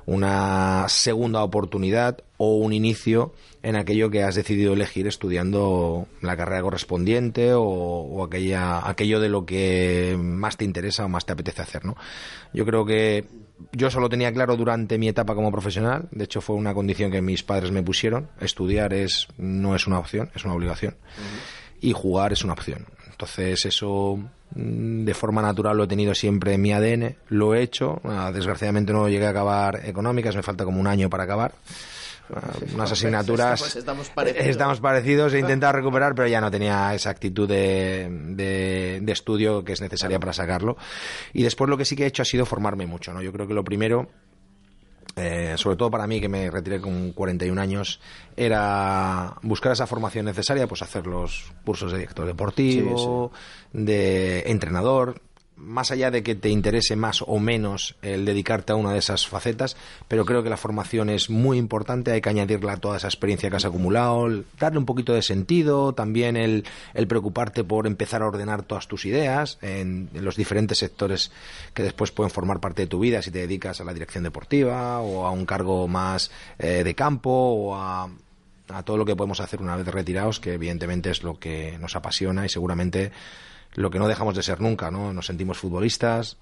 una 0.08 0.86
segunda 0.88 1.44
oportunidad 1.44 2.24
o 2.38 2.56
un 2.56 2.72
inicio 2.72 3.34
en 3.62 3.76
aquello 3.76 4.10
que 4.10 4.24
has 4.24 4.36
decidido 4.36 4.74
elegir 4.74 5.06
estudiando 5.06 6.08
la 6.22 6.38
carrera 6.38 6.62
correspondiente 6.62 7.54
o, 7.54 7.62
o 7.62 8.24
aquella, 8.24 8.88
aquello 8.88 9.20
de 9.20 9.28
lo 9.28 9.46
que 9.46 10.18
más 10.18 10.56
te 10.56 10.64
interesa 10.64 11.04
o 11.04 11.10
más 11.10 11.26
te 11.26 11.34
apetece 11.34 11.62
hacer, 11.62 11.84
¿no? 11.84 11.98
Yo 12.54 12.66
creo 12.66 12.86
que 12.86 13.26
yo 13.74 13.90
solo 13.90 14.08
tenía 14.08 14.32
claro 14.32 14.56
durante 14.56 14.98
mi 14.98 15.10
etapa 15.10 15.36
como 15.36 15.52
profesional, 15.52 16.08
de 16.12 16.24
hecho 16.24 16.40
fue 16.40 16.56
una 16.56 16.74
condición 16.74 17.12
que 17.12 17.22
mis 17.22 17.44
padres 17.44 17.72
me 17.72 17.84
pusieron, 17.84 18.30
estudiar 18.40 18.94
es 18.94 19.28
no 19.38 19.76
es 19.76 19.88
una 19.88 20.00
opción, 20.00 20.32
es 20.34 20.46
una 20.46 20.54
obligación 20.54 20.96
y 21.82 21.92
jugar 21.92 22.32
es 22.32 22.46
una 22.46 22.54
opción. 22.54 22.86
Entonces 23.20 23.66
eso 23.66 24.20
mm, 24.54 25.04
de 25.04 25.14
forma 25.16 25.42
natural 25.42 25.76
lo 25.76 25.86
he 25.86 25.88
tenido 25.88 26.14
siempre 26.14 26.54
en 26.54 26.62
mi 26.62 26.72
ADN, 26.72 27.16
lo 27.30 27.56
he 27.56 27.64
hecho, 27.64 28.00
Ah, 28.04 28.32
desgraciadamente 28.32 28.94
no 28.94 29.10
llegué 29.10 29.26
a 29.26 29.32
acabar 29.32 29.82
económicas, 29.86 30.36
me 30.36 30.44
falta 30.44 30.64
como 30.66 30.80
un 30.80 30.86
año 30.86 31.10
para 31.10 31.24
acabar. 31.24 31.54
Ah, 32.32 32.42
Unas 32.76 32.92
asignaturas 32.92 33.54
Estamos- 33.62 33.76
estamos 33.78 34.10
parecidos. 34.10 34.48
estamos 34.48 34.80
parecidos, 34.82 35.34
he 35.34 35.40
intentado 35.40 35.74
recuperar, 35.74 36.14
pero 36.14 36.28
ya 36.28 36.40
no 36.42 36.52
tenía 36.52 36.94
esa 36.94 37.10
actitud 37.10 37.48
de, 37.48 38.08
de- 38.36 39.00
de 39.02 39.12
estudio 39.12 39.64
que 39.64 39.74
es 39.74 39.82
necesaria 39.82 40.20
para 40.20 40.34
sacarlo. 40.34 40.78
Y 41.34 41.42
después 41.42 41.70
lo 41.70 41.78
que 41.78 41.86
sí 41.86 41.96
que 41.96 42.04
he 42.04 42.08
hecho 42.08 42.22
ha 42.22 42.26
sido 42.26 42.46
formarme 42.46 42.86
mucho. 42.86 43.14
¿no? 43.14 43.24
Yo 43.24 43.32
creo 43.32 43.48
que 43.48 43.54
lo 43.56 43.64
primero 43.64 44.10
eh, 45.18 45.56
sobre 45.58 45.76
todo 45.76 45.90
para 45.90 46.06
mí 46.06 46.22
que 46.22 46.30
me 46.30 46.52
retiré 46.52 46.80
con 46.80 47.12
41 47.12 47.60
años, 47.60 48.00
era 48.36 49.34
buscar 49.42 49.72
esa 49.72 49.88
formación 49.88 50.26
necesaria, 50.26 50.68
pues 50.68 50.84
hacer 50.84 51.08
los 51.08 51.52
cursos 51.66 51.92
de 51.92 51.98
director 51.98 52.28
deportivo, 52.28 53.32
de 53.74 54.44
entrenador, 54.46 55.20
más 55.58 55.92
allá 55.92 56.12
de 56.12 56.24
que 56.24 56.36
te 56.36 56.50
interese 56.50 56.96
más 56.96 57.24
o 57.26 57.40
menos 57.40 57.96
el 58.02 58.26
dedicarte 58.26 58.72
a 58.72 58.76
una 58.76 58.94
de 58.94 59.00
esas 59.00 59.28
facetas, 59.28 59.76
pero 60.08 60.26
creo 60.26 60.44
que 60.44 60.50
la 60.50 60.58
formación 60.58 61.10
es 61.10 61.30
muy 61.30 61.58
importante, 61.58 62.12
hay 62.12 62.22
que 62.22 62.30
añadirla 62.30 62.74
a 62.74 62.78
toda 62.78 62.98
esa 62.98 63.08
experiencia 63.08 63.50
que 63.50 63.56
has 63.56 63.66
acumulado, 63.66 64.44
darle 64.60 64.80
un 64.80 64.86
poquito 64.86 65.14
de 65.14 65.22
sentido, 65.22 65.94
también 65.94 66.38
el, 66.38 66.66
el 66.94 67.08
preocuparte 67.08 67.64
por 67.64 67.88
empezar 67.88 68.22
a 68.22 68.28
ordenar 68.28 68.64
todas 68.64 68.88
tus 68.88 69.06
ideas 69.06 69.58
en, 69.62 70.10
en 70.14 70.24
los 70.24 70.36
diferentes 70.36 70.78
sectores 70.78 71.32
que 71.74 71.84
después 71.84 72.12
pueden 72.12 72.32
formar 72.32 72.60
parte 72.60 72.84
de 72.84 72.88
tu 72.88 73.00
vida 73.00 73.22
si 73.22 73.32
te 73.32 73.40
dedicas 73.40 73.82
a 73.82 73.84
la 73.84 73.94
dirección 73.94 74.24
deportiva 74.24 75.00
o 75.00 75.26
a 75.26 75.32
un 75.32 75.46
cargo 75.46 75.88
más 75.88 76.32
eh, 76.60 76.84
de 76.84 76.96
campo 76.96 77.30
o 77.30 77.76
a 77.76 78.10
todo 78.84 78.98
lo 78.98 79.06
que 79.06 79.16
podemos 79.16 79.40
hacer 79.40 79.62
una 79.62 79.76
vez 79.76 79.88
retirados, 79.88 80.40
que 80.40 80.54
evidentemente 80.54 81.10
es 81.10 81.24
lo 81.24 81.40
que 81.40 81.78
nos 81.80 81.96
apasiona 81.96 82.46
y 82.46 82.50
seguramente 82.50 83.12
lo 83.78 83.92
que 83.92 84.00
no 84.00 84.08
dejamos 84.08 84.36
de 84.36 84.44
ser 84.44 84.60
nunca, 84.60 84.90
¿no? 84.90 85.14
Nos 85.14 85.28
sentimos 85.28 85.60
futbolistas, 85.60 86.38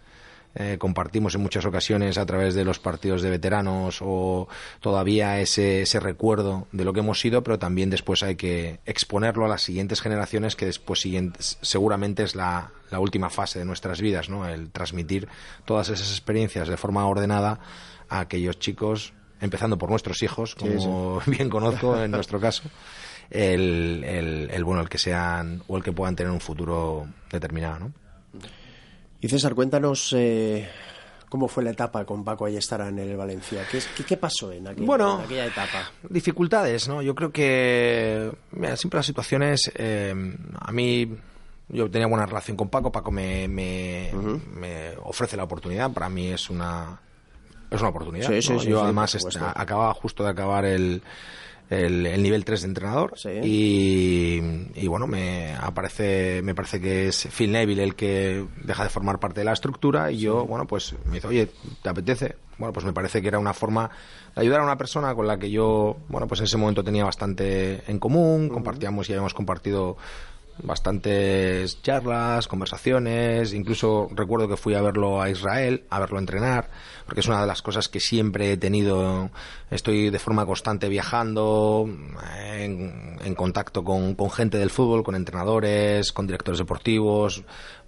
eh, 0.56 0.78
compartimos 0.80 1.36
en 1.36 1.42
muchas 1.42 1.66
ocasiones 1.66 2.18
a 2.18 2.26
través 2.26 2.56
de 2.56 2.64
los 2.64 2.80
partidos 2.80 3.22
de 3.22 3.30
veteranos 3.30 4.00
o 4.02 4.48
todavía 4.80 5.42
ese, 5.42 5.82
ese 5.82 6.00
recuerdo 6.00 6.70
de 6.72 6.86
lo 6.86 6.94
que 6.94 7.02
hemos 7.02 7.20
sido, 7.20 7.44
pero 7.44 7.60
también 7.60 7.90
después 7.90 8.24
hay 8.24 8.38
que 8.38 8.80
exponerlo 8.86 9.44
a 9.44 9.50
las 9.50 9.64
siguientes 9.64 10.00
generaciones 10.00 10.56
que 10.56 10.66
después 10.66 11.02
siguientes, 11.02 11.58
seguramente 11.62 12.24
es 12.24 12.36
la, 12.36 12.72
la 12.90 13.02
última 13.02 13.30
fase 13.30 13.60
de 13.60 13.66
nuestras 13.66 14.00
vidas, 14.00 14.30
¿no? 14.30 14.48
El 14.48 14.72
transmitir 14.72 15.28
todas 15.66 15.90
esas 15.90 16.10
experiencias 16.12 16.70
de 16.70 16.78
forma 16.78 17.06
ordenada 17.06 17.60
a 18.08 18.22
aquellos 18.22 18.58
chicos, 18.60 19.12
empezando 19.42 19.78
por 19.78 19.90
nuestros 19.90 20.24
hijos, 20.24 20.56
como 20.56 21.22
bien 21.26 21.50
conozco 21.50 22.02
en 22.02 22.12
nuestro 22.12 22.40
caso, 22.40 22.64
el, 23.30 24.04
el, 24.06 24.50
el, 24.52 24.64
bueno, 24.64 24.82
el 24.82 24.90
que 24.90 24.98
sean 24.98 25.64
o 25.68 25.78
el 25.78 25.84
que 25.84 25.92
puedan 25.92 26.16
tener 26.16 26.32
un 26.32 26.40
futuro 26.40 27.08
determinado, 27.32 27.80
¿no? 27.80 27.92
Y 29.22 29.30
César, 29.30 29.56
cuéntanos 29.56 30.14
eh, 30.16 30.70
cómo 31.30 31.48
fue 31.48 31.64
la 31.64 31.72
etapa 31.72 32.06
con 32.06 32.24
Paco 32.24 32.46
Ayestara 32.46 32.90
en 32.90 33.00
el 33.00 33.18
Valencia. 33.18 33.66
¿Qué, 33.72 33.80
qué, 33.96 34.04
qué 34.04 34.18
pasó 34.18 34.52
en 34.52 34.68
aquella, 34.68 34.86
Bueno, 34.86 35.20
en 35.20 35.26
aquella 35.26 35.46
etapa? 35.48 35.92
dificultades, 36.10 36.88
¿no? 36.88 37.02
Yo 37.02 37.16
creo 37.16 37.32
que 37.32 38.32
mira, 38.52 38.76
siempre 38.78 39.00
las 39.00 39.06
situaciones 39.06 39.72
eh, 39.76 40.14
a 40.60 40.72
mí 40.72 41.18
yo 41.70 41.90
tenía 41.90 42.08
buena 42.08 42.26
relación 42.28 42.56
con 42.56 42.70
Paco, 42.70 42.92
Paco 42.92 43.12
me, 43.12 43.48
me, 43.48 44.12
me 44.54 44.92
ofrece 45.04 45.36
la 45.36 45.44
oportunidad, 45.46 45.92
para 45.92 46.10
mí 46.10 46.28
es 46.28 46.50
una 46.50 47.00
es 47.72 47.80
una 47.82 47.90
oportunidad. 47.90 48.28
Sí, 48.28 48.42
sí, 48.42 48.54
¿no? 48.54 48.60
sí, 48.60 48.70
yo 48.70 48.84
además 48.84 49.18
acababa 49.56 49.94
justo 49.96 50.24
de 50.24 50.30
acabar 50.30 50.66
el 50.66 51.02
el, 51.70 52.06
el 52.06 52.22
nivel 52.24 52.46
3 52.46 52.62
de 52.62 52.68
entrenador 52.68 53.14
Sí. 53.18 53.30
y, 53.44 54.42
y 54.76 54.88
bueno 54.88 55.08
me 55.08 55.54
aparece 55.56 56.42
me 56.44 56.54
parece 56.54 56.80
que 56.80 57.08
es 57.08 57.28
Phil 57.36 57.52
Neville 57.52 57.84
el 57.84 57.96
que 57.96 58.46
deja 58.64 58.84
de 58.84 58.90
formar 58.90 59.20
parte 59.20 59.42
de 59.42 59.46
la 59.46 59.54
estructura 59.54 60.12
y 60.12 60.20
yo 60.20 60.46
bueno 60.46 60.66
pues 60.68 60.94
me 61.06 61.16
dice 61.16 61.28
oye 61.28 61.50
te 61.82 61.90
apetece 61.90 62.36
bueno 62.58 62.72
pues 62.74 62.86
me 62.86 62.94
parece 62.94 63.22
que 63.22 63.28
era 63.28 63.40
una 63.40 63.54
forma 63.54 63.90
de 64.36 64.42
ayudar 64.42 64.62
a 64.62 64.64
una 64.64 64.78
persona 64.78 65.14
con 65.16 65.28
la 65.28 65.38
que 65.40 65.50
yo 65.50 65.98
bueno 66.08 66.28
pues 66.28 66.40
en 66.42 66.46
ese 66.46 66.58
momento 66.58 66.84
tenía 66.84 67.04
bastante 67.04 67.84
en 67.90 68.00
común 68.00 68.50
compartíamos 68.50 69.10
y 69.10 69.14
habíamos 69.14 69.34
compartido 69.34 69.98
bastantes 70.64 71.82
charlas, 71.82 72.48
conversaciones, 72.48 73.54
incluso 73.54 74.08
recuerdo 74.12 74.48
que 74.48 74.58
fui 74.58 74.74
a 74.74 74.82
verlo 74.82 75.22
a 75.22 75.30
Israel, 75.30 75.84
a 75.90 76.00
verlo 76.00 76.20
entrenar, 76.20 76.70
porque 77.06 77.20
es 77.20 77.28
una 77.28 77.42
de 77.42 77.48
las 77.48 77.62
cosas 77.62 77.90
que 77.90 78.00
siempre 78.00 78.54
he 78.54 78.58
tenido, 78.58 79.30
estoy 79.70 80.10
de 80.10 80.20
forma 80.20 80.46
constante 80.46 80.90
viajando, 80.90 81.90
en, 82.58 83.36
contacto 83.36 83.84
con, 83.84 84.16
con 84.16 84.32
gente 84.32 84.58
del 84.58 84.70
fútbol, 84.70 85.04
con 85.04 85.16
entrenadores, 85.16 86.12
con 86.14 86.26
directores 86.26 86.60
deportivos, 86.60 87.44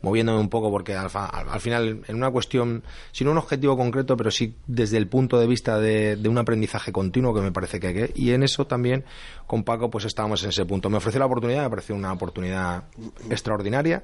moviéndome 0.08 0.39
un 0.39 0.50
poco 0.50 0.72
porque 0.72 0.96
al, 0.96 1.10
al- 1.13 1.50
al 1.50 1.60
final 1.62 2.02
en 2.08 2.15
una 2.15 2.32
cuestión, 2.32 2.84
sin 3.12 3.28
un 3.28 3.38
objetivo 3.38 3.76
concreto, 3.78 4.15
pero 4.17 4.32
sí 4.32 4.56
desde 4.67 4.98
el 4.98 5.08
punto 5.08 5.38
de 5.39 5.48
vista 5.48 5.80
de, 5.80 6.15
de 6.15 6.30
un 6.30 6.38
aprendizaje 6.38 6.91
continuo 6.91 7.34
que 7.34 7.41
me 7.41 7.52
parece 7.52 7.80
que 7.80 7.88
hay 7.88 7.93
que, 7.93 8.12
y 8.15 8.32
en 8.32 8.43
eso 8.43 8.65
también 8.67 9.04
con 9.46 9.63
Paco 9.63 9.89
pues 9.89 10.06
estábamos 10.06 10.43
en 10.43 10.50
ese 10.50 10.65
punto. 10.65 10.89
Me 10.89 10.98
ofreció 10.98 11.20
la 11.20 11.26
oportunidad, 11.26 11.63
me 11.63 11.70
pareció 11.70 11.96
una 11.96 12.12
oportunidad 12.13 12.84
extraordinaria. 13.30 14.02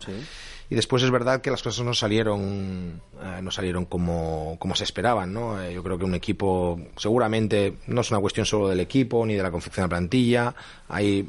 Y 0.69 0.76
después 0.76 1.04
es 1.04 1.12
verdad 1.12 1.41
que 1.41 1.52
las 1.52 1.62
cosas 1.62 1.86
no 1.86 1.93
salieron, 1.93 3.02
eh, 3.21 3.41
no 3.41 3.52
salieron 3.52 3.86
como, 3.86 4.56
como 4.60 4.76
se 4.76 4.84
esperaban, 4.84 5.34
¿no? 5.34 5.62
Eh, 5.62 5.73
yo 5.73 5.84
creo 5.84 5.97
que 5.97 6.06
un 6.06 6.15
equipo, 6.15 6.80
seguramente, 6.97 7.76
no 7.88 8.02
es 8.02 8.12
una 8.12 8.19
cuestión 8.19 8.45
solo 8.45 8.69
del 8.69 8.80
equipo 8.80 9.26
ni 9.26 9.36
de 9.36 9.43
la 9.43 9.52
confección 9.52 9.84
de 9.84 9.88
la 9.88 9.97
plantilla. 9.97 10.56
Hay, 10.88 11.28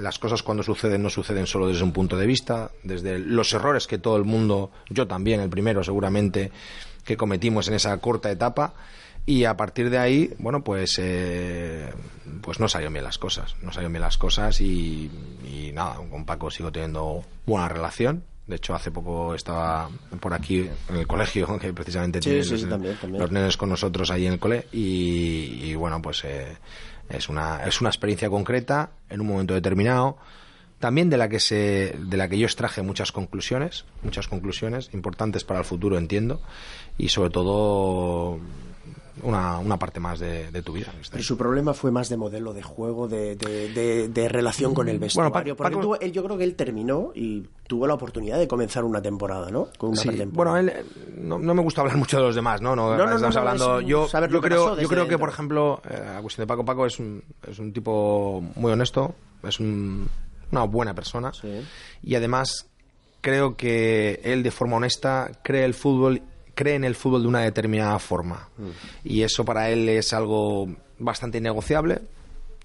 las 0.00 0.18
cosas 0.18 0.42
cuando 0.42 0.62
suceden 0.62 1.02
no 1.02 1.10
suceden 1.10 1.46
solo 1.46 1.68
desde 1.68 1.84
un 1.84 1.92
punto 1.92 2.16
de 2.16 2.26
vista, 2.26 2.70
desde 2.82 3.18
los 3.18 3.52
errores 3.52 3.86
que 3.86 3.98
todo 3.98 4.16
el 4.16 4.24
mundo, 4.24 4.70
yo 4.88 5.06
también, 5.06 5.40
el 5.40 5.50
primero 5.50 5.84
seguramente, 5.84 6.50
que 7.04 7.16
cometimos 7.16 7.68
en 7.68 7.74
esa 7.74 7.96
corta 7.98 8.30
etapa. 8.30 8.74
Y 9.26 9.44
a 9.44 9.56
partir 9.56 9.90
de 9.90 9.98
ahí, 9.98 10.34
bueno, 10.38 10.64
pues, 10.64 10.98
eh, 10.98 11.92
pues 12.40 12.58
no 12.58 12.68
salieron 12.68 12.94
bien 12.94 13.04
las 13.04 13.18
cosas. 13.18 13.54
No 13.62 13.70
salieron 13.70 13.92
bien 13.92 14.02
las 14.02 14.16
cosas 14.16 14.60
y, 14.60 15.10
y 15.44 15.70
nada, 15.72 15.96
con 16.10 16.24
Paco 16.24 16.50
sigo 16.50 16.72
teniendo 16.72 17.22
buena 17.46 17.68
relación. 17.68 18.24
De 18.50 18.56
hecho, 18.56 18.74
hace 18.74 18.90
poco 18.90 19.34
estaba 19.34 19.88
por 20.20 20.34
aquí 20.34 20.68
en 20.88 20.96
el 20.96 21.06
colegio, 21.06 21.56
que 21.60 21.72
precisamente 21.72 22.18
Sí, 22.20 22.28
tienen 22.30 22.44
sí, 22.44 22.56
sí, 22.56 22.60
los, 22.62 22.70
también, 22.70 22.96
también. 23.00 23.22
los 23.22 23.30
nenes 23.30 23.56
con 23.56 23.68
nosotros 23.70 24.10
ahí 24.10 24.26
en 24.26 24.34
el 24.34 24.38
cole. 24.40 24.66
Y, 24.72 25.60
y 25.62 25.74
bueno, 25.76 26.02
pues 26.02 26.24
eh, 26.24 26.56
es, 27.08 27.28
una, 27.28 27.64
es 27.64 27.80
una 27.80 27.90
experiencia 27.90 28.28
concreta 28.28 28.90
en 29.08 29.20
un 29.20 29.28
momento 29.28 29.54
determinado. 29.54 30.18
También 30.80 31.10
de 31.10 31.16
la 31.18 31.28
que 31.28 31.40
se, 31.40 31.94
de 31.98 32.16
la 32.16 32.28
que 32.28 32.38
yo 32.38 32.46
extraje 32.46 32.82
muchas 32.82 33.12
conclusiones, 33.12 33.84
muchas 34.02 34.28
conclusiones 34.28 34.90
importantes 34.94 35.44
para 35.44 35.60
el 35.60 35.64
futuro, 35.66 35.96
entiendo, 35.98 36.40
y 36.98 37.10
sobre 37.10 37.30
todo 37.30 38.40
una, 39.22 39.58
una 39.58 39.78
parte 39.78 40.00
más 40.00 40.18
de, 40.18 40.50
de 40.50 40.62
tu 40.62 40.72
vida. 40.72 40.92
Pero 41.10 41.22
su 41.22 41.36
problema 41.36 41.74
fue 41.74 41.90
más 41.90 42.08
de 42.08 42.16
modelo 42.16 42.52
de 42.52 42.62
juego, 42.62 43.08
de, 43.08 43.36
de, 43.36 44.28
relación 44.28 44.74
con 44.74 44.88
el 44.88 44.98
vestuario. 44.98 45.30
Bueno, 45.30 45.56
Pa- 45.56 45.70
Paco- 45.70 45.98
él- 46.00 46.12
yo 46.12 46.22
creo 46.24 46.36
que 46.38 46.44
él 46.44 46.54
terminó 46.54 47.12
y 47.14 47.46
tuvo 47.66 47.86
la 47.86 47.94
oportunidad 47.94 48.38
de 48.38 48.48
comenzar 48.48 48.84
una 48.84 49.00
temporada, 49.02 49.50
¿no? 49.50 49.68
Con 49.78 49.90
una 49.90 50.00
Sí, 50.00 50.10
bueno, 50.32 50.56
él, 50.56 50.72
no, 51.16 51.38
no 51.38 51.54
me 51.54 51.62
gusta 51.62 51.80
hablar 51.82 51.96
mucho 51.96 52.16
de 52.18 52.24
los 52.24 52.34
demás, 52.34 52.60
¿no? 52.60 52.74
No, 52.76 52.96
No, 52.96 53.06
no, 53.06 53.14
estamos 53.14 53.36
hablando. 53.36 53.80
yo 53.80 54.06
yo 54.08 54.40
creo, 54.40 54.78
yo 54.78 54.88
creo 54.88 55.08
que, 55.08 55.18
por 55.18 55.28
ejemplo, 55.28 55.80
eh, 55.88 56.02
la 56.14 56.20
cuestión 56.22 56.44
de 56.44 56.48
Paco 56.48 56.64
Paco 56.64 56.86
es 56.86 56.98
un, 56.98 57.22
es 57.46 57.58
un 57.58 57.72
tipo 57.72 58.42
muy 58.56 58.72
honesto, 58.72 59.14
es 59.42 59.60
un- 59.60 60.08
una 60.52 60.64
buena 60.64 60.94
persona 60.94 61.32
Sí. 61.32 61.60
y 62.02 62.14
además 62.16 62.66
creo 63.20 63.56
que 63.56 64.20
él 64.24 64.42
de 64.42 64.50
forma 64.50 64.76
honesta 64.78 65.30
cree 65.42 65.64
el 65.64 65.74
fútbol 65.74 66.22
cree 66.60 66.74
en 66.74 66.84
el 66.84 66.94
fútbol 66.94 67.22
de 67.22 67.28
una 67.28 67.40
determinada 67.40 67.98
forma 67.98 68.48
Mm. 68.58 68.68
y 69.04 69.22
eso 69.22 69.46
para 69.46 69.70
él 69.70 69.88
es 69.88 70.12
algo 70.12 70.68
bastante 70.98 71.38
innegociable 71.38 72.02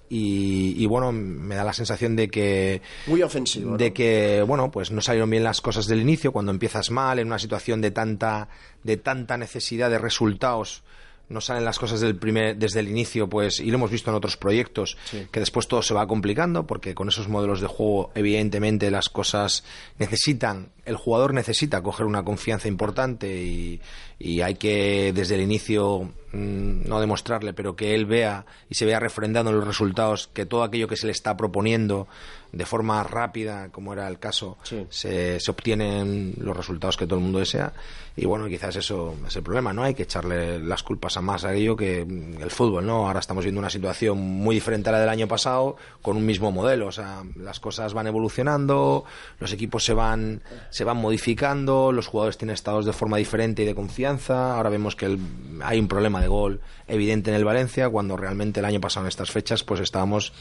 y, 0.10 0.76
y, 0.78 0.86
bueno, 0.86 1.12
me 1.12 1.56
da 1.56 1.64
la 1.64 1.74
sensación 1.74 2.16
de 2.16 2.28
que... 2.28 2.82
Muy 3.08 3.24
ofensivo. 3.24 3.76
De 3.78 3.92
que, 3.94 4.44
bueno, 4.46 4.70
pues 4.70 4.92
no 4.92 5.02
salieron 5.02 5.30
bien 5.30 5.44
las 5.44 5.62
cosas 5.62 5.88
del 5.88 6.02
inicio, 6.02 6.32
cuando 6.32 6.52
empiezas 6.52 6.92
mal, 6.92 7.18
en 7.20 7.28
una 7.28 7.40
situación 7.40 7.82
de 7.82 7.90
tanta, 7.92 8.50
de 8.84 8.98
tanta 8.98 9.38
necesidad 9.38 9.90
de 9.90 9.98
resultados 9.98 10.84
no 11.28 11.42
salen 11.42 11.66
las 11.66 11.80
cosas 11.80 12.02
del 12.02 12.16
primer, 12.18 12.56
desde 12.56 12.82
el 12.82 12.88
inicio, 12.88 13.28
pues, 13.28 13.60
y 13.60 13.72
lo 13.72 13.78
hemos 13.78 13.90
visto 13.90 14.12
en 14.12 14.16
otros 14.16 14.38
proyectos, 14.38 14.96
que 15.32 15.40
después 15.40 15.68
todo 15.68 15.82
se 15.82 15.96
va 15.96 16.06
complicando, 16.06 16.68
porque 16.68 16.94
con 16.94 17.08
esos 17.08 17.28
modelos 17.28 17.62
de 17.62 17.68
juego, 17.68 18.12
evidentemente, 18.14 18.92
las 18.92 19.10
cosas 19.10 19.64
necesitan, 19.98 20.70
el 20.86 20.96
jugador 20.96 21.34
necesita 21.34 21.82
coger 21.82 22.06
una 22.06 22.24
confianza 22.24 22.68
importante 22.68 23.42
y, 23.44 23.82
y 24.20 24.42
hay 24.42 24.56
que, 24.56 25.12
desde 25.14 25.36
el 25.36 25.42
inicio, 25.42 26.10
mm, 26.32 26.88
no 26.88 27.00
demostrarle, 27.00 27.54
pero 27.54 27.76
que 27.76 27.96
él 27.96 28.06
vea 28.06 28.46
y 28.70 28.76
se 28.76 28.86
vea 28.86 29.00
refrendando 29.00 29.52
en 29.52 29.58
los 29.58 29.68
resultados 29.68 30.30
que 30.34 30.46
todo 30.46 30.64
aquello 30.64 30.88
que 30.88 30.96
se 30.96 31.08
le 31.08 31.12
está 31.12 31.36
proponiendo 31.36 32.08
de 32.56 32.66
forma 32.66 33.04
rápida, 33.04 33.70
como 33.70 33.92
era 33.92 34.08
el 34.08 34.18
caso, 34.18 34.58
se, 34.90 35.40
se 35.42 35.52
obtienen 35.52 36.36
los 36.38 36.56
resultados 36.56 36.96
que 36.96 37.06
todo 37.06 37.20
el 37.20 37.26
mundo 37.26 37.40
desea. 37.40 37.74
Y 38.16 38.26
bueno, 38.26 38.48
quizás 38.48 38.78
eso 38.78 39.14
es 39.28 39.36
el 39.36 39.44
problema, 39.44 39.74
¿no? 39.74 39.84
Hay 39.84 39.94
que 39.94 40.04
echarle 40.04 40.58
las 40.60 40.82
culpas 40.82 41.18
a 41.18 41.22
más 41.22 41.44
a 41.44 41.54
ello 41.54 41.76
que 41.76 42.00
el 42.00 42.50
fútbol, 42.50 42.86
¿no? 42.86 43.08
Ahora 43.08 43.20
estamos 43.20 43.44
viendo 43.44 43.60
una 43.60 43.70
situación 43.70 44.20
muy 44.20 44.56
diferente 44.56 44.88
a 44.88 44.94
la 44.94 45.02
del 45.02 45.10
año 45.10 45.28
pasado, 45.28 45.76
con 46.02 46.16
un 46.16 46.26
mismo 46.26 46.50
modelo. 46.50 46.88
O 46.88 46.94
sea, 46.94 47.24
las 47.36 47.60
cosas 47.60 47.94
van 47.94 48.08
evolucionando, 48.08 49.04
los 49.40 49.52
equipos 49.52 49.84
se 49.84 49.94
van, 49.94 50.42
se 50.76 50.84
van 50.84 50.98
modificando, 50.98 51.94
los 51.94 52.08
jugadores 52.08 52.38
tienen 52.38 52.54
estados 52.54 52.86
de 52.86 52.92
forma 52.92 53.16
diferente 53.16 53.64
y 53.64 53.66
de 53.66 53.74
confianza. 53.74 54.58
Ahora 54.58 54.70
vemos 54.70 54.98
que 54.98 55.06
el, 55.06 55.20
hay 55.64 55.80
un 55.80 55.88
problema 55.88 56.20
de 56.20 56.28
gol 56.28 56.60
evidente 56.86 57.30
en 57.30 57.38
el 57.38 57.46
Valencia, 57.46 57.88
cuando 57.88 58.18
realmente 58.18 58.60
el 58.60 58.66
año 58.66 58.82
pasado 58.82 59.06
en 59.06 59.08
estas 59.08 59.32
fechas, 59.32 59.64
pues 59.64 59.80
estábamos 59.80 60.34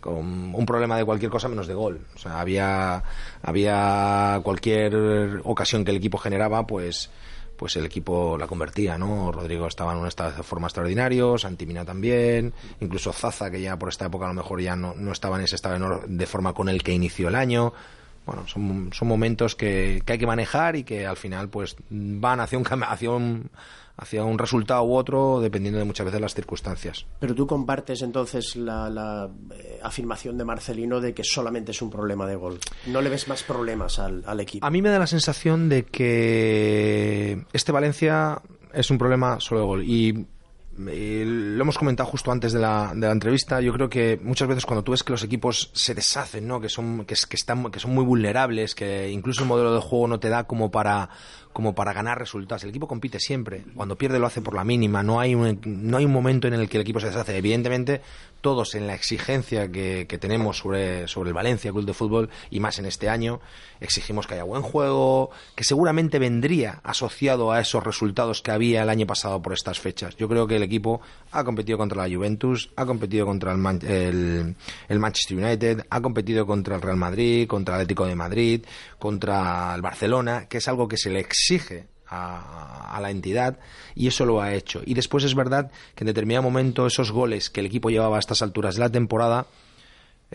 con 0.00 0.54
un 0.54 0.64
problema 0.64 0.96
de 0.96 1.04
cualquier 1.04 1.30
cosa 1.30 1.46
menos 1.46 1.66
de 1.66 1.74
gol. 1.74 2.06
O 2.14 2.18
sea, 2.18 2.40
había, 2.40 3.02
había 3.42 4.40
cualquier 4.42 5.42
ocasión 5.44 5.84
que 5.84 5.90
el 5.90 5.98
equipo 5.98 6.16
generaba, 6.16 6.66
pues 6.66 7.10
pues 7.58 7.76
el 7.76 7.84
equipo 7.84 8.38
la 8.38 8.46
convertía, 8.46 8.96
¿no? 8.96 9.30
Rodrigo 9.30 9.66
estaba 9.66 9.92
en 9.92 9.98
un 9.98 10.08
estado 10.08 10.32
de 10.32 10.42
forma 10.42 10.68
extraordinario, 10.68 11.36
Santimina 11.36 11.84
también, 11.84 12.54
incluso 12.80 13.12
Zaza, 13.12 13.50
que 13.50 13.60
ya 13.60 13.78
por 13.78 13.90
esta 13.90 14.06
época 14.06 14.24
a 14.24 14.28
lo 14.28 14.34
mejor 14.34 14.62
ya 14.62 14.74
no, 14.74 14.94
no 14.94 15.12
estaba 15.12 15.36
en 15.36 15.44
ese 15.44 15.56
estado 15.56 16.00
de 16.06 16.26
forma 16.26 16.54
con 16.54 16.70
el 16.70 16.82
que 16.82 16.94
inició 16.94 17.28
el 17.28 17.34
año. 17.34 17.74
Bueno, 18.24 18.46
son, 18.46 18.90
son 18.92 19.08
momentos 19.08 19.56
que, 19.56 20.02
que 20.04 20.12
hay 20.12 20.18
que 20.18 20.26
manejar 20.26 20.76
y 20.76 20.84
que 20.84 21.06
al 21.06 21.16
final 21.16 21.48
pues 21.48 21.76
van 21.90 22.40
hacia 22.40 22.58
un, 22.58 22.66
hacia 22.66 23.10
un 23.10 23.50
hacia 23.96 24.24
un 24.24 24.38
resultado 24.38 24.82
u 24.82 24.94
otro 24.94 25.40
dependiendo 25.40 25.78
de 25.78 25.84
muchas 25.84 26.06
veces 26.06 26.20
las 26.20 26.34
circunstancias. 26.34 27.06
Pero 27.20 27.34
tú 27.34 27.46
compartes 27.46 28.02
entonces 28.02 28.56
la, 28.56 28.88
la 28.88 29.28
eh, 29.54 29.80
afirmación 29.82 30.38
de 30.38 30.44
Marcelino 30.44 31.00
de 31.00 31.14
que 31.14 31.22
solamente 31.24 31.72
es 31.72 31.82
un 31.82 31.90
problema 31.90 32.26
de 32.26 32.36
gol. 32.36 32.58
¿No 32.86 33.00
le 33.00 33.10
ves 33.10 33.28
más 33.28 33.42
problemas 33.42 33.98
al, 33.98 34.22
al 34.26 34.40
equipo? 34.40 34.66
A 34.66 34.70
mí 34.70 34.82
me 34.82 34.88
da 34.88 34.98
la 34.98 35.06
sensación 35.06 35.68
de 35.68 35.84
que 35.84 37.44
este 37.52 37.72
Valencia 37.72 38.40
es 38.72 38.90
un 38.90 38.98
problema 38.98 39.38
solo 39.40 39.60
de 39.60 39.66
gol. 39.66 39.84
Y 39.84 40.26
lo 40.78 41.62
hemos 41.62 41.76
comentado 41.76 42.08
justo 42.08 42.32
antes 42.32 42.52
de 42.52 42.58
la, 42.58 42.92
de 42.94 43.06
la, 43.06 43.12
entrevista. 43.12 43.60
Yo 43.60 43.72
creo 43.72 43.88
que 43.88 44.18
muchas 44.22 44.48
veces 44.48 44.64
cuando 44.64 44.82
tú 44.82 44.92
ves 44.92 45.02
que 45.02 45.12
los 45.12 45.22
equipos 45.22 45.70
se 45.74 45.94
deshacen, 45.94 46.46
¿no? 46.48 46.60
que, 46.60 46.68
son, 46.68 47.04
que, 47.04 47.14
que, 47.28 47.36
están, 47.36 47.70
que 47.70 47.78
son 47.78 47.94
muy 47.94 48.04
vulnerables, 48.04 48.74
que 48.74 49.10
incluso 49.10 49.42
el 49.42 49.48
modelo 49.48 49.74
de 49.74 49.80
juego 49.80 50.08
no 50.08 50.18
te 50.18 50.30
da 50.30 50.44
como 50.44 50.70
para, 50.70 51.10
como 51.52 51.74
para 51.74 51.92
ganar 51.92 52.18
resultados. 52.18 52.64
El 52.64 52.70
equipo 52.70 52.88
compite 52.88 53.20
siempre. 53.20 53.64
Cuando 53.74 53.96
pierde 53.96 54.18
lo 54.18 54.26
hace 54.26 54.40
por 54.40 54.54
la 54.54 54.64
mínima. 54.64 55.02
No 55.02 55.20
hay 55.20 55.34
un, 55.34 55.60
no 55.64 55.98
hay 55.98 56.06
un 56.06 56.12
momento 56.12 56.48
en 56.48 56.54
el 56.54 56.68
que 56.68 56.78
el 56.78 56.82
equipo 56.82 57.00
se 57.00 57.06
deshace. 57.06 57.36
Evidentemente, 57.36 58.00
todos 58.42 58.74
en 58.74 58.86
la 58.86 58.94
exigencia 58.94 59.70
que, 59.70 60.04
tenemos 60.20 60.58
sobre, 60.58 61.08
sobre 61.08 61.30
el 61.30 61.34
Valencia 61.34 61.70
Club 61.70 61.86
de 61.86 61.94
Fútbol 61.94 62.28
y 62.50 62.60
más 62.60 62.78
en 62.78 62.84
este 62.84 63.08
año, 63.08 63.40
exigimos 63.80 64.26
que 64.26 64.34
haya 64.34 64.42
buen 64.42 64.62
juego, 64.62 65.30
que 65.54 65.64
seguramente 65.64 66.18
vendría 66.18 66.80
asociado 66.82 67.52
a 67.52 67.60
esos 67.60 67.82
resultados 67.82 68.42
que 68.42 68.50
había 68.50 68.82
el 68.82 68.90
año 68.90 69.06
pasado 69.06 69.40
por 69.40 69.54
estas 69.54 69.80
fechas. 69.80 70.16
Yo 70.16 70.28
creo 70.28 70.46
que 70.46 70.56
el 70.56 70.62
equipo 70.62 71.00
ha 71.30 71.44
competido 71.44 71.78
contra 71.78 72.06
la 72.06 72.14
Juventus, 72.14 72.70
ha 72.76 72.84
competido 72.84 73.24
contra 73.24 73.52
el, 73.52 74.54
el 74.88 74.98
Manchester 74.98 75.38
United, 75.38 75.86
ha 75.88 76.00
competido 76.00 76.44
contra 76.44 76.76
el 76.76 76.82
Real 76.82 76.96
Madrid, 76.96 77.46
contra 77.46 77.76
el 77.76 77.82
Atlético 77.82 78.06
de 78.06 78.16
Madrid, 78.16 78.64
contra 78.98 79.74
el 79.74 79.82
Barcelona, 79.82 80.46
que 80.48 80.58
es 80.58 80.68
algo 80.68 80.88
que 80.88 80.96
se 80.96 81.10
le 81.10 81.20
exige 81.20 81.86
a, 82.12 82.96
a, 82.96 83.00
la 83.00 83.10
entidad 83.10 83.58
y 83.94 84.06
eso 84.08 84.24
lo 84.24 84.40
ha 84.40 84.54
hecho. 84.54 84.82
Y 84.84 84.94
después 84.94 85.24
es 85.24 85.34
verdad 85.34 85.70
que 85.94 86.04
en 86.04 86.06
determinado 86.06 86.42
momento 86.42 86.86
esos 86.86 87.10
goles 87.10 87.50
que 87.50 87.60
el 87.60 87.66
equipo 87.66 87.90
llevaba 87.90 88.16
a 88.16 88.20
estas 88.20 88.42
alturas 88.42 88.74
de 88.74 88.80
la 88.80 88.90
temporada 88.90 89.46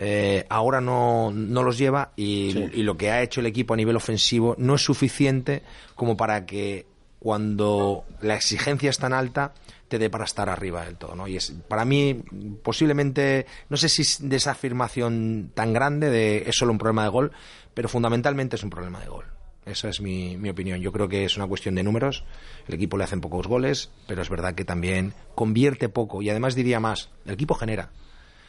eh, 0.00 0.46
ahora 0.48 0.80
no, 0.80 1.32
no, 1.32 1.64
los 1.64 1.76
lleva 1.76 2.12
y, 2.14 2.52
sí. 2.52 2.70
y, 2.72 2.82
lo 2.84 2.96
que 2.96 3.10
ha 3.10 3.20
hecho 3.20 3.40
el 3.40 3.46
equipo 3.46 3.74
a 3.74 3.76
nivel 3.76 3.96
ofensivo 3.96 4.54
no 4.56 4.76
es 4.76 4.82
suficiente 4.82 5.62
como 5.96 6.16
para 6.16 6.46
que 6.46 6.86
cuando 7.18 8.04
la 8.20 8.36
exigencia 8.36 8.90
es 8.90 8.98
tan 8.98 9.12
alta 9.12 9.54
te 9.88 9.98
dé 9.98 10.08
para 10.08 10.24
estar 10.24 10.48
arriba 10.48 10.84
del 10.84 10.96
todo. 10.96 11.16
¿no? 11.16 11.26
Y 11.26 11.36
es, 11.36 11.52
para 11.66 11.84
mí, 11.84 12.14
posiblemente, 12.62 13.46
no 13.70 13.76
sé 13.76 13.88
si 13.88 14.04
de 14.24 14.36
esa 14.36 14.52
afirmación 14.52 15.50
tan 15.54 15.72
grande 15.72 16.10
de 16.10 16.44
es 16.46 16.54
solo 16.56 16.70
un 16.70 16.78
problema 16.78 17.02
de 17.02 17.08
gol, 17.08 17.32
pero 17.74 17.88
fundamentalmente 17.88 18.54
es 18.54 18.62
un 18.62 18.70
problema 18.70 19.00
de 19.00 19.08
gol. 19.08 19.24
Esa 19.68 19.88
es 19.88 20.00
mi, 20.00 20.36
mi, 20.36 20.48
opinión. 20.48 20.80
Yo 20.80 20.92
creo 20.92 21.08
que 21.08 21.24
es 21.24 21.36
una 21.36 21.46
cuestión 21.46 21.74
de 21.74 21.82
números. 21.82 22.24
El 22.66 22.74
equipo 22.74 22.96
le 22.96 23.04
hacen 23.04 23.20
pocos 23.20 23.46
goles, 23.46 23.90
pero 24.06 24.22
es 24.22 24.30
verdad 24.30 24.54
que 24.54 24.64
también 24.64 25.14
convierte 25.34 25.88
poco. 25.88 26.22
Y 26.22 26.30
además 26.30 26.54
diría 26.54 26.80
más, 26.80 27.10
el 27.26 27.34
equipo 27.34 27.54
genera. 27.54 27.90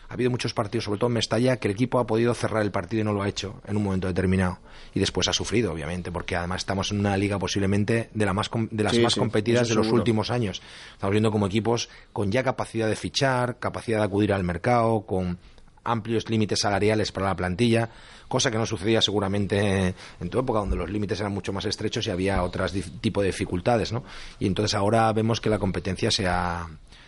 Ha 0.09 0.13
habido 0.13 0.31
muchos 0.31 0.55
partidos, 0.55 0.85
sobre 0.85 0.99
todo 0.99 1.07
en 1.09 1.13
Mestalla, 1.13 1.57
que 1.57 1.67
el 1.67 1.73
equipo 1.73 1.99
ha 1.99 2.07
podido 2.07 2.33
cerrar 2.33 2.63
el 2.63 2.71
partido 2.71 3.01
y 3.01 3.03
no 3.03 3.13
lo 3.13 3.21
ha 3.21 3.29
hecho 3.29 3.61
en 3.67 3.77
un 3.77 3.83
momento 3.83 4.07
determinado. 4.07 4.57
Y 4.95 4.99
después 4.99 5.27
ha 5.27 5.33
sufrido, 5.33 5.71
obviamente, 5.71 6.11
porque 6.11 6.35
además 6.35 6.61
estamos 6.61 6.91
en 6.91 6.99
una 6.99 7.15
liga 7.15 7.37
posiblemente 7.37 8.09
de, 8.11 8.25
la 8.25 8.33
más, 8.33 8.49
de 8.71 8.83
las 8.83 8.95
sí, 8.95 9.01
más 9.01 9.13
sí, 9.13 9.19
competidas 9.19 9.69
de 9.69 9.75
los 9.75 9.85
seguro. 9.85 10.01
últimos 10.01 10.31
años. 10.31 10.63
Estamos 10.93 11.11
viendo 11.11 11.31
como 11.31 11.45
equipos 11.45 11.89
con 12.11 12.31
ya 12.31 12.43
capacidad 12.43 12.87
de 12.87 12.95
fichar, 12.95 13.59
capacidad 13.59 13.99
de 13.99 14.05
acudir 14.05 14.33
al 14.33 14.43
mercado, 14.43 15.01
con 15.01 15.37
amplios 15.83 16.27
límites 16.27 16.61
salariales 16.61 17.11
para 17.11 17.27
la 17.27 17.35
plantilla, 17.35 17.89
cosa 18.29 18.49
que 18.49 18.57
no 18.57 18.65
sucedía 18.65 19.01
seguramente 19.01 19.93
en 20.21 20.29
tu 20.29 20.39
época, 20.39 20.59
donde 20.59 20.77
los 20.77 20.89
límites 20.89 21.19
eran 21.19 21.33
mucho 21.33 21.51
más 21.51 21.65
estrechos 21.65 22.07
y 22.07 22.11
había 22.11 22.41
otro 22.43 22.65
tipo 23.01 23.21
de 23.21 23.27
dificultades, 23.27 23.91
¿no? 23.91 24.03
Y 24.39 24.47
entonces 24.47 24.75
ahora 24.75 25.11
vemos 25.11 25.41
que 25.41 25.49
la 25.49 25.59
competencia 25.59 26.11
se 26.11 26.27
ha, 26.27 26.67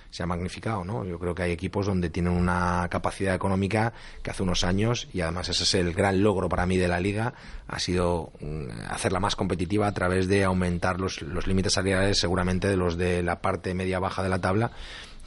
se 0.10 0.24
ha 0.24 0.26
magnificado, 0.26 0.84
¿no? 0.84 1.06
Yo 1.06 1.20
creo 1.20 1.34
que 1.34 1.44
hay 1.44 1.52
equipos 1.52 1.86
donde 1.86 2.10
tienen 2.10 2.34
una 2.34 2.88
capacidad 2.90 3.36
económica 3.36 3.94
que 4.24 4.32
hace 4.32 4.44
unos 4.44 4.64
años, 4.64 5.08
y 5.14 5.22
además 5.22 5.48
ese 5.50 5.64
es 5.64 5.74
el 5.76 5.94
gran 5.94 6.24
logro 6.24 6.50
para 6.50 6.66
mí 6.66 6.78
de 6.78 6.88
la 6.88 7.00
liga, 7.00 7.34
ha 7.68 7.80
sido 7.80 8.32
mm, 8.42 8.90
hacerla 8.90 9.20
más 9.20 9.36
competitiva 9.36 9.88
a 9.88 9.94
través 9.94 10.28
de 10.28 10.44
aumentar 10.44 11.00
los, 11.00 11.22
los 11.22 11.48
límites 11.48 11.74
salariales 11.74 12.20
seguramente 12.20 12.68
de 12.68 12.78
los 12.78 12.98
de 12.98 13.24
la 13.24 13.42
parte 13.42 13.74
media-baja 13.74 14.24
de 14.24 14.30
la 14.30 14.42
tabla, 14.42 14.72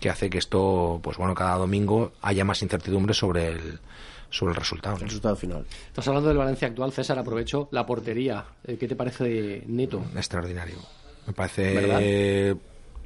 que 0.01 0.11
hace 0.11 0.29
que 0.29 0.39
esto, 0.39 1.01
pues 1.03 1.17
bueno, 1.17 1.35
cada 1.35 1.57
domingo 1.57 2.13
haya 2.21 2.45
más 2.45 2.61
incertidumbre 2.63 3.15
sobre 3.15 3.49
el, 3.49 3.81
sobre 4.31 4.53
el 4.53 4.57
resultado. 4.57 4.97
El 4.97 5.03
resultado 5.03 5.37
final. 5.37 5.67
Estás 5.87 6.09
hablando 6.09 6.29
del 6.29 6.39
Valencia 6.39 6.69
actual, 6.69 6.93
César, 6.93 7.19
aprovecho 7.19 7.69
la 7.73 7.87
portería. 7.87 8.45
Eh, 8.65 8.77
¿Qué 8.77 8.89
te 8.89 8.97
parece 8.97 9.25
de 9.25 9.65
Neto? 9.67 10.05
Extraordinario. 10.17 10.77
Me 11.27 11.33
parece... 11.33 12.57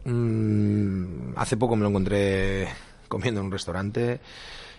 Mmm, 0.04 1.32
hace 1.36 1.56
poco 1.56 1.76
me 1.76 1.82
lo 1.82 1.88
encontré 1.88 2.68
comiendo 3.08 3.40
en 3.40 3.46
un 3.46 3.52
restaurante 3.52 4.20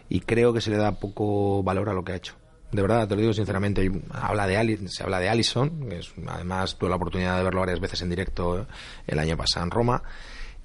y 0.10 0.22
creo 0.22 0.54
que 0.54 0.62
se 0.62 0.72
le 0.72 0.78
da 0.78 1.00
poco 1.00 1.62
valor 1.64 1.90
a 1.90 1.94
lo 1.94 2.04
que 2.04 2.14
ha 2.14 2.16
hecho. 2.16 2.36
De 2.72 2.82
verdad, 2.82 3.08
te 3.08 3.16
lo 3.16 3.22
digo 3.22 3.34
sinceramente. 3.34 3.90
Habla 4.12 4.46
de 4.46 4.58
Ali, 4.58 4.88
se 4.88 5.04
habla 5.04 5.20
de 5.20 5.30
Allison, 5.30 5.90
que 5.90 6.00
es, 6.00 6.12
además 6.28 6.78
tuve 6.78 6.90
la 6.90 6.98
oportunidad 6.98 7.38
de 7.38 7.44
verlo 7.44 7.62
varias 7.62 7.80
veces 7.80 8.02
en 8.02 8.10
directo 8.10 8.68
el 9.08 9.20
año 9.20 9.36
pasado 9.36 9.66
en 9.66 9.72
Roma. 9.72 10.04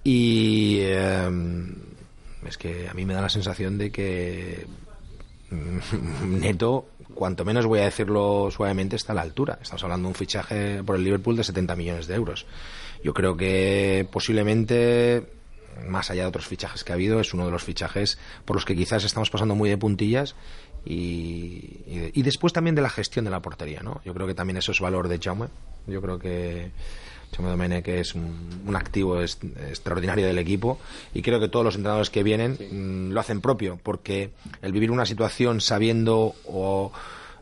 Y 0.03 0.81
eh, 0.81 1.31
es 2.47 2.59
que 2.59 2.89
a 2.89 2.95
mí 2.95 3.07
me 3.07 3.15
da 3.15 3.23
la 3.23 3.31
sensación 3.31 3.79
de 3.79 3.91
que 3.91 4.67
Neto, 6.25 6.89
cuanto 7.15 7.45
menos 7.45 7.67
voy 7.67 7.81
a 7.81 7.85
decirlo 7.85 8.51
suavemente, 8.51 8.97
está 8.97 9.13
a 9.13 9.17
la 9.17 9.23
altura. 9.23 9.59
Estamos 9.61 9.83
hablando 9.85 10.09
de 10.09 10.11
un 10.11 10.15
fichaje 10.15 10.83
por 10.83 10.97
el 10.97 11.05
Liverpool 11.05 11.37
de 11.37 11.45
70 11.45 11.77
millones 11.77 12.07
de 12.07 12.15
euros. 12.15 12.47
Yo 13.03 13.13
creo 13.15 13.37
que 13.37 14.07
posiblemente, 14.11 15.27
más 15.87 16.11
allá 16.11 16.23
de 16.23 16.29
otros 16.29 16.47
fichajes 16.47 16.85
que 16.85 16.93
ha 16.93 16.95
habido, 16.95 17.21
es 17.21 17.35
uno 17.35 17.45
de 17.45 17.51
los 17.51 17.63
fichajes 17.63 18.19
por 18.45 18.57
los 18.57 18.65
que 18.65 18.75
quizás 18.75 19.05
estamos 19.05 19.31
pasando 19.31 19.55
muy 19.55 19.69
de 19.69 19.79
puntillas 19.79 20.35
y, 20.85 21.83
y, 21.87 22.11
y 22.15 22.23
después 22.23 22.53
también 22.53 22.75
de 22.75 22.83
la 22.83 22.91
gestión 22.91 23.25
de 23.25 23.31
la 23.31 23.41
portería. 23.41 23.81
¿no? 23.83 24.01
Yo 24.05 24.15
creo 24.15 24.27
que 24.27 24.35
también 24.35 24.57
eso 24.57 24.73
es 24.73 24.81
valor 24.81 25.09
de 25.09 25.19
Jaume. 25.19 25.49
Yo 25.87 26.01
creo 26.01 26.19
que 26.19 26.71
Que 27.83 28.01
es 28.01 28.15
un, 28.15 28.63
un 28.67 28.77
activo 28.77 29.21
extraordinario 29.21 30.27
del 30.27 30.39
equipo, 30.39 30.79
y 31.13 31.23
creo 31.23 31.41
que 31.41 31.49
todos 31.49 31.65
los 31.65 31.75
entrenadores 31.77 32.11
que 32.11 32.23
vienen 32.23 32.57
sí. 32.57 32.69
mmm, 32.71 33.13
lo 33.13 33.21
hacen 33.21 33.41
propio, 33.41 33.79
porque 33.83 34.31
el 34.63 34.73
vivir 34.73 34.91
una 34.91 35.07
situación 35.07 35.61
sabiendo 35.61 36.35
o 36.47 36.93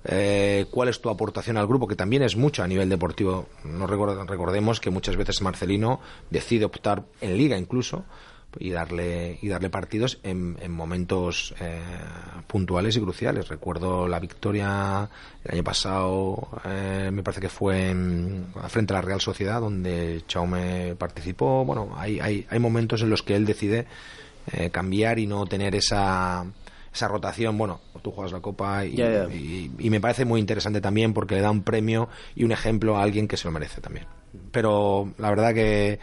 eh, 0.05 0.67
cuál 0.71 0.89
es 0.89 1.01
tu 1.01 1.11
aportación 1.11 1.57
al 1.57 1.67
grupo, 1.67 1.87
que 1.87 1.95
también 1.95 2.23
es 2.23 2.37
mucho 2.37 2.63
a 2.63 2.67
nivel 2.67 2.89
deportivo. 2.89 3.47
No 3.65 3.87
record 3.87 4.29
recordemos 4.29 4.81
que 4.81 4.91
muchas 4.91 5.17
veces 5.17 5.43
Marcelino 5.43 6.01
decide 6.31 6.65
optar 6.65 7.05
en 7.21 7.37
liga 7.37 7.57
incluso 7.57 8.05
y 8.59 8.71
darle 8.71 9.39
y 9.41 9.49
darle 9.49 9.71
partidos 9.71 10.19
en, 10.23 10.57
en 10.61 10.73
momentos 10.73 11.55
eh, 11.61 11.81
puntuales 12.47 12.97
y 12.97 13.01
cruciales. 13.01 13.49
Recuerdo 13.49 14.07
la 14.09 14.21
victoria 14.21 15.09
el 15.45 15.55
año 15.55 15.65
pasado, 15.65 16.49
eh, 16.65 17.11
me 17.13 17.23
parece 17.23 17.41
que 17.41 17.49
fue 17.49 17.91
en- 17.91 18.47
frente 18.69 18.93
a 18.93 18.97
la 18.97 19.03
Real 19.03 19.21
Sociedad, 19.21 19.61
donde 19.61 20.23
Chaume 20.29 20.95
participó. 20.97 21.65
Bueno, 21.65 21.95
hay, 21.97 22.21
hay, 22.21 22.47
hay 22.51 22.59
momentos 22.59 23.03
en 23.03 23.11
los 23.11 23.23
que 23.23 23.35
él 23.37 23.47
decide 23.47 23.87
eh, 24.53 24.71
cambiar 24.71 25.19
y 25.19 25.27
no 25.27 25.47
tener 25.47 25.75
esa 25.75 26.45
esa 26.95 27.09
rotación, 27.09 27.57
bueno, 27.57 27.81
tú 28.03 28.11
juegas 28.11 28.33
la 28.33 28.41
copa 28.41 28.85
y, 28.85 28.95
y 29.79 29.89
me 29.89 29.99
parece 29.99 30.27
muy 30.27 30.41
interesante 30.41 30.83
también 30.83 31.15
porque 31.15 31.37
le 31.37 31.41
da 31.41 31.51
un 31.51 31.63
premio 31.63 32.11
y 32.37 32.45
un 32.45 32.53
ejemplo 32.53 32.99
a 32.99 33.03
alguien 33.03 33.27
que 33.29 33.39
se 33.39 33.47
lo 33.47 33.51
merece 33.53 33.81
también. 33.81 34.05
Pero 34.51 35.11
la 35.17 35.31
verdad 35.31 35.55
que 35.55 35.99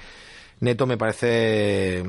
Neto 0.62 0.86
me 0.86 0.98
parece 0.98 2.04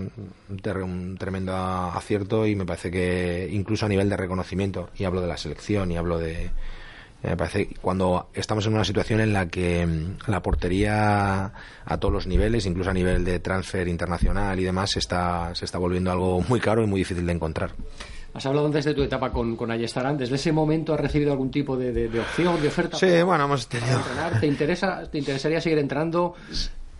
un, 0.49 1.17
tremendo 1.19 1.55
acierto 1.55 2.47
y 2.47 2.57
me 2.57 2.65
parece 2.67 2.91
que 2.91 3.49
incluso 3.53 3.87
a 3.87 3.89
nivel 3.89 4.09
de 4.09 4.17
reconocimiento, 4.17 4.91
y 4.97 5.05
hablo 5.05 5.21
de 5.21 5.29
la 5.29 5.37
selección 5.37 5.91
y 5.93 5.97
hablo 5.97 6.19
de... 6.19 6.51
Me 7.23 7.37
parece 7.37 7.69
que 7.69 7.75
cuando 7.75 8.31
estamos 8.33 8.65
en 8.67 8.73
una 8.73 8.85
situación 8.85 9.21
en 9.21 9.35
la 9.35 9.47
que 9.47 9.87
la 10.27 10.43
portería 10.43 11.53
a 11.85 11.97
todos 11.99 12.13
los 12.15 12.27
niveles, 12.27 12.65
incluso 12.65 12.89
a 12.91 12.95
nivel 12.95 13.25
de 13.27 13.41
transfer 13.41 13.87
internacional 13.89 14.59
y 14.59 14.65
demás, 14.65 14.93
se 14.93 15.01
está, 15.01 15.55
se 15.55 15.67
está 15.67 15.77
volviendo 15.77 16.11
algo 16.11 16.41
muy 16.49 16.61
caro 16.61 16.83
y 16.83 16.87
muy 16.87 17.01
difícil 17.03 17.27
de 17.27 17.33
encontrar. 17.33 17.73
Has 18.33 18.47
hablado 18.47 18.67
antes 18.67 18.87
de 18.87 18.95
tu 18.95 19.03
etapa 19.03 19.31
con, 19.33 19.55
con 19.55 19.71
Ayestarán. 19.71 20.17
¿Desde 20.17 20.37
ese 20.37 20.51
momento 20.51 20.95
has 20.95 21.01
recibido 21.01 21.33
algún 21.33 21.51
tipo 21.51 21.77
de, 21.77 21.93
de- 21.93 22.09
de 22.09 22.21
opción, 22.21 22.61
de 22.63 22.69
oferta? 22.69 22.97
Sí, 22.97 23.07
para- 23.07 23.25
bueno, 23.25 23.45
hemos 23.45 23.67
tenido... 23.69 24.01
¿Te, 24.41 24.47
interesa, 24.47 25.03
¿Te 25.11 25.19
interesaría 25.19 25.61
seguir 25.61 25.79
entrenando? 25.79 26.35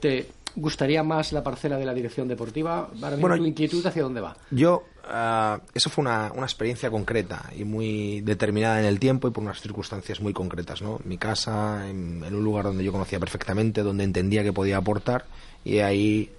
¿Te 0.01 0.27
gustaría 0.57 1.03
más 1.03 1.33
la 1.33 1.43
parcela 1.43 1.77
de 1.77 1.85
la 1.85 1.95
dirección 1.95 2.29
deportiva? 2.29 2.91
Ahora 2.95 3.11
mismo, 3.11 3.29
Bueno, 3.29 3.37
¿Tu 3.37 3.47
inquietud 3.47 3.87
hacia 3.87 4.03
dónde 4.03 4.21
va? 4.21 4.37
Yo, 4.51 4.85
ah, 5.05 5.61
eso 5.75 5.91
fue 5.91 6.03
una, 6.03 6.33
una 6.35 6.47
experiencia 6.47 6.91
concreta 6.91 7.51
y 7.57 7.65
muy 7.65 8.21
determinada 8.21 8.81
en 8.81 8.87
el 8.87 8.99
tiempo 8.99 9.29
y 9.29 9.31
por 9.31 9.45
unas 9.45 9.61
circunstancias 9.61 10.21
muy 10.21 10.33
concretas, 10.33 10.83
¿no? 10.83 11.01
Mi 11.05 11.19
casa, 11.19 11.89
en, 11.89 12.23
en 12.25 12.35
un 12.35 12.45
lugar 12.45 12.65
donde 12.65 12.85
yo 12.85 12.93
conocía 12.93 13.21
perfectamente, 13.21 13.83
donde 13.83 14.05
entendía 14.05 14.43
que 14.43 14.53
podía 14.53 14.79
aportar 14.79 15.27
y 15.65 15.79
ahí 15.79 16.31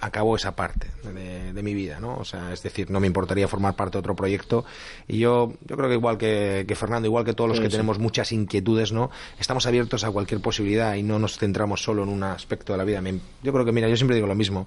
acabó 0.00 0.36
esa 0.36 0.56
parte 0.56 0.90
de, 1.02 1.52
de 1.52 1.62
mi 1.62 1.74
vida, 1.74 2.00
¿no? 2.00 2.16
O 2.16 2.24
sea, 2.24 2.52
es 2.52 2.62
decir, 2.62 2.90
no 2.90 3.00
me 3.00 3.06
importaría 3.06 3.48
formar 3.48 3.76
parte 3.76 3.92
de 3.96 4.00
otro 4.00 4.16
proyecto 4.16 4.64
y 5.08 5.18
yo, 5.18 5.52
yo 5.66 5.76
creo 5.76 5.88
que 5.88 5.94
igual 5.94 6.16
que, 6.18 6.64
que 6.66 6.74
Fernando, 6.74 7.06
igual 7.06 7.24
que 7.24 7.32
todos 7.34 7.48
los 7.48 7.58
Sí, 7.58 7.64
que 7.64 7.70
sí. 7.70 7.76
tenemos 7.76 7.98
muchas 7.98 8.32
inquietudes, 8.32 8.92
¿no? 8.92 9.10
Estamos 9.38 9.66
abiertos 9.66 10.04
a 10.04 10.10
cualquier 10.10 10.40
posibilidad 10.40 10.94
y 10.94 11.02
no 11.02 11.18
nos 11.18 11.36
centramos 11.38 11.82
solo 11.82 12.02
en 12.02 12.08
un 12.08 12.22
aspecto 12.22 12.72
de 12.72 12.78
la 12.78 12.84
vida. 12.84 13.02
Yo 13.42 13.52
creo 13.52 13.64
que, 13.64 13.72
mira, 13.72 13.88
yo 13.88 13.96
siempre 13.96 14.14
digo 14.14 14.26
lo 14.26 14.34
mismo. 14.34 14.66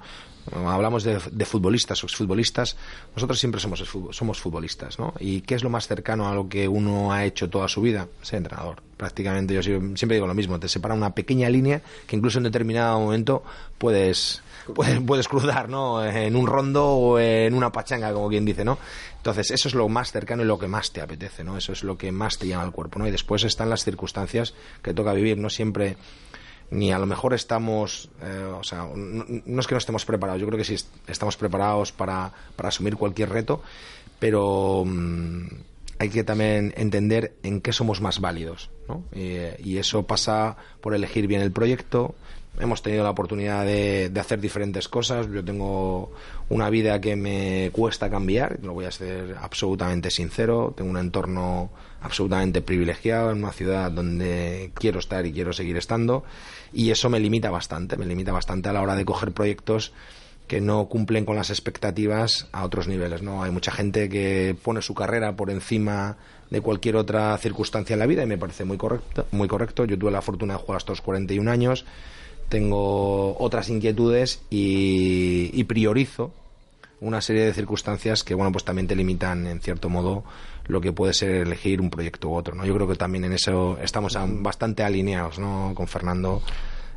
Cuando 0.49 0.69
Hablamos 0.69 1.03
de, 1.03 1.19
de 1.31 1.45
futbolistas 1.45 2.03
o 2.03 2.07
exfutbolistas. 2.07 2.75
Nosotros 3.15 3.39
siempre 3.39 3.61
somos, 3.61 3.83
somos 4.11 4.39
futbolistas, 4.41 4.99
¿no? 4.99 5.13
¿Y 5.19 5.41
qué 5.41 5.55
es 5.55 5.63
lo 5.63 5.69
más 5.69 5.87
cercano 5.87 6.27
a 6.27 6.35
lo 6.35 6.49
que 6.49 6.67
uno 6.67 7.11
ha 7.13 7.23
hecho 7.25 7.49
toda 7.49 7.67
su 7.67 7.81
vida? 7.81 8.07
Ser 8.21 8.37
entrenador. 8.37 8.83
Prácticamente 8.97 9.53
yo 9.53 9.61
siempre 9.63 10.15
digo 10.15 10.27
lo 10.27 10.33
mismo. 10.35 10.59
Te 10.59 10.67
separa 10.67 10.93
una 10.93 11.15
pequeña 11.15 11.49
línea 11.49 11.81
que 12.05 12.15
incluso 12.15 12.37
en 12.39 12.43
determinado 12.43 12.99
momento 12.99 13.43
puedes, 13.77 14.42
puedes, 14.75 14.99
puedes 15.01 15.27
cruzar, 15.27 15.69
¿no? 15.69 16.03
En 16.05 16.35
un 16.35 16.47
rondo 16.47 16.85
o 16.87 17.19
en 17.19 17.53
una 17.53 17.71
pachanga, 17.71 18.13
como 18.13 18.29
quien 18.29 18.45
dice, 18.45 18.63
¿no? 18.65 18.77
Entonces, 19.17 19.51
eso 19.51 19.67
es 19.67 19.73
lo 19.75 19.87
más 19.89 20.11
cercano 20.11 20.43
y 20.43 20.45
lo 20.45 20.59
que 20.59 20.67
más 20.67 20.91
te 20.91 21.01
apetece, 21.01 21.43
¿no? 21.43 21.57
Eso 21.57 21.71
es 21.73 21.83
lo 21.83 21.97
que 21.97 22.11
más 22.11 22.37
te 22.37 22.47
llama 22.47 22.63
al 22.63 22.71
cuerpo, 22.71 22.99
¿no? 22.99 23.07
Y 23.07 23.11
después 23.11 23.43
están 23.43 23.69
las 23.69 23.83
circunstancias 23.83 24.53
que 24.81 24.93
toca 24.93 25.13
vivir, 25.13 25.37
no 25.37 25.49
siempre 25.49 25.97
ni 26.71 26.91
a 26.91 26.97
lo 26.97 27.05
mejor 27.05 27.33
estamos, 27.35 28.09
eh, 28.23 28.43
o 28.59 28.63
sea, 28.63 28.87
no, 28.95 29.61
es 29.61 29.67
que 29.67 29.75
no 29.75 29.77
estemos 29.79 30.05
preparados, 30.05 30.41
yo 30.41 30.47
creo 30.47 30.57
que 30.57 30.63
sí 30.65 30.73
est- 30.73 30.89
estamos 31.07 31.37
preparados 31.37 31.91
para, 31.91 32.31
para 32.55 32.69
asumir 32.69 32.95
cualquier 32.95 33.29
reto, 33.29 33.61
pero 34.19 34.83
mm, 34.85 35.45
hay 35.99 36.09
que 36.09 36.23
también 36.23 36.73
entender 36.75 37.33
en 37.43 37.61
qué 37.61 37.73
somos 37.73 38.01
más 38.01 38.19
válidos, 38.19 38.71
¿no? 38.87 39.03
Eh, 39.11 39.59
y 39.63 39.77
eso 39.77 40.03
pasa 40.03 40.55
por 40.81 40.95
elegir 40.95 41.27
bien 41.27 41.41
el 41.41 41.51
proyecto. 41.51 42.15
Hemos 42.59 42.83
tenido 42.83 43.03
la 43.03 43.09
oportunidad 43.09 43.65
de, 43.65 44.09
de 44.09 44.19
hacer 44.19 44.39
diferentes 44.39 44.87
cosas. 44.87 45.27
Yo 45.31 45.43
tengo 45.43 46.11
una 46.49 46.69
vida 46.69 47.01
que 47.01 47.15
me 47.15 47.71
cuesta 47.71 48.09
cambiar, 48.09 48.59
lo 48.61 48.73
voy 48.73 48.85
a 48.85 48.91
ser 48.91 49.35
absolutamente 49.41 50.11
sincero. 50.11 50.73
Tengo 50.75 50.91
un 50.91 50.97
entorno 50.97 51.71
absolutamente 52.01 52.61
privilegiado 52.61 53.31
en 53.31 53.39
una 53.39 53.53
ciudad 53.53 53.89
donde 53.89 54.71
quiero 54.75 54.99
estar 54.99 55.25
y 55.25 55.33
quiero 55.33 55.53
seguir 55.53 55.77
estando. 55.77 56.23
Y 56.71 56.91
eso 56.91 57.09
me 57.09 57.19
limita 57.19 57.49
bastante, 57.49 57.97
me 57.97 58.05
limita 58.05 58.31
bastante 58.31 58.69
a 58.69 58.73
la 58.73 58.81
hora 58.81 58.95
de 58.95 59.05
coger 59.05 59.31
proyectos 59.31 59.93
que 60.47 60.59
no 60.59 60.85
cumplen 60.85 61.25
con 61.25 61.35
las 61.35 61.49
expectativas 61.49 62.47
a 62.51 62.65
otros 62.65 62.87
niveles, 62.87 63.21
¿no? 63.21 63.43
Hay 63.43 63.51
mucha 63.51 63.71
gente 63.71 64.09
que 64.09 64.55
pone 64.61 64.81
su 64.81 64.93
carrera 64.93 65.35
por 65.35 65.49
encima 65.49 66.17
de 66.49 66.61
cualquier 66.61 66.97
otra 66.97 67.35
circunstancia 67.37 67.93
en 67.93 67.99
la 67.99 68.05
vida 68.05 68.23
y 68.23 68.27
me 68.27 68.37
parece 68.37 68.65
muy 68.65 68.77
correcto, 68.77 69.25
muy 69.31 69.47
correcto. 69.47 69.85
Yo 69.85 69.97
tuve 69.97 70.11
la 70.11 70.21
fortuna 70.21 70.53
de 70.53 70.59
jugar 70.59 70.77
hasta 70.77 70.91
los 70.91 71.01
41 71.01 71.49
años, 71.49 71.85
tengo 72.53 73.35
otras 73.39 73.67
inquietudes 73.69 74.43
y, 74.51 75.49
y 75.53 75.63
priorizo 75.63 76.31
una 77.01 77.19
serie 77.19 77.45
de 77.45 77.51
circunstancias 77.51 78.23
que 78.23 78.35
bueno 78.35 78.51
pues 78.51 78.63
también 78.63 78.85
te 78.85 78.95
limitan 78.95 79.47
en 79.47 79.59
cierto 79.59 79.89
modo 79.89 80.23
lo 80.67 80.79
que 80.79 80.91
puede 80.91 81.13
ser 81.13 81.31
elegir 81.31 81.81
un 81.81 81.89
proyecto 81.89 82.29
u 82.29 82.35
otro 82.35 82.53
no 82.53 82.63
yo 82.63 82.75
creo 82.75 82.87
que 82.87 82.93
también 82.93 83.23
en 83.23 83.33
eso 83.33 83.79
estamos 83.81 84.15
bastante 84.43 84.83
alineados 84.83 85.39
no 85.39 85.71
con 85.73 85.87
Fernando 85.87 86.43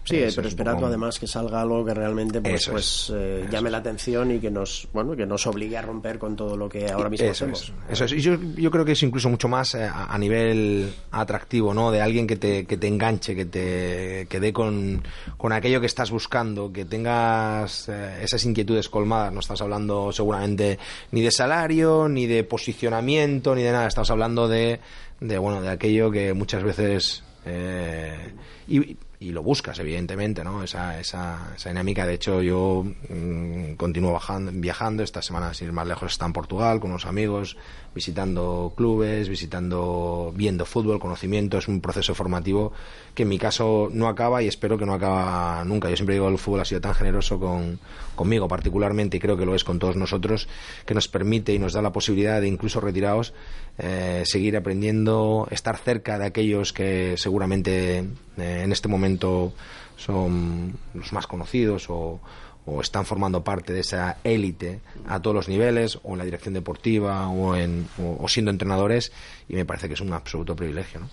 Sí, 0.09 0.17
Eso 0.19 0.37
pero 0.37 0.49
es 0.49 0.53
esperando 0.53 0.77
poco- 0.79 0.87
además 0.89 1.19
que 1.19 1.27
salga 1.27 1.61
algo 1.61 1.85
que 1.85 1.93
realmente 1.93 2.41
pues, 2.41 2.69
pues 2.69 2.85
es, 3.09 3.13
eh, 3.15 3.47
llame 3.51 3.71
la 3.71 3.79
atención 3.79 4.31
y 4.31 4.39
que 4.39 4.51
nos 4.51 4.87
bueno 4.93 5.17
que 5.17 5.27
nos 5.27 5.47
obligue 5.49 5.77
a 5.77 5.83
romper 5.83 6.19
con 6.19 6.37
todo 6.37 6.57
lo 6.57 6.69
que 6.69 6.91
ahora 6.91 7.11
mismo 7.11 7.27
eso 7.27 7.45
hacemos. 7.45 7.73
es, 7.89 7.93
eso 7.93 8.05
es. 8.05 8.13
Y 8.13 8.21
yo, 8.21 8.37
yo 8.57 8.71
creo 8.71 8.85
que 8.85 8.93
es 8.93 9.03
incluso 9.03 9.29
mucho 9.29 9.49
más 9.49 9.75
eh, 9.75 9.83
a, 9.85 10.07
a 10.15 10.17
nivel 10.19 10.93
atractivo, 11.11 11.75
¿no? 11.75 11.91
De 11.91 12.01
alguien 12.01 12.27
que 12.27 12.37
te, 12.37 12.65
que 12.67 12.77
te 12.77 12.87
enganche, 12.87 13.35
que 13.35 13.47
te 13.47 14.27
que 14.31 14.41
dé 14.41 14.53
con, 14.53 15.03
con 15.37 15.53
aquello 15.53 15.81
que 15.81 15.87
estás 15.87 16.11
buscando, 16.11 16.73
que 16.73 16.85
tengas 16.85 17.89
eh, 17.89 18.21
esas 18.23 18.45
inquietudes 18.45 18.89
colmadas. 18.89 19.33
No 19.33 19.41
estás 19.41 19.61
hablando 19.61 20.13
seguramente 20.13 20.79
ni 21.11 21.21
de 21.21 21.31
salario, 21.33 22.09
ni 22.09 22.27
de 22.27 22.45
posicionamiento, 22.45 23.55
ni 23.55 23.63
de 23.63 23.73
nada. 23.73 23.89
Estás 23.89 24.11
hablando 24.11 24.47
de, 24.47 24.79
de 25.21 25.39
bueno, 25.39 25.61
de 25.63 25.69
aquello 25.71 26.11
que 26.13 26.33
muchas 26.33 26.63
veces 26.63 27.25
eh, 27.45 28.33
y, 28.69 28.97
y 29.19 29.31
lo 29.31 29.43
buscas 29.43 29.79
evidentemente 29.79 30.45
no 30.45 30.63
esa, 30.63 31.01
esa, 31.01 31.53
esa 31.57 31.69
dinámica. 31.69 32.07
De 32.07 32.15
hecho 32.15 32.43
yo 32.43 32.85
mm, 33.09 33.75
continúo 33.75 34.13
bajando, 34.13 34.53
viajando. 34.55 35.03
Esta 35.03 35.23
semana 35.23 35.55
sin 35.55 35.69
ir 35.69 35.73
más 35.73 35.87
lejos 35.87 36.13
está 36.13 36.27
en 36.27 36.33
Portugal 36.33 36.81
con 36.81 36.91
unos 36.91 37.07
amigos 37.07 37.57
visitando 37.97 38.75
clubes 38.77 39.31
visitando 39.31 40.31
viendo 40.37 40.67
fútbol 40.67 41.01
conocimiento. 41.01 41.57
Es 41.57 41.67
un 41.67 41.81
proceso 41.81 42.15
formativo 42.15 42.73
que 43.15 43.23
en 43.23 43.31
mi 43.31 43.39
caso 43.39 43.89
no 43.91 44.07
acaba 44.07 44.43
y 44.43 44.49
espero 44.49 44.77
que 44.77 44.85
no 44.85 44.93
acaba 44.93 45.65
nunca. 45.65 45.89
Yo 45.89 45.97
siempre 45.97 46.15
digo 46.15 46.29
el 46.29 46.37
fútbol 46.37 46.61
ha 46.61 46.67
sido 46.67 46.83
tan 46.83 46.95
generoso 46.95 47.41
con, 47.41 47.79
conmigo 48.15 48.49
particularmente 48.49 49.17
y 49.17 49.21
creo 49.21 49.39
que 49.39 49.47
lo 49.47 49.55
es 49.55 49.65
con 49.65 49.79
todos 49.79 49.97
nosotros 49.97 50.47
que 50.85 50.93
nos 50.93 51.09
permite 51.09 51.55
y 51.55 51.59
nos 51.59 51.73
da 51.73 51.81
la 51.81 51.93
posibilidad 51.93 52.39
de 52.43 52.49
incluso 52.49 52.81
retirados 52.81 53.33
eh, 53.79 54.23
seguir 54.27 54.59
aprendiendo, 54.59 55.49
estar 55.51 55.79
cerca 55.79 56.19
de 56.19 56.27
aquellos 56.27 56.75
que 56.75 57.15
seguramente 57.17 57.99
eh, 58.37 58.61
en 58.63 58.73
este 58.73 58.89
momento 58.89 59.55
son 59.97 60.77
los 60.93 61.15
más 61.15 61.27
conocidos 61.27 61.87
o, 61.89 62.21
o 62.67 62.81
están 62.81 63.07
formando 63.07 63.43
parte 63.43 63.73
de 63.73 63.81
esa 63.81 64.19
élite 64.25 64.81
a 65.07 65.23
todos 65.23 65.35
los 65.35 65.49
niveles, 65.49 65.99
o 66.03 66.13
en 66.13 66.19
la 66.19 66.25
dirección 66.25 66.53
deportiva, 66.53 67.29
o, 67.29 67.57
en, 67.57 67.89
o, 67.99 68.29
siendo 68.29 68.51
entrenadores, 68.51 69.13
y 69.49 69.55
me 69.55 69.65
parece 69.65 69.89
que 69.89 69.95
es 69.95 70.01
un 70.01 70.13
absoluto 70.13 70.55
privilegio. 70.55 71.01
¿no? 71.01 71.09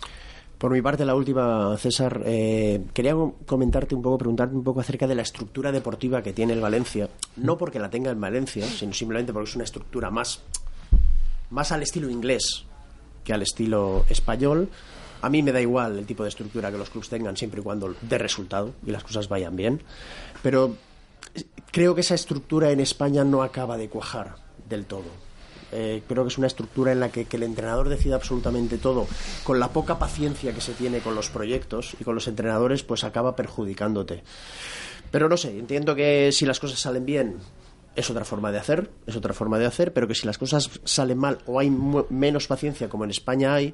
Por 0.58 0.72
mi 0.72 0.82
parte, 0.82 1.06
la 1.06 1.14
última, 1.14 1.78
César, 1.78 2.24
eh, 2.26 2.82
quería 2.93 3.16
comentarte 3.45 3.93
un 3.95 4.01
poco, 4.01 4.18
preguntarte 4.18 4.56
un 4.56 4.64
poco 4.64 4.80
acerca 4.80 5.06
de 5.08 5.14
la 5.14 5.22
estructura 5.22 5.72
deportiva 5.72 6.22
que 6.24 6.34
tiene 6.34 6.54
el 6.54 6.62
Valencia. 6.62 7.10
No 7.36 7.58
porque 7.58 7.80
la 7.80 7.89
tenga 7.89 8.12
en 8.12 8.20
Valencia, 8.22 8.66
sino 8.66 8.93
simplemente 8.93 9.34
porque 9.34 9.49
es 9.49 9.56
una 9.56 9.66
estructura 9.66 10.10
más, 10.10 10.41
más 11.49 11.72
al 11.72 11.84
estilo 11.84 12.10
inglés 12.10 12.66
que 13.24 13.34
al 13.34 13.41
estilo 13.41 14.06
español. 14.10 14.70
A 15.22 15.30
mí 15.30 15.41
me 15.43 15.51
da 15.51 15.62
igual 15.62 15.99
el 15.99 16.06
tipo 16.06 16.24
de 16.24 16.30
estructura 16.30 16.72
que 16.72 16.78
los 16.78 16.89
clubes 16.89 17.10
tengan 17.10 17.38
siempre 17.38 17.62
y 17.62 17.64
cuando 17.64 17.95
dé 18.01 18.18
resultado 18.18 18.74
y 18.86 18.91
las 18.91 19.04
cosas 19.04 19.30
vayan 19.30 19.56
bien. 19.56 19.82
Pero 20.41 20.76
creo 21.72 21.96
que 21.96 22.02
esa 22.02 22.16
estructura 22.16 22.72
en 22.72 22.80
España 22.80 23.24
no 23.24 23.44
acaba 23.44 23.78
de 23.78 23.90
cuajar 23.90 24.36
del 24.70 24.86
todo. 24.86 25.24
Eh, 25.76 26.04
creo 26.08 26.24
que 26.24 26.28
es 26.28 26.38
una 26.38 26.48
estructura 26.48 26.92
en 26.92 27.00
la 27.00 27.10
que, 27.10 27.28
el 27.32 27.44
entrenador 27.44 27.90
decida 27.90 28.16
absolutamente 28.16 28.78
todo, 28.78 29.08
con 29.44 29.60
la 29.60 29.70
poca 29.70 29.98
paciencia 29.98 30.54
que 30.54 30.62
se 30.62 30.74
tiene 30.74 31.00
con 31.00 31.16
los 31.16 31.30
proyectos 31.30 31.96
y 32.00 32.04
con 32.04 32.14
los 32.14 32.28
entrenadores, 32.28 32.84
pues 32.84 33.04
acaba 33.04 33.36
perjudicándote. 33.36 34.24
Pero 35.10 35.28
no 35.30 35.36
sé, 35.36 35.58
entiendo 35.58 35.96
que 35.96 36.32
si 36.32 36.46
las 36.46 36.60
cosas 36.60 36.80
salen 36.80 37.08
bien, 37.08 37.38
es 37.96 38.10
otra 38.10 38.24
forma 38.24 38.52
de 38.52 38.60
hacer, 38.60 38.92
es 39.08 39.16
otra 39.16 39.34
forma 39.34 39.58
de 39.58 39.66
hacer, 39.66 39.94
pero 39.94 40.08
que 40.08 40.16
si 40.16 40.28
las 40.28 40.38
cosas 40.38 40.70
salen 40.84 41.18
mal 41.18 41.40
o 41.48 41.60
hay 41.60 41.72
menos 41.72 42.48
paciencia 42.48 42.88
como 42.88 43.04
en 43.04 43.10
España 43.12 43.56
hay, 43.56 43.74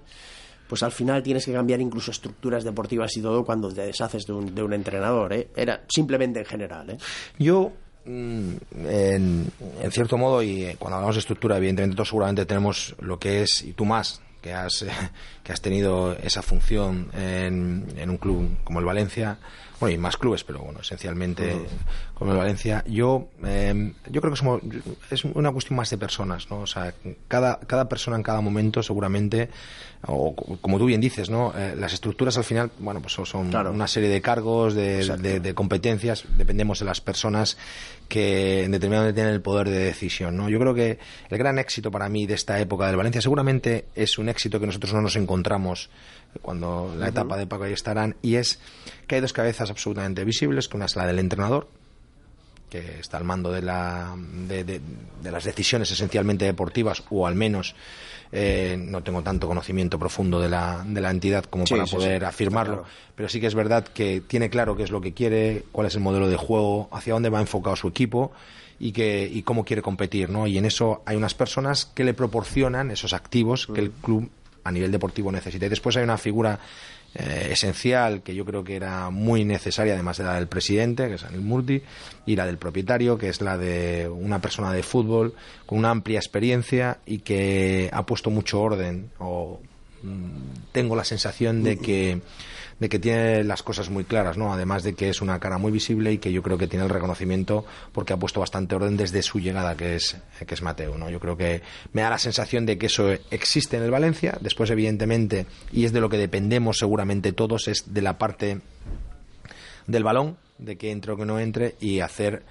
pues 0.69 0.83
al 0.83 0.91
final 0.91 1.23
tienes 1.23 1.43
que 1.45 1.51
cambiar 1.51 1.81
incluso 1.81 2.11
estructuras 2.11 2.63
deportivas 2.63 3.17
y 3.17 3.21
todo 3.23 3.43
cuando 3.43 3.73
te 3.73 3.81
deshaces 3.81 4.27
de 4.27 4.33
un, 4.33 4.53
de 4.53 4.61
un 4.61 4.71
entrenador, 4.73 5.33
¿eh? 5.33 5.47
Era 5.55 5.81
simplemente 5.89 6.39
en 6.39 6.45
general, 6.45 6.91
¿eh? 6.91 6.97
Yo 7.39 7.73
mm, 8.05 8.51
en, 8.85 9.51
en 9.81 9.91
cierto 9.91 10.15
modo, 10.15 10.43
y 10.43 10.65
eh, 10.65 10.75
cuando 10.77 10.97
hablamos 10.97 11.15
de 11.15 11.21
estructura, 11.21 11.57
evidentemente 11.57 11.95
todos 11.95 12.09
seguramente 12.09 12.45
tenemos 12.45 12.95
lo 12.99 13.17
que 13.17 13.41
es, 13.41 13.63
y 13.63 13.73
tú 13.73 13.83
más, 13.83 14.21
que 14.43 14.53
has, 14.53 14.83
eh, 14.83 14.91
que 15.43 15.51
has 15.51 15.61
tenido 15.61 16.13
esa 16.13 16.43
función 16.43 17.09
en, 17.13 17.87
en 17.97 18.09
un 18.11 18.17
club 18.17 18.57
como 18.63 18.77
el 18.77 18.85
Valencia, 18.85 19.39
bueno, 19.79 19.95
y 19.95 19.97
más 19.97 20.17
clubes, 20.17 20.43
pero 20.43 20.59
bueno, 20.59 20.81
esencialmente 20.81 21.55
como 22.13 22.31
el 22.31 22.37
Valencia. 22.37 22.83
Yo, 22.85 23.29
eh, 23.45 23.93
yo 24.09 24.21
creo 24.21 24.33
que 24.33 24.37
somos, 24.37 24.61
es 25.09 25.23
una 25.23 25.51
cuestión 25.51 25.77
más 25.77 25.89
de 25.89 25.97
personas, 25.97 26.49
¿no? 26.49 26.59
O 26.59 26.67
sea, 26.67 26.93
cada, 27.29 27.59
cada 27.61 27.87
persona 27.87 28.17
en 28.17 28.23
cada 28.23 28.41
momento 28.41 28.83
seguramente, 28.83 29.49
o 30.07 30.33
co- 30.35 30.57
como 30.61 30.77
tú 30.79 30.85
bien 30.85 31.01
dices, 31.01 31.29
¿no? 31.29 31.53
Eh, 31.57 31.75
las 31.77 31.93
estructuras 31.93 32.37
al 32.37 32.43
final, 32.45 32.71
bueno, 32.79 33.01
pues 33.01 33.13
son- 33.13 33.49
Claro. 33.49 33.71
una 33.71 33.87
serie 33.87 34.07
de 34.09 34.21
cargos, 34.21 34.73
de, 34.73 35.05
de- 35.17 35.39
de 35.41 35.53
competencias, 35.53 36.23
dependemos 36.37 36.79
de 36.79 36.85
las 36.85 37.01
personas 37.01 37.57
que 38.07 38.63
en 38.63 38.71
determinado 38.71 39.03
momento 39.03 39.15
tienen 39.15 39.33
el 39.33 39.41
poder 39.41 39.69
de 39.69 39.77
decisión, 39.79 40.37
¿no? 40.37 40.49
Yo 40.49 40.57
creo 40.59 40.73
que 40.73 40.99
el 41.29 41.37
gran 41.37 41.59
éxito 41.59 41.91
para 41.91 42.07
mí 42.09 42.25
de 42.27 42.33
esta 42.35 42.59
época 42.59 42.87
del 42.87 42.95
Valencia 42.95 43.21
seguramente 43.21 43.85
es 43.93 44.17
un 44.17 44.29
éxito 44.29 44.59
que 44.59 44.65
nosotros 44.67 44.93
no 44.93 45.01
nos 45.01 45.15
encontramos 45.17 45.89
cuando 46.41 46.95
la 46.97 47.07
etapa 47.09 47.35
de 47.37 47.47
Paco 47.47 47.67
y 47.67 47.73
estarán 47.73 48.15
y 48.21 48.35
es 48.35 48.59
que 49.07 49.15
hay 49.15 49.21
dos 49.21 49.33
cabezas 49.33 49.69
absolutamente 49.69 50.23
visibles, 50.23 50.67
que 50.69 50.77
una 50.77 50.85
es 50.85 50.95
la 50.95 51.05
del 51.07 51.19
entrenador, 51.19 51.67
que 52.69 52.99
está 52.99 53.17
al 53.17 53.23
mando 53.23 53.51
de, 53.51 53.63
la, 53.63 54.15
de, 54.47 54.63
de- 54.63 54.81
de 55.23 55.31
las 55.31 55.43
decisiones 55.43 55.91
esencialmente 55.91 56.45
deportivas, 56.45 57.03
o 57.09 57.25
al 57.27 57.33
menos 57.35 57.75
eh, 58.31 58.77
no 58.79 59.01
tengo 59.01 59.21
tanto 59.23 59.47
conocimiento 59.47 59.97
profundo 59.97 60.39
de 60.39 60.49
la, 60.49 60.83
de 60.85 61.01
la 61.01 61.09
entidad 61.11 61.43
como 61.45 61.65
Sí, 61.65 61.73
para 61.73 61.87
sí, 61.87 61.95
poder 61.95 62.21
sí, 62.21 62.25
afirmarlo, 62.25 62.73
claro. 62.83 62.89
pero 63.15 63.29
sí 63.29 63.39
que 63.39 63.47
es 63.47 63.55
verdad 63.55 63.85
que 63.87 64.21
tiene 64.21 64.49
claro 64.49 64.75
qué 64.75 64.83
es 64.83 64.91
lo 64.91 65.01
que 65.01 65.13
quiere, 65.13 65.63
cuál 65.71 65.87
es 65.87 65.95
el 65.95 66.01
modelo 66.01 66.27
de 66.27 66.37
juego, 66.37 66.89
hacia 66.91 67.13
dónde 67.13 67.29
va 67.29 67.39
enfocado 67.41 67.75
su 67.75 67.87
equipo 67.87 68.31
y, 68.79 68.91
que, 68.91 69.27
y 69.31 69.41
cómo 69.41 69.65
quiere 69.65 69.81
competir. 69.81 70.29
¿no? 70.29 70.45
Y 70.47 70.57
en 70.57 70.65
eso 70.65 71.01
hay 71.05 71.15
unas 71.17 71.33
personas 71.33 71.85
que 71.85 72.03
le 72.03 72.13
proporcionan 72.13 72.91
esos 72.91 73.13
activos 73.13 73.67
que 73.67 73.81
el 73.81 73.91
club 73.91 74.29
a 74.63 74.71
nivel 74.71 74.91
deportivo 74.91 75.31
necesita. 75.31 75.65
Y 75.65 75.69
después 75.69 75.97
hay 75.97 76.03
una 76.03 76.17
figura 76.17 76.59
eh, 77.15 77.49
esencial 77.51 78.21
que 78.21 78.35
yo 78.35 78.45
creo 78.45 78.63
que 78.63 78.75
era 78.75 79.09
muy 79.09 79.43
necesaria, 79.43 79.93
además 79.93 80.17
de 80.17 80.25
la 80.25 80.35
del 80.35 80.47
presidente, 80.47 81.07
que 81.07 81.15
es 81.15 81.23
Anil 81.23 81.41
Murti, 81.41 81.81
y 82.25 82.35
la 82.35 82.45
del 82.45 82.57
propietario, 82.57 83.17
que 83.17 83.29
es 83.29 83.41
la 83.41 83.57
de 83.57 84.07
una 84.07 84.39
persona 84.39 84.71
de 84.71 84.83
fútbol 84.83 85.33
con 85.65 85.79
una 85.79 85.89
amplia 85.89 86.19
experiencia 86.19 86.99
y 87.05 87.19
que 87.19 87.89
ha 87.91 88.05
puesto 88.05 88.29
mucho 88.29 88.61
orden 88.61 89.09
o 89.17 89.59
tengo 90.71 90.95
la 90.95 91.03
sensación 91.03 91.63
de 91.63 91.77
que 91.77 92.21
de 92.79 92.87
que 92.87 92.99
tiene 92.99 93.43
las 93.43 93.61
cosas 93.61 93.89
muy 93.89 94.05
claras, 94.05 94.37
¿no? 94.37 94.53
Además 94.53 94.83
de 94.83 94.93
que 94.93 95.09
es 95.09 95.21
una 95.21 95.39
cara 95.39 95.57
muy 95.57 95.71
visible 95.71 96.13
y 96.13 96.17
que 96.17 96.31
yo 96.31 96.41
creo 96.41 96.57
que 96.57 96.67
tiene 96.67 96.85
el 96.85 96.89
reconocimiento 96.89 97.65
porque 97.91 98.13
ha 98.13 98.17
puesto 98.17 98.39
bastante 98.39 98.75
orden 98.75 98.95
desde 98.95 99.21
su 99.21 99.39
llegada, 99.39 99.75
que 99.75 99.95
es 99.95 100.17
que 100.47 100.53
es 100.53 100.61
Mateo, 100.61 100.97
¿no? 100.97 101.09
Yo 101.09 101.19
creo 101.19 101.35
que 101.35 101.61
me 101.91 102.01
da 102.01 102.09
la 102.09 102.17
sensación 102.17 102.65
de 102.65 102.77
que 102.77 102.85
eso 102.85 103.11
existe 103.31 103.77
en 103.77 103.83
el 103.83 103.91
Valencia. 103.91 104.37
Después, 104.39 104.69
evidentemente, 104.69 105.45
y 105.71 105.85
es 105.85 105.91
de 105.91 105.99
lo 105.99 106.09
que 106.09 106.17
dependemos 106.17 106.77
seguramente 106.77 107.33
todos, 107.33 107.67
es 107.67 107.93
de 107.93 108.01
la 108.01 108.17
parte 108.17 108.61
del 109.87 110.03
balón, 110.03 110.37
de 110.57 110.77
que 110.77 110.91
entre 110.91 111.11
o 111.11 111.17
que 111.17 111.25
no 111.25 111.39
entre 111.39 111.75
y 111.81 111.99
hacer 111.99 112.43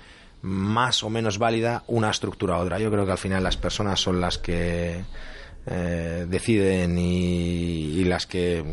más 0.43 1.03
o 1.03 1.11
menos 1.11 1.39
válida 1.39 1.85
una 1.87 2.11
estructura 2.11 2.59
u 2.59 2.61
otra. 2.61 2.79
Yo 2.79 2.91
creo 2.91 3.07
que 3.07 3.13
al 3.13 3.19
final 3.19 3.43
las 3.43 3.57
personas 3.57 4.01
son 4.01 4.21
las 4.21 4.39
que 4.39 5.05
eh, 5.67 6.27
deciden 6.29 6.99
y, 6.99 7.99
y 8.01 8.05
las 8.05 8.27
que 8.27 8.65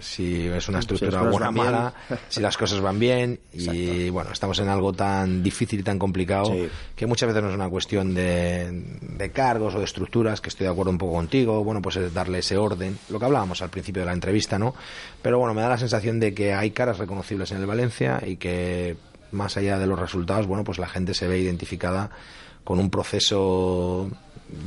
si 0.00 0.46
es 0.46 0.68
una 0.68 0.78
estructura 0.78 1.18
cosas 1.18 1.32
buena 1.32 1.50
bien. 1.50 1.64
mala, 1.66 1.94
si 2.28 2.40
las 2.40 2.56
cosas 2.56 2.80
van 2.80 3.00
bien 3.00 3.40
y 3.52 4.08
bueno, 4.10 4.30
estamos 4.32 4.56
en 4.60 4.68
algo 4.68 4.92
tan 4.92 5.42
difícil 5.42 5.80
y 5.80 5.82
tan 5.82 5.98
complicado 5.98 6.46
Sí. 6.52 6.68
que 6.94 7.06
muchas 7.06 7.26
veces 7.26 7.42
no 7.42 7.48
es 7.48 7.54
una 7.56 7.68
cuestión 7.68 8.14
de, 8.14 8.68
de 9.00 9.30
cargos 9.32 9.74
o 9.74 9.78
de 9.80 9.84
estructuras, 9.84 10.40
que 10.40 10.50
estoy 10.50 10.66
de 10.66 10.72
acuerdo 10.72 10.92
un 10.92 10.98
poco 10.98 11.14
contigo, 11.14 11.64
bueno, 11.64 11.82
pues 11.82 11.96
es 11.96 12.14
darle 12.14 12.38
ese 12.38 12.56
orden, 12.56 12.96
lo 13.08 13.18
que 13.18 13.24
hablábamos 13.24 13.60
al 13.60 13.70
principio 13.70 14.02
de 14.02 14.06
la 14.06 14.12
entrevista, 14.12 14.56
¿no? 14.56 14.72
Pero 15.20 15.40
bueno, 15.40 15.52
me 15.52 15.62
da 15.62 15.68
la 15.70 15.78
sensación 15.78 16.20
de 16.20 16.32
que 16.32 16.54
hay 16.54 16.70
caras 16.70 16.98
reconocibles 16.98 17.50
en 17.50 17.58
el 17.58 17.66
Valencia 17.66 18.22
y 18.24 18.36
que 18.36 18.96
más 19.32 19.56
allá 19.56 19.78
de 19.80 19.86
los 19.88 19.98
resultados, 19.98 20.46
bueno, 20.46 20.62
pues 20.62 20.78
la 20.78 20.86
gente 20.88 21.12
se 21.12 21.26
ve 21.26 21.40
identificada 21.40 22.10
con 22.62 22.78
un 22.78 22.88
proceso 22.90 24.10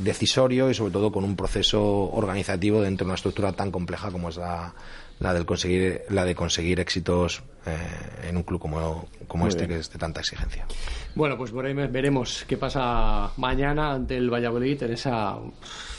decisorio 0.02 0.70
y 0.70 0.74
sobre 0.74 0.92
todo 0.92 1.12
con 1.12 1.24
un 1.24 1.36
proceso 1.36 2.10
organizativo 2.12 2.82
dentro 2.82 3.04
de 3.04 3.10
una 3.10 3.16
estructura 3.16 3.52
tan 3.52 3.70
compleja 3.70 4.10
como 4.10 4.28
es 4.28 4.36
la, 4.36 4.74
la 5.18 5.34
del 5.34 5.46
conseguir 5.46 6.02
la 6.08 6.24
de 6.24 6.34
conseguir 6.34 6.80
éxitos 6.80 7.42
eh, 7.66 8.28
en 8.28 8.36
un 8.36 8.42
club 8.42 8.60
como, 8.60 9.06
como 9.28 9.46
este 9.46 9.66
que 9.68 9.76
es 9.78 9.90
de 9.92 9.98
tanta 9.98 10.20
exigencia. 10.20 10.66
Bueno, 11.14 11.36
pues 11.36 11.52
veremos, 11.52 11.90
veremos 11.92 12.44
qué 12.48 12.56
pasa 12.56 13.30
mañana 13.36 13.92
ante 13.92 14.16
el 14.16 14.30
Valladolid 14.32 14.82
en 14.82 14.92
esa 14.92 15.36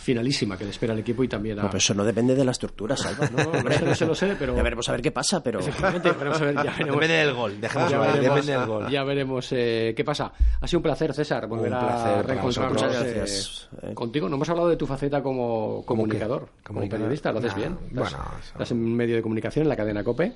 finalísima 0.03 0.57
que 0.57 0.66
le 0.66 0.72
espera 0.72 0.91
al 0.91 0.99
equipo 0.99 1.24
y 1.24 1.30
también 1.30 1.57
a... 1.59 1.64
No, 1.64 1.70
pero 1.70 1.78
eso 1.78 1.93
no 1.93 2.03
depende 2.03 2.36
de 2.36 2.43
la 2.43 2.51
estructura, 2.51 2.97
Salva. 2.97 3.30
No, 3.30 3.64
no, 3.86 3.95
se 3.95 4.05
lo 4.05 4.14
sé, 4.14 4.36
pero... 4.38 4.53
Ya 4.55 4.61
veremos 4.61 4.89
a 4.89 4.91
ver 4.91 5.01
qué 5.01 5.11
pasa, 5.11 5.41
pero... 5.41 5.61
Efectivamente, 5.61 6.11
veremos 6.11 6.41
a 6.41 6.45
ver, 6.45 6.55
ya 6.55 6.64
veremos. 6.64 6.95
Depende 6.95 7.14
del 7.16 7.34
gol, 7.34 7.61
dejemos 7.61 7.89
Ya 7.91 7.99
veremos, 7.99 8.22
depende 8.22 8.51
del 8.51 8.66
gol. 8.68 8.89
ya 8.89 9.03
veremos, 9.05 9.47
eh, 9.53 9.93
qué 9.95 10.03
pasa. 10.03 10.34
Ha 10.59 10.68
sido 10.68 10.80
un 10.80 10.84
placer, 10.84 11.14
César, 11.14 11.47
volver 11.47 11.70
Un 11.70 11.74
a 11.76 11.80
placer 11.80 12.11
para 12.11 12.22
reencontrarnos 12.24 12.82
eh, 12.84 12.88
Gracias, 13.16 13.70
eh. 13.82 13.93
contigo. 13.93 14.28
No 14.28 14.36
hemos 14.36 14.49
hablado 14.49 14.68
de 14.68 14.76
tu 14.76 14.86
faceta 14.86 15.24
como 15.24 15.84
comunicador, 15.86 16.49
como 16.66 16.82
periodista, 16.89 17.32
lo 17.32 17.39
haces 17.39 17.53
Nah, 17.53 17.57
bien. 17.59 17.72
Estás, 17.88 17.93
bueno, 17.93 18.18
eso- 18.41 18.51
estás 18.51 18.72
en 18.72 18.95
medio 18.95 19.16
de 19.16 19.22
comunicación, 19.22 19.64
en 19.64 19.70
la 19.70 19.78
cadena 19.78 20.03
COPE, 20.03 20.34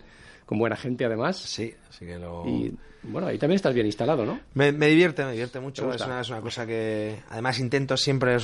con 0.48 0.58
buena 0.58 0.78
gente 0.78 1.06
además. 1.06 1.38
Sí, 1.38 1.76
así 1.89 2.06
que 2.06 2.18
lo... 2.18 2.48
Y 2.48 2.74
bueno, 3.04 3.28
ahí 3.28 3.38
también 3.38 3.58
estás 3.58 3.74
bien 3.74 3.86
instalado, 3.86 4.26
¿no? 4.26 4.39
Me, 4.54 4.72
me 4.72 4.88
divierte, 4.88 5.24
me 5.24 5.32
divierte 5.32 5.60
mucho. 5.60 5.88
¿Te 5.89 5.98
Es 5.98 6.02
una, 6.02 6.22
es 6.22 6.30
una 6.30 6.41
cosa 6.41 6.66
que 6.66 7.20
además 7.30 7.60
intento 7.60 7.95
siempre 7.95 8.38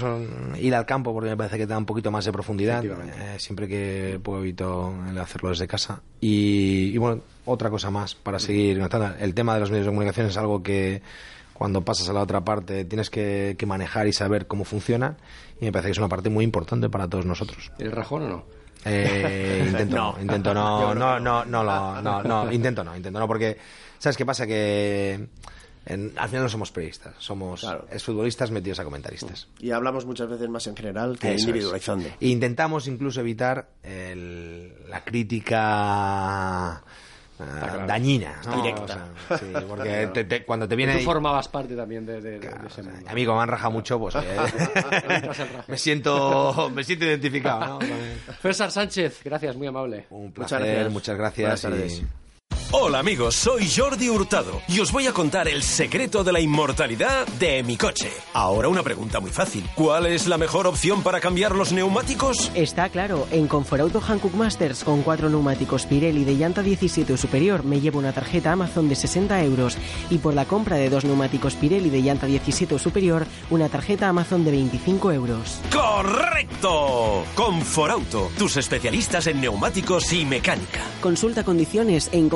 ir 0.59 0.75
al 0.75 0.85
campo 0.85 1.13
porque 1.13 1.29
me 1.29 1.37
parece 1.37 1.57
que 1.57 1.65
te 1.65 1.71
da 1.71 1.77
un 1.77 1.85
poquito 1.85 2.11
más 2.11 2.25
de 2.25 2.31
profundidad. 2.31 2.83
Eh, 2.85 3.39
siempre 3.39 3.67
que 3.67 4.19
puedo 4.21 4.39
evito 4.41 4.93
el 5.09 5.17
hacerlo 5.17 5.49
desde 5.49 5.67
casa. 5.67 6.01
Y, 6.21 6.91
y 6.93 6.97
bueno, 6.97 7.21
otra 7.45 7.69
cosa 7.69 7.89
más 7.89 8.15
para 8.15 8.37
seguir. 8.37 8.81
El 9.19 9.33
tema 9.33 9.55
de 9.55 9.59
los 9.61 9.71
medios 9.71 9.85
de 9.85 9.91
comunicación 9.91 10.27
es 10.27 10.37
algo 10.37 10.61
que 10.61 11.01
cuando 11.53 11.83
pasas 11.83 12.09
a 12.09 12.13
la 12.13 12.21
otra 12.21 12.41
parte 12.41 12.83
tienes 12.85 13.09
que, 13.09 13.55
que 13.57 13.65
manejar 13.65 14.07
y 14.07 14.13
saber 14.13 14.47
cómo 14.47 14.65
funciona. 14.65 15.17
Y 15.59 15.65
me 15.65 15.71
parece 15.71 15.87
que 15.87 15.93
es 15.93 15.97
una 15.97 16.09
parte 16.09 16.29
muy 16.29 16.43
importante 16.43 16.89
para 16.89 17.07
todos 17.07 17.25
nosotros. 17.25 17.71
¿Eres 17.79 17.93
rajón 17.93 18.23
o 18.23 18.29
no? 18.29 18.62
Eh, 18.85 19.63
intento 19.69 19.95
no, 19.95 20.13
No. 20.13 20.21
intento 20.21 20.53
no, 20.53 20.93
no, 20.95 21.19
no, 21.19 21.45
no, 21.45 21.63
lo- 21.63 22.01
no, 22.01 22.23
no, 22.23 22.51
intento 22.51 22.83
no, 22.83 22.95
intento 22.95 23.19
no, 23.19 23.27
porque 23.27 23.57
¿sabes 23.99 24.17
qué 24.17 24.25
pasa? 24.25 24.45
Que 24.47 25.27
en- 25.85 26.13
al 26.17 26.29
final 26.29 26.43
no 26.43 26.49
somos 26.49 26.71
periodistas, 26.71 27.15
somos 27.19 27.61
Claro. 27.61 27.85
futbolistas 27.99 28.51
metidos 28.51 28.79
a 28.79 28.83
comentaristas. 28.83 29.47
Y 29.59 29.71
hablamos 29.71 30.05
muchas 30.05 30.29
veces 30.29 30.49
más 30.49 30.65
en 30.67 30.75
general 30.75 31.17
que 31.19 31.27
Eso 31.29 31.35
es. 31.35 31.41
individualizando. 31.47 32.07
E 32.19 32.27
intentamos 32.27 32.87
incluso 32.87 33.19
evitar 33.21 33.69
el- 33.83 34.73
la 34.89 35.03
crítica 35.03 36.83
claro. 37.37 37.87
dañina, 37.87 38.41
¿no? 38.45 38.55
Directa. 38.57 38.83
O 38.83 38.87
sea, 38.87 39.37
sí, 39.37 39.45
porque 39.67 40.07
te- 40.13 40.23
te- 40.25 40.43
cuando 40.45 40.67
te 40.67 40.75
viene 40.75 40.93
Tú 40.93 40.99
ahí- 40.99 41.05
formabas 41.05 41.47
parte 41.47 41.75
también 41.75 42.05
de, 42.05 42.21
de- 42.21 42.39
de 42.39 42.49
ese 42.67 42.83
mundo. 42.83 43.09
a 43.09 43.13
mí 43.13 43.25
como 43.25 43.37
me 43.37 43.43
han 43.43 43.49
rajado 43.49 43.71
mucho, 43.71 43.99
pues 43.99 44.15
eh, 44.15 44.21
me 45.67 45.77
siento 45.77 46.69
me 46.73 46.83
siento 46.83 47.05
identificado, 47.05 47.79
¿no? 47.79 47.79
César 48.41 48.71
Sánchez, 48.71 49.21
gracias, 49.23 49.55
muy 49.55 49.67
amable. 49.67 50.05
Un 50.09 50.25
Muchas 50.35 50.59
placer, 50.59 50.67
gracias. 50.67 50.91
muchas 50.93 51.17
gracias. 51.17 52.22
Hola 52.75 52.97
amigos, 52.97 53.35
soy 53.35 53.69
Jordi 53.69 54.09
Hurtado 54.09 54.59
y 54.67 54.79
os 54.79 54.91
voy 54.91 55.05
a 55.05 55.13
contar 55.13 55.47
el 55.47 55.61
secreto 55.61 56.23
de 56.23 56.33
la 56.33 56.39
inmortalidad 56.39 57.27
de 57.37 57.61
mi 57.61 57.77
coche. 57.77 58.09
Ahora 58.33 58.67
una 58.67 58.81
pregunta 58.81 59.19
muy 59.19 59.29
fácil. 59.29 59.63
¿Cuál 59.75 60.07
es 60.07 60.25
la 60.25 60.39
mejor 60.39 60.65
opción 60.65 61.03
para 61.03 61.19
cambiar 61.19 61.53
los 61.55 61.71
neumáticos? 61.71 62.51
Está 62.55 62.89
claro, 62.89 63.27
en 63.29 63.47
Conforauto 63.47 64.01
Hankook 64.01 64.33
Masters 64.33 64.83
con 64.83 65.03
cuatro 65.03 65.29
neumáticos 65.29 65.85
Pirelli 65.85 66.23
de 66.23 66.33
llanta 66.33 66.63
17 66.63 67.13
o 67.13 67.17
superior 67.17 67.63
me 67.63 67.79
llevo 67.79 67.99
una 67.99 68.11
tarjeta 68.11 68.51
Amazon 68.51 68.89
de 68.89 68.95
60 68.95 69.43
euros 69.43 69.77
y 70.09 70.17
por 70.17 70.33
la 70.33 70.45
compra 70.45 70.77
de 70.77 70.89
dos 70.89 71.05
neumáticos 71.05 71.53
Pirelli 71.53 71.91
de 71.91 72.01
llanta 72.01 72.25
17 72.25 72.73
o 72.73 72.79
superior 72.79 73.27
una 73.51 73.69
tarjeta 73.69 74.09
Amazon 74.09 74.43
de 74.45 74.49
25 74.49 75.11
euros. 75.11 75.61
¡Correcto! 75.71 77.23
Conforauto, 77.35 78.31
tus 78.35 78.57
especialistas 78.57 79.27
en 79.27 79.41
neumáticos 79.41 80.11
y 80.11 80.25
mecánica. 80.25 80.81
Consulta 81.01 81.43
condiciones 81.43 82.09
en 82.13 82.29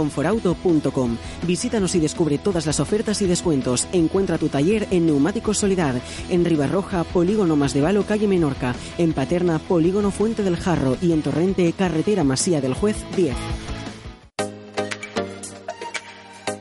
Visítanos 1.45 1.95
y 1.95 1.99
descubre 1.99 2.37
todas 2.37 2.65
las 2.65 2.79
ofertas 2.79 3.21
y 3.21 3.27
descuentos. 3.27 3.87
Encuentra 3.93 4.37
tu 4.37 4.49
taller 4.49 4.87
en 4.91 5.05
Neumáticos 5.05 5.59
Solidar, 5.59 6.01
en 6.29 6.45
Ribarroja, 6.45 7.03
Polígono 7.03 7.55
Más 7.55 7.73
de 7.73 7.81
Valo, 7.81 8.03
calle 8.03 8.27
Menorca, 8.27 8.75
en 8.97 9.13
Paterna, 9.13 9.59
Polígono 9.59 10.11
Fuente 10.11 10.43
del 10.43 10.57
Jarro 10.57 10.97
y 11.01 11.11
en 11.11 11.21
Torrente, 11.21 11.73
Carretera 11.73 12.23
Masía 12.23 12.61
del 12.61 12.73
Juez 12.73 12.97
10. 13.15 13.35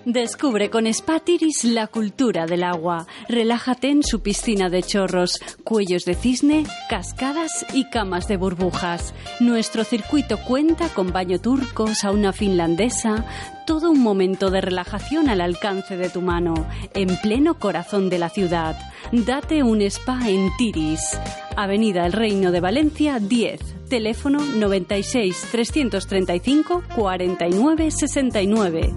Descubre 0.07 0.71
con 0.71 0.87
Spatiris 0.95 1.65
la 1.65 1.89
cultura 1.89 2.47
del 2.47 2.63
agua. 2.63 3.09
Relájate 3.29 3.89
en 3.89 4.05
su 4.05 4.21
piscina 4.21 4.71
de 4.71 4.85
chorros, 4.85 5.41
cuellos 5.65 6.05
de 6.05 6.15
cisne, 6.15 6.65
cascadas 6.89 7.67
y 7.75 7.91
camas 7.91 8.29
de 8.29 8.37
burbujas. 8.37 9.15
Nuestro 9.41 9.83
circuito 9.83 10.39
cuenta 10.39 10.91
con 10.91 11.13
baño 11.13 11.41
turco, 11.41 11.93
sauna 11.93 12.33
finlandesa, 12.33 13.25
todo 13.67 13.91
un 13.91 14.01
momento 14.01 14.51
de 14.51 14.61
relajación 14.61 15.29
al 15.29 15.41
alcance 15.41 15.97
de 15.97 16.09
tu 16.09 16.23
mano, 16.23 16.55
en 16.95 17.15
pleno 17.19 17.59
corazón 17.59 18.09
de 18.09 18.19
la 18.19 18.29
ciudad. 18.29 18.77
Date 19.13 19.63
un 19.63 19.83
spa 19.83 20.29
en 20.29 20.51
Tiris. 20.57 21.19
Avenida 21.57 22.07
El 22.07 22.13
Reino 22.13 22.53
de 22.53 22.61
Valencia 22.61 23.19
10, 23.19 23.89
teléfono 23.89 24.39
96 24.41 25.49
335 25.51 26.85
49 26.95 27.91
69. 27.91 28.95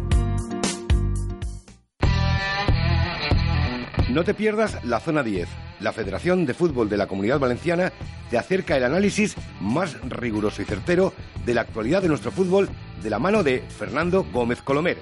No 4.09 4.23
te 4.23 4.33
pierdas 4.33 4.83
la 4.85 4.99
Zona 4.99 5.23
10. 5.23 5.68
La 5.79 5.93
Federación 5.93 6.45
de 6.45 6.53
Fútbol 6.53 6.89
de 6.89 6.97
la 6.97 7.07
Comunidad 7.07 7.39
Valenciana 7.39 7.91
te 8.29 8.37
acerca 8.37 8.77
el 8.77 8.83
análisis 8.83 9.35
más 9.59 9.97
riguroso 10.01 10.61
y 10.61 10.65
certero 10.65 11.13
de 11.45 11.53
la 11.53 11.61
actualidad 11.61 12.01
de 12.01 12.09
nuestro 12.09 12.31
fútbol 12.31 12.69
de 13.01 13.09
la 13.09 13.19
mano 13.19 13.43
de 13.43 13.63
Fernando 13.77 14.25
Gómez 14.31 14.61
Colomer. 14.61 14.97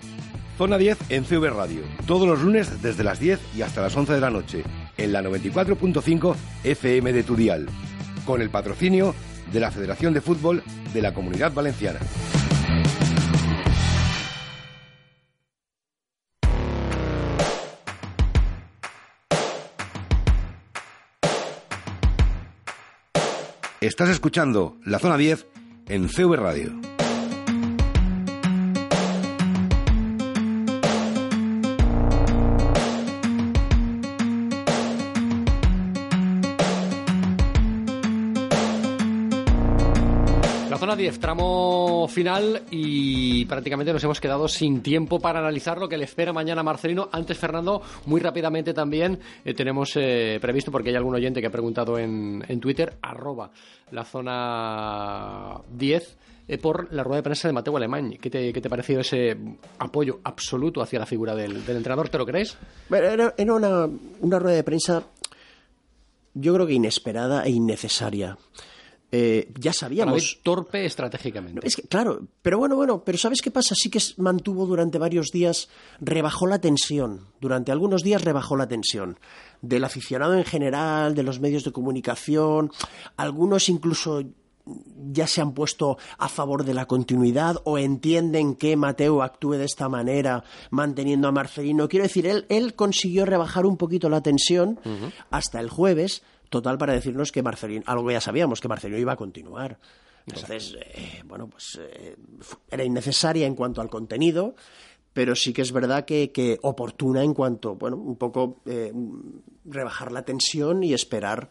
Zona 0.58 0.78
10 0.78 0.98
en 1.10 1.24
CV 1.24 1.52
Radio, 1.52 1.82
todos 2.08 2.28
los 2.28 2.42
lunes 2.42 2.82
desde 2.82 3.04
las 3.04 3.20
10 3.20 3.40
y 3.56 3.62
hasta 3.62 3.82
las 3.82 3.96
11 3.96 4.14
de 4.14 4.22
la 4.22 4.32
noche, 4.32 4.64
en 4.98 5.14
la 5.14 5.22
94.5 5.22 6.36
FM 6.64 7.14
de 7.14 7.24
Tudial, 7.24 7.68
con 8.26 8.42
el 8.42 8.50
patrocinio 8.50 9.14
de 9.52 9.60
la 9.60 9.70
Federación 9.70 10.14
de 10.14 10.22
Fútbol 10.22 10.64
de 10.94 11.02
la 11.02 11.14
Comunidad 11.14 11.54
Valenciana. 11.54 12.00
Estás 23.88 24.10
escuchando 24.10 24.76
la 24.84 25.00
Zona 25.00 25.16
10 25.16 25.48
en 25.88 26.10
CV 26.10 26.36
Radio. 26.36 26.97
10, 40.98 41.20
tramo 41.20 42.08
final 42.10 42.64
y 42.72 43.46
prácticamente 43.46 43.94
nos 43.94 44.04
hemos 44.04 44.20
quedado 44.20 44.48
sin 44.48 44.82
tiempo 44.82 45.20
para 45.20 45.40
analizar 45.40 45.78
lo 45.78 45.88
que 45.88 45.96
le 45.96 46.06
espera 46.06 46.34
mañana 46.34 46.62
a 46.62 46.64
Marcelino. 46.64 47.08
Antes, 47.12 47.38
Fernando, 47.38 47.84
muy 48.08 48.20
rápidamente 48.20 48.74
también 48.74 49.20
eh, 49.46 49.54
tenemos 49.54 49.92
eh, 49.96 50.40
previsto, 50.42 50.72
porque 50.72 50.90
hay 50.90 50.96
algún 50.96 51.14
oyente 51.14 51.40
que 51.40 51.48
ha 51.48 51.52
preguntado 51.52 52.00
en, 52.00 52.44
en 52.48 52.60
Twitter, 52.60 52.98
arroba 53.02 53.52
la 53.92 54.04
zona 54.06 55.62
10, 55.72 56.18
eh, 56.48 56.58
por 56.58 56.92
la 56.92 57.04
rueda 57.04 57.18
de 57.18 57.24
prensa 57.24 57.48
de 57.48 57.54
Mateo 57.54 57.78
Alemán. 57.78 58.18
¿Qué 58.20 58.32
te, 58.32 58.52
qué 58.52 58.60
te 58.60 58.68
ha 58.68 58.72
parecido 58.72 59.02
ese 59.02 59.38
apoyo 59.78 60.20
absoluto 60.24 60.82
hacia 60.82 60.98
la 60.98 61.06
figura 61.06 61.36
del, 61.36 61.64
del 61.64 61.78
entrenador? 61.78 62.10
¿Te 62.10 62.18
lo 62.18 62.26
crees? 62.26 62.58
Era, 62.90 63.36
era 63.38 63.54
una, 63.54 63.88
una 64.22 64.40
rueda 64.40 64.56
de 64.56 64.64
prensa, 64.64 65.04
yo 66.34 66.56
creo 66.56 66.66
que 66.66 66.74
inesperada 66.74 67.44
e 67.44 67.52
innecesaria. 67.52 68.36
Eh, 69.12 69.52
ya 69.58 69.72
sabíamos. 69.72 70.40
torpe 70.44 70.86
estratégicamente. 70.86 71.66
Es 71.66 71.76
que, 71.78 71.84
claro, 71.84 72.28
pero 72.42 72.58
bueno, 72.58 72.76
bueno, 72.76 73.04
pero 73.04 73.18
¿sabes 73.18 73.42
qué 73.42 73.52
pasa? 73.52 73.74
Sí 73.76 73.90
que 73.90 74.00
mantuvo 74.18 74.66
durante 74.66 74.98
varios 74.98 75.32
días, 75.32 75.70
rebajó 76.02 76.46
la 76.46 76.60
tensión. 76.60 77.22
Durante 77.40 77.72
algunos 77.72 78.04
días 78.04 78.24
rebajó 78.24 78.58
la 78.58 78.68
tensión. 78.68 79.18
Del 79.62 79.86
aficionado 79.86 80.34
en 80.36 80.44
general, 80.44 81.16
de 81.16 81.24
los 81.24 81.40
medios 81.40 81.64
de 81.64 81.72
comunicación, 81.72 82.72
algunos 83.16 83.70
incluso 83.70 84.24
ya 85.12 85.28
se 85.28 85.42
han 85.42 85.54
puesto 85.54 85.98
a 86.18 86.28
favor 86.28 86.64
de 86.66 86.74
la 86.74 86.86
continuidad 86.86 87.62
o 87.64 87.78
entienden 87.78 88.56
que 88.56 88.76
Mateo 88.76 89.24
actúe 89.24 89.54
de 89.54 89.66
esta 89.66 89.90
manera 89.90 90.44
manteniendo 90.70 91.28
a 91.28 91.32
Marcelino. 91.32 91.88
Quiero 91.88 92.04
decir, 92.04 92.28
él, 92.28 92.46
él 92.50 92.76
consiguió 92.76 93.26
rebajar 93.26 93.66
un 93.66 93.78
poquito 93.78 94.10
la 94.10 94.22
tensión 94.22 94.80
hasta 95.30 95.60
el 95.60 95.70
jueves, 95.70 96.24
total 96.50 96.78
para 96.78 96.94
decirnos 96.94 97.32
que 97.32 97.44
Marcelino, 97.44 97.84
algo 97.86 98.12
ya 98.12 98.22
sabíamos, 98.22 98.62
que 98.62 98.68
Marcelino 98.68 99.00
iba 99.00 99.14
a 99.14 99.18
continuar. 99.18 99.80
Entonces, 100.26 100.76
eh, 100.80 101.22
bueno, 101.26 101.48
pues 101.48 101.80
eh, 101.80 102.16
era 102.70 102.84
innecesaria 102.84 103.48
en 103.48 103.56
cuanto 103.56 103.80
al 103.80 103.90
contenido, 103.90 104.56
pero 105.14 105.36
sí 105.36 105.52
que 105.52 105.64
es 105.64 105.72
verdad 105.72 106.06
que, 106.06 106.32
que 106.32 106.60
oportuna 106.62 107.24
en 107.24 107.34
cuanto, 107.34 107.76
bueno, 107.76 107.98
un 107.98 108.18
poco 108.18 108.62
eh, 108.66 108.94
rebajar 109.66 110.12
la 110.12 110.24
tensión 110.24 110.84
y 110.84 110.94
esperar, 110.94 111.50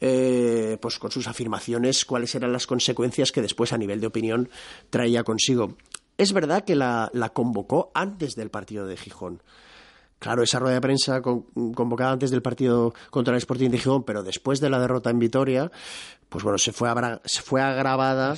eh, 0.00 0.78
pues 0.80 0.98
con 0.98 1.10
sus 1.10 1.28
afirmaciones, 1.28 2.04
cuáles 2.04 2.34
eran 2.34 2.52
las 2.52 2.66
consecuencias 2.66 3.30
que 3.30 3.42
después 3.42 3.72
a 3.72 3.78
nivel 3.78 4.00
de 4.00 4.06
opinión 4.06 4.48
traía 4.90 5.22
consigo. 5.22 5.76
Es 6.16 6.32
verdad 6.32 6.64
que 6.64 6.76
la, 6.76 7.10
la 7.12 7.28
convocó 7.30 7.90
antes 7.94 8.36
del 8.36 8.48
partido 8.48 8.86
de 8.86 8.96
Gijón. 8.96 9.42
Claro, 10.18 10.42
esa 10.42 10.58
rueda 10.58 10.74
de 10.76 10.80
prensa 10.80 11.20
con- 11.20 11.42
convocada 11.74 12.12
antes 12.12 12.30
del 12.30 12.40
partido 12.40 12.94
contra 13.10 13.34
el 13.34 13.38
Sporting 13.38 13.68
de 13.70 13.78
Gijón, 13.78 14.04
pero 14.04 14.22
después 14.22 14.58
de 14.60 14.70
la 14.70 14.78
derrota 14.78 15.10
en 15.10 15.18
Vitoria, 15.18 15.70
pues 16.30 16.42
bueno, 16.42 16.56
se 16.56 16.72
fue, 16.72 16.88
abra- 16.88 17.20
se 17.24 17.42
fue 17.42 17.60
agravada 17.60 18.34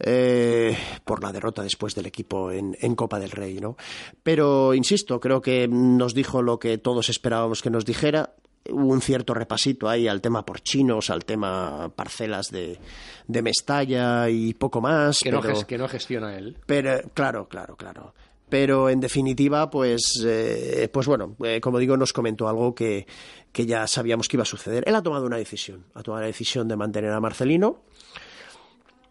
eh, 0.00 0.76
por 1.04 1.22
la 1.22 1.32
derrota 1.32 1.62
después 1.62 1.94
del 1.94 2.06
equipo 2.06 2.50
en, 2.50 2.76
en 2.80 2.94
Copa 2.96 3.18
del 3.20 3.30
Rey, 3.30 3.60
¿no? 3.60 3.76
Pero, 4.22 4.74
insisto, 4.74 5.20
creo 5.20 5.40
que 5.40 5.68
nos 5.68 6.12
dijo 6.14 6.42
lo 6.42 6.58
que 6.58 6.78
todos 6.78 7.08
esperábamos 7.08 7.62
que 7.62 7.70
nos 7.70 7.84
dijera. 7.84 8.34
Hubo 8.70 8.88
un 8.92 9.00
cierto 9.00 9.32
repasito 9.32 9.88
ahí 9.88 10.08
al 10.08 10.20
tema 10.20 10.44
porchinos, 10.44 11.08
al 11.08 11.24
tema 11.24 11.90
parcelas 11.94 12.50
de, 12.50 12.78
de 13.26 13.42
Mestalla 13.42 14.28
y 14.28 14.52
poco 14.54 14.80
más. 14.82 15.20
Que 15.20 15.30
no, 15.30 15.40
pero- 15.40 15.66
que 15.66 15.78
no 15.78 15.88
gestiona 15.88 16.36
él. 16.36 16.56
pero, 16.66 17.00
claro, 17.14 17.48
claro, 17.48 17.76
claro. 17.76 18.12
Pero 18.48 18.88
en 18.88 19.00
definitiva, 19.00 19.68
pues, 19.68 20.22
eh, 20.24 20.88
pues 20.92 21.06
bueno, 21.06 21.36
eh, 21.44 21.60
como 21.60 21.78
digo, 21.78 21.96
nos 21.96 22.12
comentó 22.12 22.48
algo 22.48 22.74
que, 22.74 23.06
que 23.52 23.66
ya 23.66 23.86
sabíamos 23.86 24.28
que 24.28 24.36
iba 24.36 24.42
a 24.42 24.46
suceder. 24.46 24.84
Él 24.86 24.94
ha 24.94 25.02
tomado 25.02 25.26
una 25.26 25.36
decisión, 25.36 25.84
ha 25.94 26.02
tomado 26.02 26.22
la 26.22 26.28
decisión 26.28 26.66
de 26.68 26.76
mantener 26.76 27.12
a 27.12 27.20
Marcelino. 27.20 27.82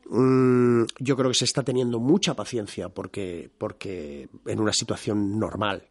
Mm, 0.10 0.84
yo 1.00 1.18
creo 1.18 1.30
que 1.30 1.36
se 1.36 1.46
está 1.46 1.64
teniendo 1.64 2.00
mucha 2.00 2.34
paciencia 2.34 2.90
porque, 2.90 3.50
porque 3.58 4.30
en 4.46 4.60
una 4.60 4.74
situación 4.74 5.38
normal, 5.38 5.84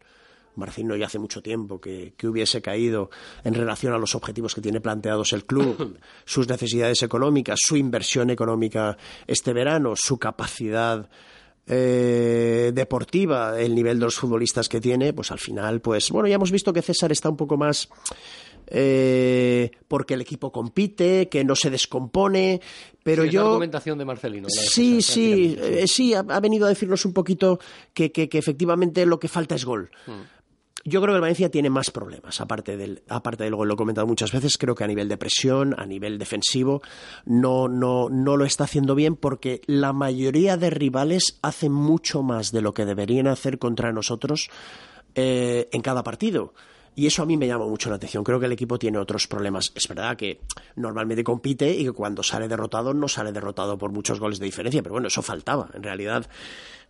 Marcelino 0.57 0.97
ya 0.97 1.07
hace 1.07 1.19
mucho 1.19 1.43
tiempo 1.43 1.81
que, 1.81 2.15
que 2.17 2.27
hubiese 2.27 2.63
caído 2.63 3.11
en 3.45 3.55
relación 3.55 3.93
a 3.93 3.99
los 3.99 4.15
objetivos 4.15 4.55
que 4.55 4.63
tiene 4.63 4.81
planteados 4.81 5.33
el 5.35 5.45
club, 5.45 5.99
sus 6.25 6.49
necesidades 6.49 7.03
económicas, 7.03 7.59
su 7.63 7.77
inversión 7.77 8.31
económica 8.31 8.97
este 9.27 9.53
verano, 9.53 9.93
su 9.95 10.19
capacidad 10.19 11.09
eh, 11.67 12.71
deportiva, 12.75 13.61
el 13.61 13.75
nivel 13.75 13.99
de 13.99 14.05
los 14.07 14.15
futbolistas 14.17 14.69
que 14.69 14.81
tiene, 14.81 15.13
pues 15.13 15.31
al 15.33 15.39
final, 15.39 15.81
pues 15.81 16.11
bueno, 16.11 16.29
ya 16.29 16.37
hemos 16.37 16.51
visto 16.51 16.73
que 16.73 16.83
César 16.83 17.11
está 17.13 17.29
un 17.29 17.37
poco 17.37 17.57
más 17.57 17.89
eh, 18.69 19.71
porque 19.89 20.15
el 20.15 20.21
equipo 20.21 20.51
compite, 20.51 21.29
que 21.29 21.45
no 21.45 21.55
se 21.55 21.71
descompone, 21.71 22.61
pero 23.03 23.23
Sí, 23.23 23.29
es 23.29 23.35
la 23.35 23.41
yo 23.41 23.47
argumentación 23.49 23.99
de 23.99 24.05
Marcelino. 24.05 24.49
la 24.49 24.61
de 24.63 24.69
Sí, 24.69 25.03
César, 25.03 25.15
sí, 25.15 25.57
eh, 25.61 25.85
sí, 25.87 26.15
ha, 26.15 26.21
ha 26.29 26.41
venido 26.41 26.67
a 26.67 26.69
decirnos 26.69 27.05
un 27.05 27.13
poquito 27.13 27.59
que, 27.95 28.11
que- 28.11 28.29
que 28.29 28.39
efectivamente 28.39 29.07
lo 29.07 29.19
que 29.21 29.29
falta 29.29 29.55
es 29.55 29.65
gol. 29.65 29.91
Yo 30.85 31.01
creo 31.01 31.15
que 31.15 31.17
el 31.17 31.21
Valencia 31.21 31.51
tiene 31.51 31.69
más 31.69 31.91
problemas, 31.91 32.41
aparte 32.41 32.77
del, 32.77 33.03
aparte 33.09 33.43
del 33.43 33.57
gol, 33.57 33.67
lo 33.67 33.75
he 33.75 33.77
comentado 33.77 34.07
muchas 34.07 34.31
veces, 34.31 34.57
creo 34.57 34.75
que 34.77 34.85
a 34.85 34.87
nivel 34.87 35.09
de 35.09 35.17
presión, 35.17 35.75
a 35.79 35.85
nivel 35.85 36.19
defensivo, 36.19 36.81
no, 37.25 37.67
no, 37.67 38.09
no 38.09 38.37
lo 38.37 38.45
está 38.45 38.65
haciendo 38.65 38.95
bien 38.95 39.17
porque 39.17 39.63
la 39.67 39.93
mayoría 39.93 40.57
de 40.57 40.71
rivales 40.71 41.39
hacen 41.43 41.73
mucho 41.73 42.23
más 42.23 42.53
de 42.53 42.63
lo 42.63 42.73
que 42.73 42.85
deberían 42.85 43.27
hacer 43.27 43.59
contra 43.59 43.93
nosotros 43.93 44.49
eh, 45.17 45.69
en 45.73 45.83
cada 45.83 46.05
partido. 46.05 46.55
Y 46.95 47.07
eso 47.07 47.23
a 47.23 47.27
mí 47.27 47.37
me 47.37 47.47
llama 47.47 47.67
mucho 47.67 47.91
la 47.91 47.97
atención. 47.97 48.25
Creo 48.25 48.41
que 48.41 48.47
el 48.47 48.53
equipo 48.53 48.79
tiene 48.79 48.97
otros 48.97 49.27
problemas. 49.27 49.71
Es 49.75 49.87
verdad 49.87 50.17
que 50.17 50.41
normalmente 50.77 51.23
compite 51.23 51.71
y 51.71 51.85
que 51.85 51.93
cuando 51.93 52.23
sale 52.23 52.49
derrotado 52.49 52.95
no 52.95 53.07
sale 53.07 53.33
derrotado 53.33 53.77
por 53.77 53.93
muchos 53.93 54.19
goles 54.19 54.39
de 54.39 54.47
diferencia, 54.47 54.83
pero 54.83 54.95
bueno, 54.95 55.09
eso 55.09 55.21
faltaba. 55.21 55.69
En 55.75 55.83
realidad, 55.83 56.27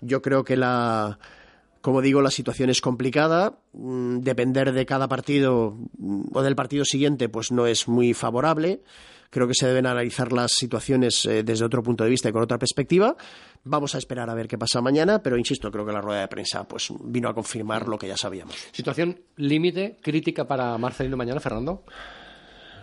yo 0.01 0.23
creo 0.23 0.45
que 0.45 0.57
la, 0.57 1.19
como 1.87 2.03
digo, 2.03 2.21
la 2.21 2.33
situación 2.33 2.69
es 2.69 2.81
complicada. 2.81 3.61
Mm, 3.73 4.19
Depender 4.19 4.73
de 4.73 4.85
cada 4.85 5.07
partido 5.07 5.79
mm, 5.99 6.31
o 6.33 6.43
del 6.43 6.57
partido 6.57 6.85
siguiente, 6.85 7.29
pues 7.29 7.53
no 7.53 7.69
es 7.69 7.87
muy 7.87 8.13
favorable. 8.13 8.83
Creo 9.31 9.47
que 9.47 9.55
se 9.55 9.69
deben 9.69 9.87
analizar 9.87 10.33
las 10.33 10.51
situaciones 10.51 11.25
eh, 11.27 11.45
desde 11.45 11.65
otro 11.65 11.85
punto 11.85 12.03
de 12.03 12.11
vista 12.11 12.29
y 12.29 12.33
con 12.33 12.43
otra 12.43 12.59
perspectiva. 12.59 13.15
Vamos 13.63 13.95
a 13.95 13.99
esperar 13.99 14.29
a 14.29 14.35
ver 14.35 14.49
qué 14.49 14.59
pasa 14.59 14.81
mañana, 14.81 15.23
pero 15.23 15.39
insisto, 15.39 15.71
creo 15.71 15.87
que 15.87 15.93
la 15.93 16.01
rueda 16.01 16.23
de 16.23 16.27
prensa 16.27 16.67
pues 16.67 16.89
vino 17.05 17.29
a 17.29 17.35
confirmar 17.35 17.87
lo 17.87 17.97
que 17.97 18.09
ya 18.09 18.17
sabíamos. 18.17 18.57
Situación 18.73 19.21
límite, 19.37 19.99
crítica 20.03 20.45
para 20.45 20.77
Marcelino 20.79 21.17
mañana, 21.17 21.39
Fernando. 21.39 21.85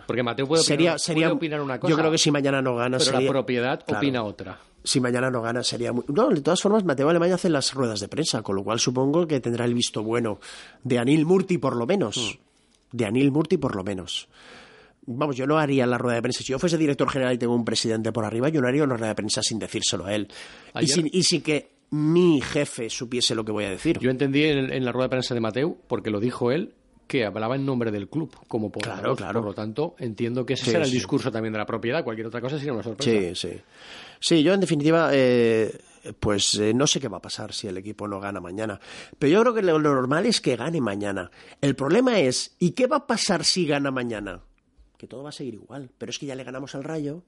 Porque 0.06 0.22
Mateo 0.22 0.46
puede 0.46 0.62
opinar, 0.62 0.76
sería, 0.78 0.98
sería, 0.98 1.26
puede 1.28 1.36
opinar 1.36 1.60
una 1.60 1.78
cosa. 1.80 1.90
yo 1.90 1.96
creo 1.96 2.10
que 2.10 2.18
si 2.18 2.30
mañana 2.30 2.60
no 2.62 2.74
gana 2.76 2.98
Pero 2.98 3.10
sería- 3.10 3.26
la 3.26 3.30
propiedad 3.32 3.84
Claro. 3.84 3.98
opina 3.98 4.22
otra. 4.24 4.58
si 4.82 5.00
mañana 5.00 5.30
no 5.30 5.40
gana 5.40 5.62
sería 5.62 5.92
muy... 5.92 6.04
No, 6.08 6.28
de 6.28 6.40
todas 6.42 6.60
formas, 6.60 6.84
Mateo 6.84 7.08
Alemán 7.08 7.32
hace 7.32 7.48
las 7.48 7.72
ruedas 7.72 8.00
de 8.00 8.08
prensa, 8.08 8.42
con 8.42 8.54
lo 8.56 8.62
cual 8.64 8.78
supongo 8.78 9.26
que 9.26 9.40
tendrá 9.40 9.64
el 9.64 9.72
visto 9.74 10.02
bueno 10.02 10.38
de 10.82 10.98
Anil 10.98 11.24
Murti 11.24 11.56
por 11.58 11.74
lo 11.76 11.86
menos. 11.86 12.16
Hmm. 12.38 12.96
De 12.96 13.06
Anil 13.06 13.32
Murti 13.32 13.56
por 13.56 13.74
lo 13.76 13.82
menos. 13.82 14.28
Vamos, 15.06 15.36
yo 15.36 15.46
no 15.46 15.58
haría 15.58 15.86
la 15.86 15.98
rueda 15.98 16.16
de 16.16 16.22
prensa. 16.22 16.38
Si 16.40 16.52
yo 16.52 16.58
fuese 16.58 16.78
director 16.78 17.08
general 17.10 17.34
y 17.34 17.38
tengo 17.38 17.54
un 17.54 17.64
presidente 17.64 18.10
por 18.12 18.24
arriba, 18.24 18.48
yo 18.48 18.60
no 18.62 18.68
haría 18.68 18.84
una 18.84 18.96
rueda 18.96 19.08
de 19.08 19.14
prensa 19.14 19.42
sin 19.42 19.58
decírselo 19.58 20.06
a 20.06 20.14
él. 20.14 20.28
Y 20.80 20.86
sin, 20.86 21.08
y 21.12 21.22
sin 21.24 21.42
que 21.42 21.70
mi 21.90 22.40
jefe 22.40 22.88
supiese 22.90 23.34
lo 23.34 23.44
que 23.44 23.52
voy 23.52 23.64
a 23.64 23.70
decir. 23.70 23.98
Yo 24.00 24.10
entendí 24.10 24.44
en, 24.44 24.72
en 24.72 24.84
la 24.84 24.92
rueda 24.92 25.06
de 25.06 25.10
prensa 25.10 25.34
de 25.34 25.40
Mateu, 25.40 25.76
porque 25.88 26.10
lo 26.10 26.20
dijo 26.20 26.50
él, 26.52 26.72
que 27.06 27.24
hablaba 27.24 27.56
en 27.56 27.66
nombre 27.66 27.90
del 27.90 28.08
club 28.08 28.34
como 28.48 28.70
portavoz. 28.70 28.98
Claro, 29.00 29.16
claro. 29.16 29.40
Por 29.40 29.48
lo 29.50 29.54
tanto, 29.54 29.94
entiendo 29.98 30.44
que 30.46 30.54
ese 30.54 30.64
Sí, 30.64 30.70
será 30.72 30.84
el 30.84 30.90
sí. 30.90 30.96
discurso 30.96 31.30
también 31.30 31.52
de 31.52 31.58
la 31.58 31.66
propiedad. 31.66 32.02
Cualquier 32.04 32.26
otra 32.26 32.40
cosa 32.40 32.56
sería 32.56 32.72
una 32.72 32.82
sorpresa. 32.82 33.10
Sí, 33.10 33.34
sí. 33.34 33.60
Sí, 34.20 34.42
yo 34.42 34.54
en 34.54 34.60
definitiva, 34.60 35.10
eh, 35.12 35.76
pues 36.18 36.54
eh, 36.54 36.72
no 36.72 36.86
sé 36.86 36.98
qué 37.00 37.08
va 37.08 37.18
a 37.18 37.22
pasar 37.22 37.52
si 37.52 37.68
el 37.68 37.76
equipo 37.76 38.08
no 38.08 38.20
gana 38.20 38.40
mañana. 38.40 38.80
Pero 39.18 39.32
yo 39.32 39.40
creo 39.42 39.54
que 39.54 39.62
lo, 39.62 39.78
lo 39.78 39.94
normal 39.94 40.24
es 40.26 40.40
que 40.40 40.56
gane 40.56 40.80
mañana. 40.80 41.30
El 41.60 41.76
problema 41.76 42.18
es, 42.20 42.56
¿y 42.58 42.70
qué 42.72 42.86
va 42.86 42.96
a 42.96 43.06
pasar 43.06 43.44
si 43.44 43.66
gana 43.66 43.90
mañana? 43.90 44.40
Que 44.96 45.06
todo 45.06 45.22
va 45.22 45.28
a 45.28 45.32
seguir 45.32 45.54
igual. 45.54 45.90
Pero 45.98 46.08
es 46.10 46.18
que 46.18 46.24
ya 46.26 46.34
le 46.34 46.44
ganamos 46.44 46.74
al 46.74 46.84
Rayo 46.84 47.22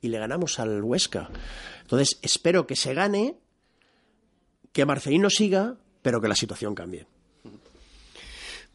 y 0.00 0.08
le 0.08 0.18
ganamos 0.18 0.60
al 0.60 0.80
Huesca. 0.84 1.30
Entonces, 1.82 2.20
espero 2.22 2.66
que 2.66 2.76
se 2.76 2.94
gane, 2.94 3.36
que 4.72 4.84
Marcelino 4.86 5.30
siga, 5.30 5.76
pero 6.02 6.20
que 6.20 6.28
la 6.28 6.36
situación 6.36 6.74
cambie. 6.76 7.06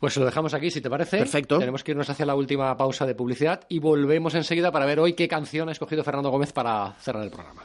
Pues 0.01 0.17
lo 0.17 0.25
dejamos 0.25 0.55
aquí, 0.55 0.71
si 0.71 0.81
te 0.81 0.89
parece. 0.89 1.19
Perfecto. 1.19 1.59
Tenemos 1.59 1.83
que 1.83 1.91
irnos 1.91 2.09
hacia 2.09 2.25
la 2.25 2.33
última 2.33 2.75
pausa 2.75 3.05
de 3.05 3.13
publicidad 3.13 3.61
y 3.69 3.77
volvemos 3.77 4.33
enseguida 4.33 4.71
para 4.71 4.87
ver 4.87 4.99
hoy 4.99 5.13
qué 5.13 5.27
canción 5.27 5.69
ha 5.69 5.73
escogido 5.73 6.03
Fernando 6.03 6.31
Gómez 6.31 6.51
para 6.51 6.93
cerrar 6.93 7.23
el 7.23 7.29
programa. 7.29 7.61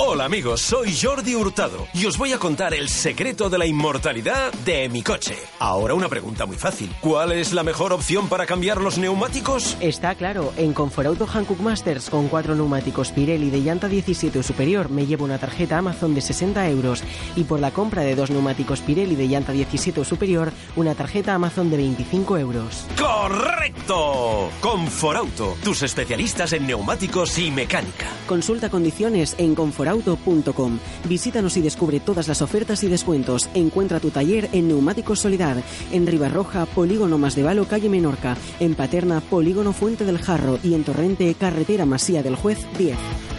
Hola 0.00 0.26
amigos, 0.26 0.60
soy 0.60 0.96
Jordi 0.96 1.34
Hurtado 1.34 1.88
y 1.92 2.06
os 2.06 2.16
voy 2.16 2.32
a 2.32 2.38
contar 2.38 2.72
el 2.72 2.88
secreto 2.88 3.50
de 3.50 3.58
la 3.58 3.66
inmortalidad 3.66 4.52
de 4.64 4.88
mi 4.88 5.02
coche. 5.02 5.34
Ahora 5.58 5.94
una 5.94 6.08
pregunta 6.08 6.46
muy 6.46 6.56
fácil. 6.56 6.94
¿Cuál 7.00 7.32
es 7.32 7.52
la 7.52 7.64
mejor 7.64 7.92
opción 7.92 8.28
para 8.28 8.46
cambiar 8.46 8.80
los 8.80 8.96
neumáticos? 8.96 9.76
Está 9.80 10.14
claro, 10.14 10.52
en 10.56 10.72
Conforauto 10.72 11.26
Hankook 11.26 11.58
Masters 11.58 12.10
con 12.10 12.28
cuatro 12.28 12.54
neumáticos 12.54 13.10
Pirelli 13.10 13.50
de 13.50 13.60
llanta 13.60 13.88
17 13.88 14.38
o 14.38 14.42
superior 14.44 14.88
me 14.88 15.04
llevo 15.04 15.24
una 15.24 15.38
tarjeta 15.38 15.78
Amazon 15.78 16.14
de 16.14 16.20
60 16.20 16.68
euros 16.68 17.02
y 17.34 17.42
por 17.42 17.58
la 17.58 17.72
compra 17.72 18.02
de 18.02 18.14
dos 18.14 18.30
neumáticos 18.30 18.80
Pirelli 18.82 19.16
de 19.16 19.26
llanta 19.26 19.50
17 19.50 20.00
o 20.00 20.04
superior 20.04 20.52
una 20.76 20.94
tarjeta 20.94 21.34
Amazon 21.34 21.70
de 21.70 21.76
25 21.76 22.38
euros. 22.38 22.86
¡Correcto! 22.96 24.48
Conforauto, 24.60 25.56
tus 25.64 25.82
especialistas 25.82 26.52
en 26.52 26.68
neumáticos 26.68 27.36
y 27.40 27.50
mecánica. 27.50 28.06
Consulta 28.28 28.70
condiciones 28.70 29.34
en 29.38 29.56
conforauto.com. 29.88 30.78
Visítanos 31.08 31.56
y 31.56 31.62
descubre 31.62 32.00
todas 32.00 32.28
las 32.28 32.42
ofertas 32.42 32.82
y 32.84 32.88
descuentos. 32.88 33.48
Encuentra 33.54 34.00
tu 34.00 34.10
taller 34.10 34.48
en 34.52 34.68
Neumáticos 34.68 35.20
Solidar, 35.20 35.62
en 35.92 36.06
Ribarroja, 36.06 36.66
Polígono 36.66 37.18
Más 37.18 37.34
de 37.34 37.42
Valo, 37.42 37.66
calle 37.66 37.88
Menorca, 37.88 38.36
en 38.60 38.74
Paterna, 38.74 39.20
Polígono 39.20 39.72
Fuente 39.72 40.04
del 40.04 40.18
Jarro 40.18 40.58
y 40.62 40.74
en 40.74 40.84
Torrente, 40.84 41.34
Carretera 41.34 41.86
Masía 41.86 42.22
del 42.22 42.36
Juez 42.36 42.58
10. 42.76 43.37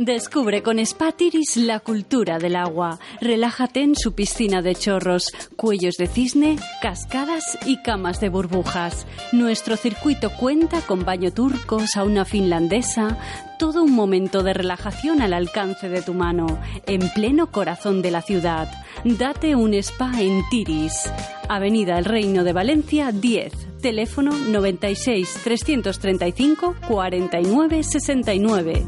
Descubre 0.00 0.62
con 0.62 0.82
Spatiris 0.82 1.58
la 1.58 1.78
cultura 1.78 2.38
del 2.38 2.56
agua. 2.56 2.98
Relájate 3.20 3.82
en 3.82 3.94
su 3.94 4.14
piscina 4.14 4.62
de 4.62 4.74
chorros, 4.74 5.26
cuellos 5.56 5.96
de 5.98 6.06
cisne, 6.06 6.56
cascadas 6.80 7.58
y 7.66 7.82
camas 7.82 8.18
de 8.18 8.30
burbujas. 8.30 9.06
Nuestro 9.32 9.76
circuito 9.76 10.30
cuenta 10.30 10.80
con 10.80 11.04
baño 11.04 11.34
turco, 11.34 11.86
sauna 11.86 12.24
finlandesa, 12.24 13.18
todo 13.58 13.82
un 13.82 13.92
momento 13.92 14.42
de 14.42 14.54
relajación 14.54 15.20
al 15.20 15.34
alcance 15.34 15.90
de 15.90 16.00
tu 16.00 16.14
mano, 16.14 16.46
en 16.86 17.06
pleno 17.10 17.50
corazón 17.52 18.00
de 18.00 18.10
la 18.10 18.22
ciudad. 18.22 18.70
Date 19.04 19.54
un 19.54 19.74
spa 19.74 20.18
en 20.18 20.40
Tiris. 20.48 21.12
Avenida 21.46 21.98
El 21.98 22.06
Reino 22.06 22.42
de 22.42 22.54
Valencia 22.54 23.12
10. 23.12 23.82
Teléfono 23.82 24.32
96 24.32 25.40
335 25.44 26.76
49 26.88 27.82
69. 27.82 28.86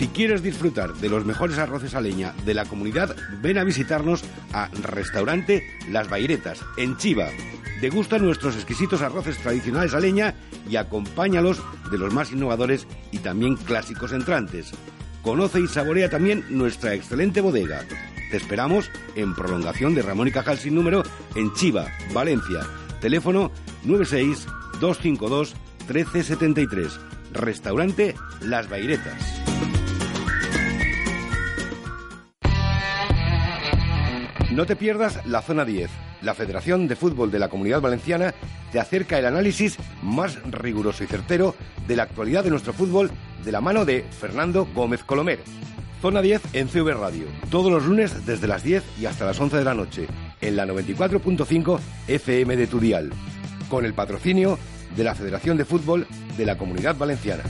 Si 0.00 0.08
quieres 0.08 0.42
disfrutar 0.42 0.94
de 0.94 1.10
los 1.10 1.26
mejores 1.26 1.58
arroces 1.58 1.94
a 1.94 2.00
leña 2.00 2.32
de 2.46 2.54
la 2.54 2.64
comunidad, 2.64 3.14
ven 3.42 3.58
a 3.58 3.64
visitarnos 3.64 4.24
a 4.50 4.68
Restaurante 4.68 5.62
Las 5.90 6.08
Bairetas, 6.08 6.64
en 6.78 6.96
Chiva. 6.96 7.28
Degusta 7.82 8.18
nuestros 8.18 8.54
exquisitos 8.54 9.02
arroces 9.02 9.36
tradicionales 9.36 9.92
a 9.92 10.00
leña 10.00 10.36
y 10.66 10.76
acompáñalos 10.76 11.62
de 11.90 11.98
los 11.98 12.14
más 12.14 12.32
innovadores 12.32 12.86
y 13.12 13.18
también 13.18 13.56
clásicos 13.56 14.12
entrantes. 14.12 14.72
Conoce 15.20 15.60
y 15.60 15.68
saborea 15.68 16.08
también 16.08 16.46
nuestra 16.48 16.94
excelente 16.94 17.42
bodega. 17.42 17.84
Te 18.30 18.38
esperamos 18.38 18.90
en 19.16 19.34
prolongación 19.34 19.94
de 19.94 20.00
Ramón 20.00 20.28
y 20.28 20.30
Cajal 20.30 20.56
sin 20.56 20.76
número 20.76 21.02
en 21.34 21.52
Chiva, 21.52 21.88
Valencia. 22.14 22.60
Teléfono 23.02 23.52
96 23.84 24.46
252 24.80 25.54
1373. 25.80 26.98
Restaurante 27.34 28.14
Las 28.40 28.66
Bairetas. 28.70 29.39
No 34.60 34.66
te 34.66 34.76
pierdas 34.76 35.24
la 35.24 35.40
Zona 35.40 35.64
10. 35.64 35.90
La 36.20 36.34
Federación 36.34 36.86
de 36.86 36.94
Fútbol 36.94 37.30
de 37.30 37.38
la 37.38 37.48
Comunidad 37.48 37.80
Valenciana 37.80 38.34
te 38.70 38.78
acerca 38.78 39.18
el 39.18 39.24
análisis 39.24 39.78
más 40.02 40.38
riguroso 40.52 41.02
y 41.02 41.06
certero 41.06 41.54
de 41.88 41.96
la 41.96 42.02
actualidad 42.02 42.44
de 42.44 42.50
nuestro 42.50 42.74
fútbol 42.74 43.10
de 43.42 43.52
la 43.52 43.62
mano 43.62 43.86
de 43.86 44.02
Fernando 44.02 44.68
Gómez 44.74 45.02
Colomer. 45.02 45.40
Zona 46.02 46.20
10 46.20 46.42
en 46.52 46.68
CV 46.68 46.92
Radio, 46.92 47.24
todos 47.50 47.72
los 47.72 47.86
lunes 47.86 48.26
desde 48.26 48.48
las 48.48 48.62
10 48.62 48.84
y 49.00 49.06
hasta 49.06 49.24
las 49.24 49.40
11 49.40 49.56
de 49.56 49.64
la 49.64 49.72
noche, 49.72 50.06
en 50.42 50.56
la 50.56 50.66
94.5 50.66 51.80
FM 52.08 52.54
de 52.54 52.66
tu 52.66 52.80
dial, 52.80 53.10
con 53.70 53.86
el 53.86 53.94
patrocinio 53.94 54.58
de 54.94 55.04
la 55.04 55.14
Federación 55.14 55.56
de 55.56 55.64
Fútbol 55.64 56.06
de 56.36 56.44
la 56.44 56.58
Comunidad 56.58 56.98
Valenciana. 56.98 57.44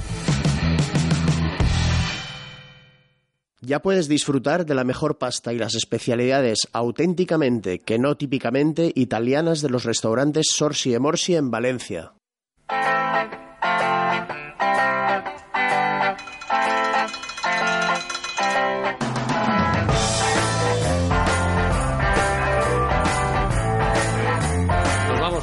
Ya 3.63 3.81
puedes 3.81 4.09
disfrutar 4.09 4.65
de 4.65 4.75
la 4.75 4.85
mejor 4.85 5.19
pasta 5.19 5.53
y 5.53 5.59
las 5.59 5.75
especialidades 5.75 6.61
auténticamente, 6.73 7.79
que 7.79 7.99
no 7.99 8.17
típicamente, 8.17 8.91
italianas 8.95 9.61
de 9.61 9.69
los 9.69 9.85
restaurantes 9.85 10.47
Sorsi 10.51 10.95
e 10.95 10.99
Morsi 10.99 11.37
en 11.37 11.51
Valencia. 11.51 12.13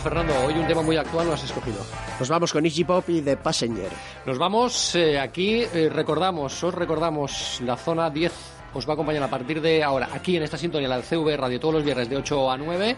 Fernando. 0.07 0.33
Hoy 0.45 0.53
un 0.53 0.65
tema 0.65 0.81
muy 0.81 0.95
actual 0.95 1.27
lo 1.27 1.33
has 1.33 1.43
escogido. 1.43 1.79
Nos 2.17 2.29
vamos 2.29 2.53
con 2.53 2.65
Iggy 2.65 2.85
Pop 2.85 3.03
y 3.09 3.21
The 3.21 3.35
Passenger. 3.35 3.89
Nos 4.25 4.37
vamos 4.37 4.95
eh, 4.95 5.19
aquí, 5.19 5.63
eh, 5.73 5.89
recordamos, 5.91 6.63
os 6.63 6.73
recordamos, 6.73 7.59
la 7.65 7.75
zona 7.75 8.09
10 8.09 8.31
os 8.73 8.87
va 8.87 8.91
a 8.91 8.93
acompañar 8.93 9.23
a 9.23 9.29
partir 9.29 9.59
de 9.59 9.83
ahora, 9.83 10.07
aquí 10.13 10.37
en 10.37 10.43
esta 10.43 10.57
sintonía, 10.57 10.87
la 10.87 11.01
CV 11.01 11.35
Radio, 11.35 11.59
todos 11.59 11.73
los 11.73 11.83
viernes 11.83 12.09
de 12.09 12.15
8 12.15 12.51
a 12.51 12.57
9. 12.57 12.95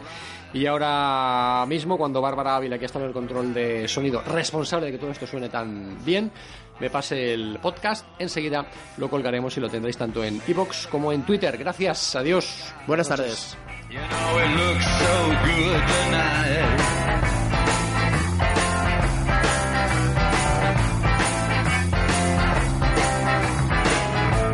Y 0.53 0.67
ahora 0.67 1.65
mismo, 1.67 1.97
cuando 1.97 2.21
Bárbara 2.21 2.55
Ávila, 2.55 2.77
que 2.77 2.85
está 2.85 2.99
en 2.99 3.05
el 3.05 3.11
control 3.11 3.55
de 3.55 3.87
sonido, 3.87 4.21
responsable 4.21 4.85
de 4.85 4.91
que 4.91 4.97
todo 4.99 5.09
esto 5.09 5.25
suene 5.25 5.49
tan 5.49 6.05
bien, 6.05 6.31
me 6.79 6.91
pase 6.91 7.33
el 7.33 7.57
podcast, 7.59 8.05
enseguida 8.19 8.67
lo 8.97 9.09
colgaremos 9.09 9.57
y 9.57 9.61
lo 9.61 9.69
tendréis 9.69 9.97
tanto 9.97 10.23
en 10.23 10.39
iBox 10.47 10.85
como 10.85 11.11
en 11.11 11.23
Twitter. 11.23 11.57
Gracias, 11.57 12.15
adiós. 12.15 12.71
Buenas 12.85 13.07
tardes. 13.07 13.57
You 13.91 13.97
know 13.97 14.37
it 14.37 14.51
looks 14.55 14.85
so 14.85 15.13
good 15.45 15.81
tonight. 15.93 16.77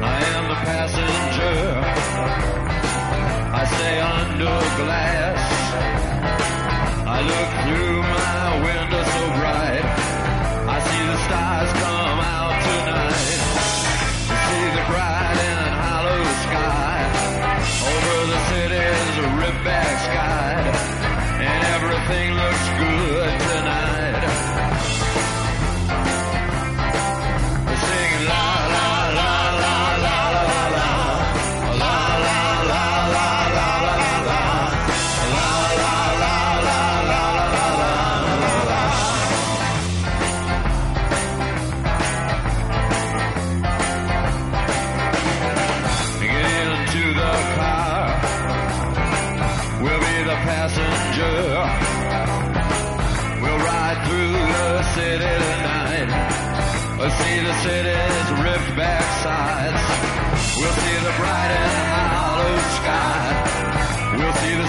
I 0.03 0.17
am 0.35 0.43
the 0.47 0.59
passenger. 0.69 1.57
I 3.59 3.65
stay 3.75 3.99
under 3.99 4.57
glass. 4.79 5.41
I 7.05 7.19
look 7.31 7.49
through 7.65 7.94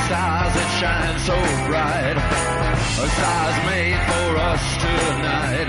stars 0.07 0.54
that 0.54 0.70
shine 0.78 1.18
so 1.18 1.36
bright. 1.66 2.14
A 2.14 3.07
stars 3.16 3.59
made 3.66 3.98
for 4.09 4.30
us 4.38 4.62
tonight. 4.84 5.68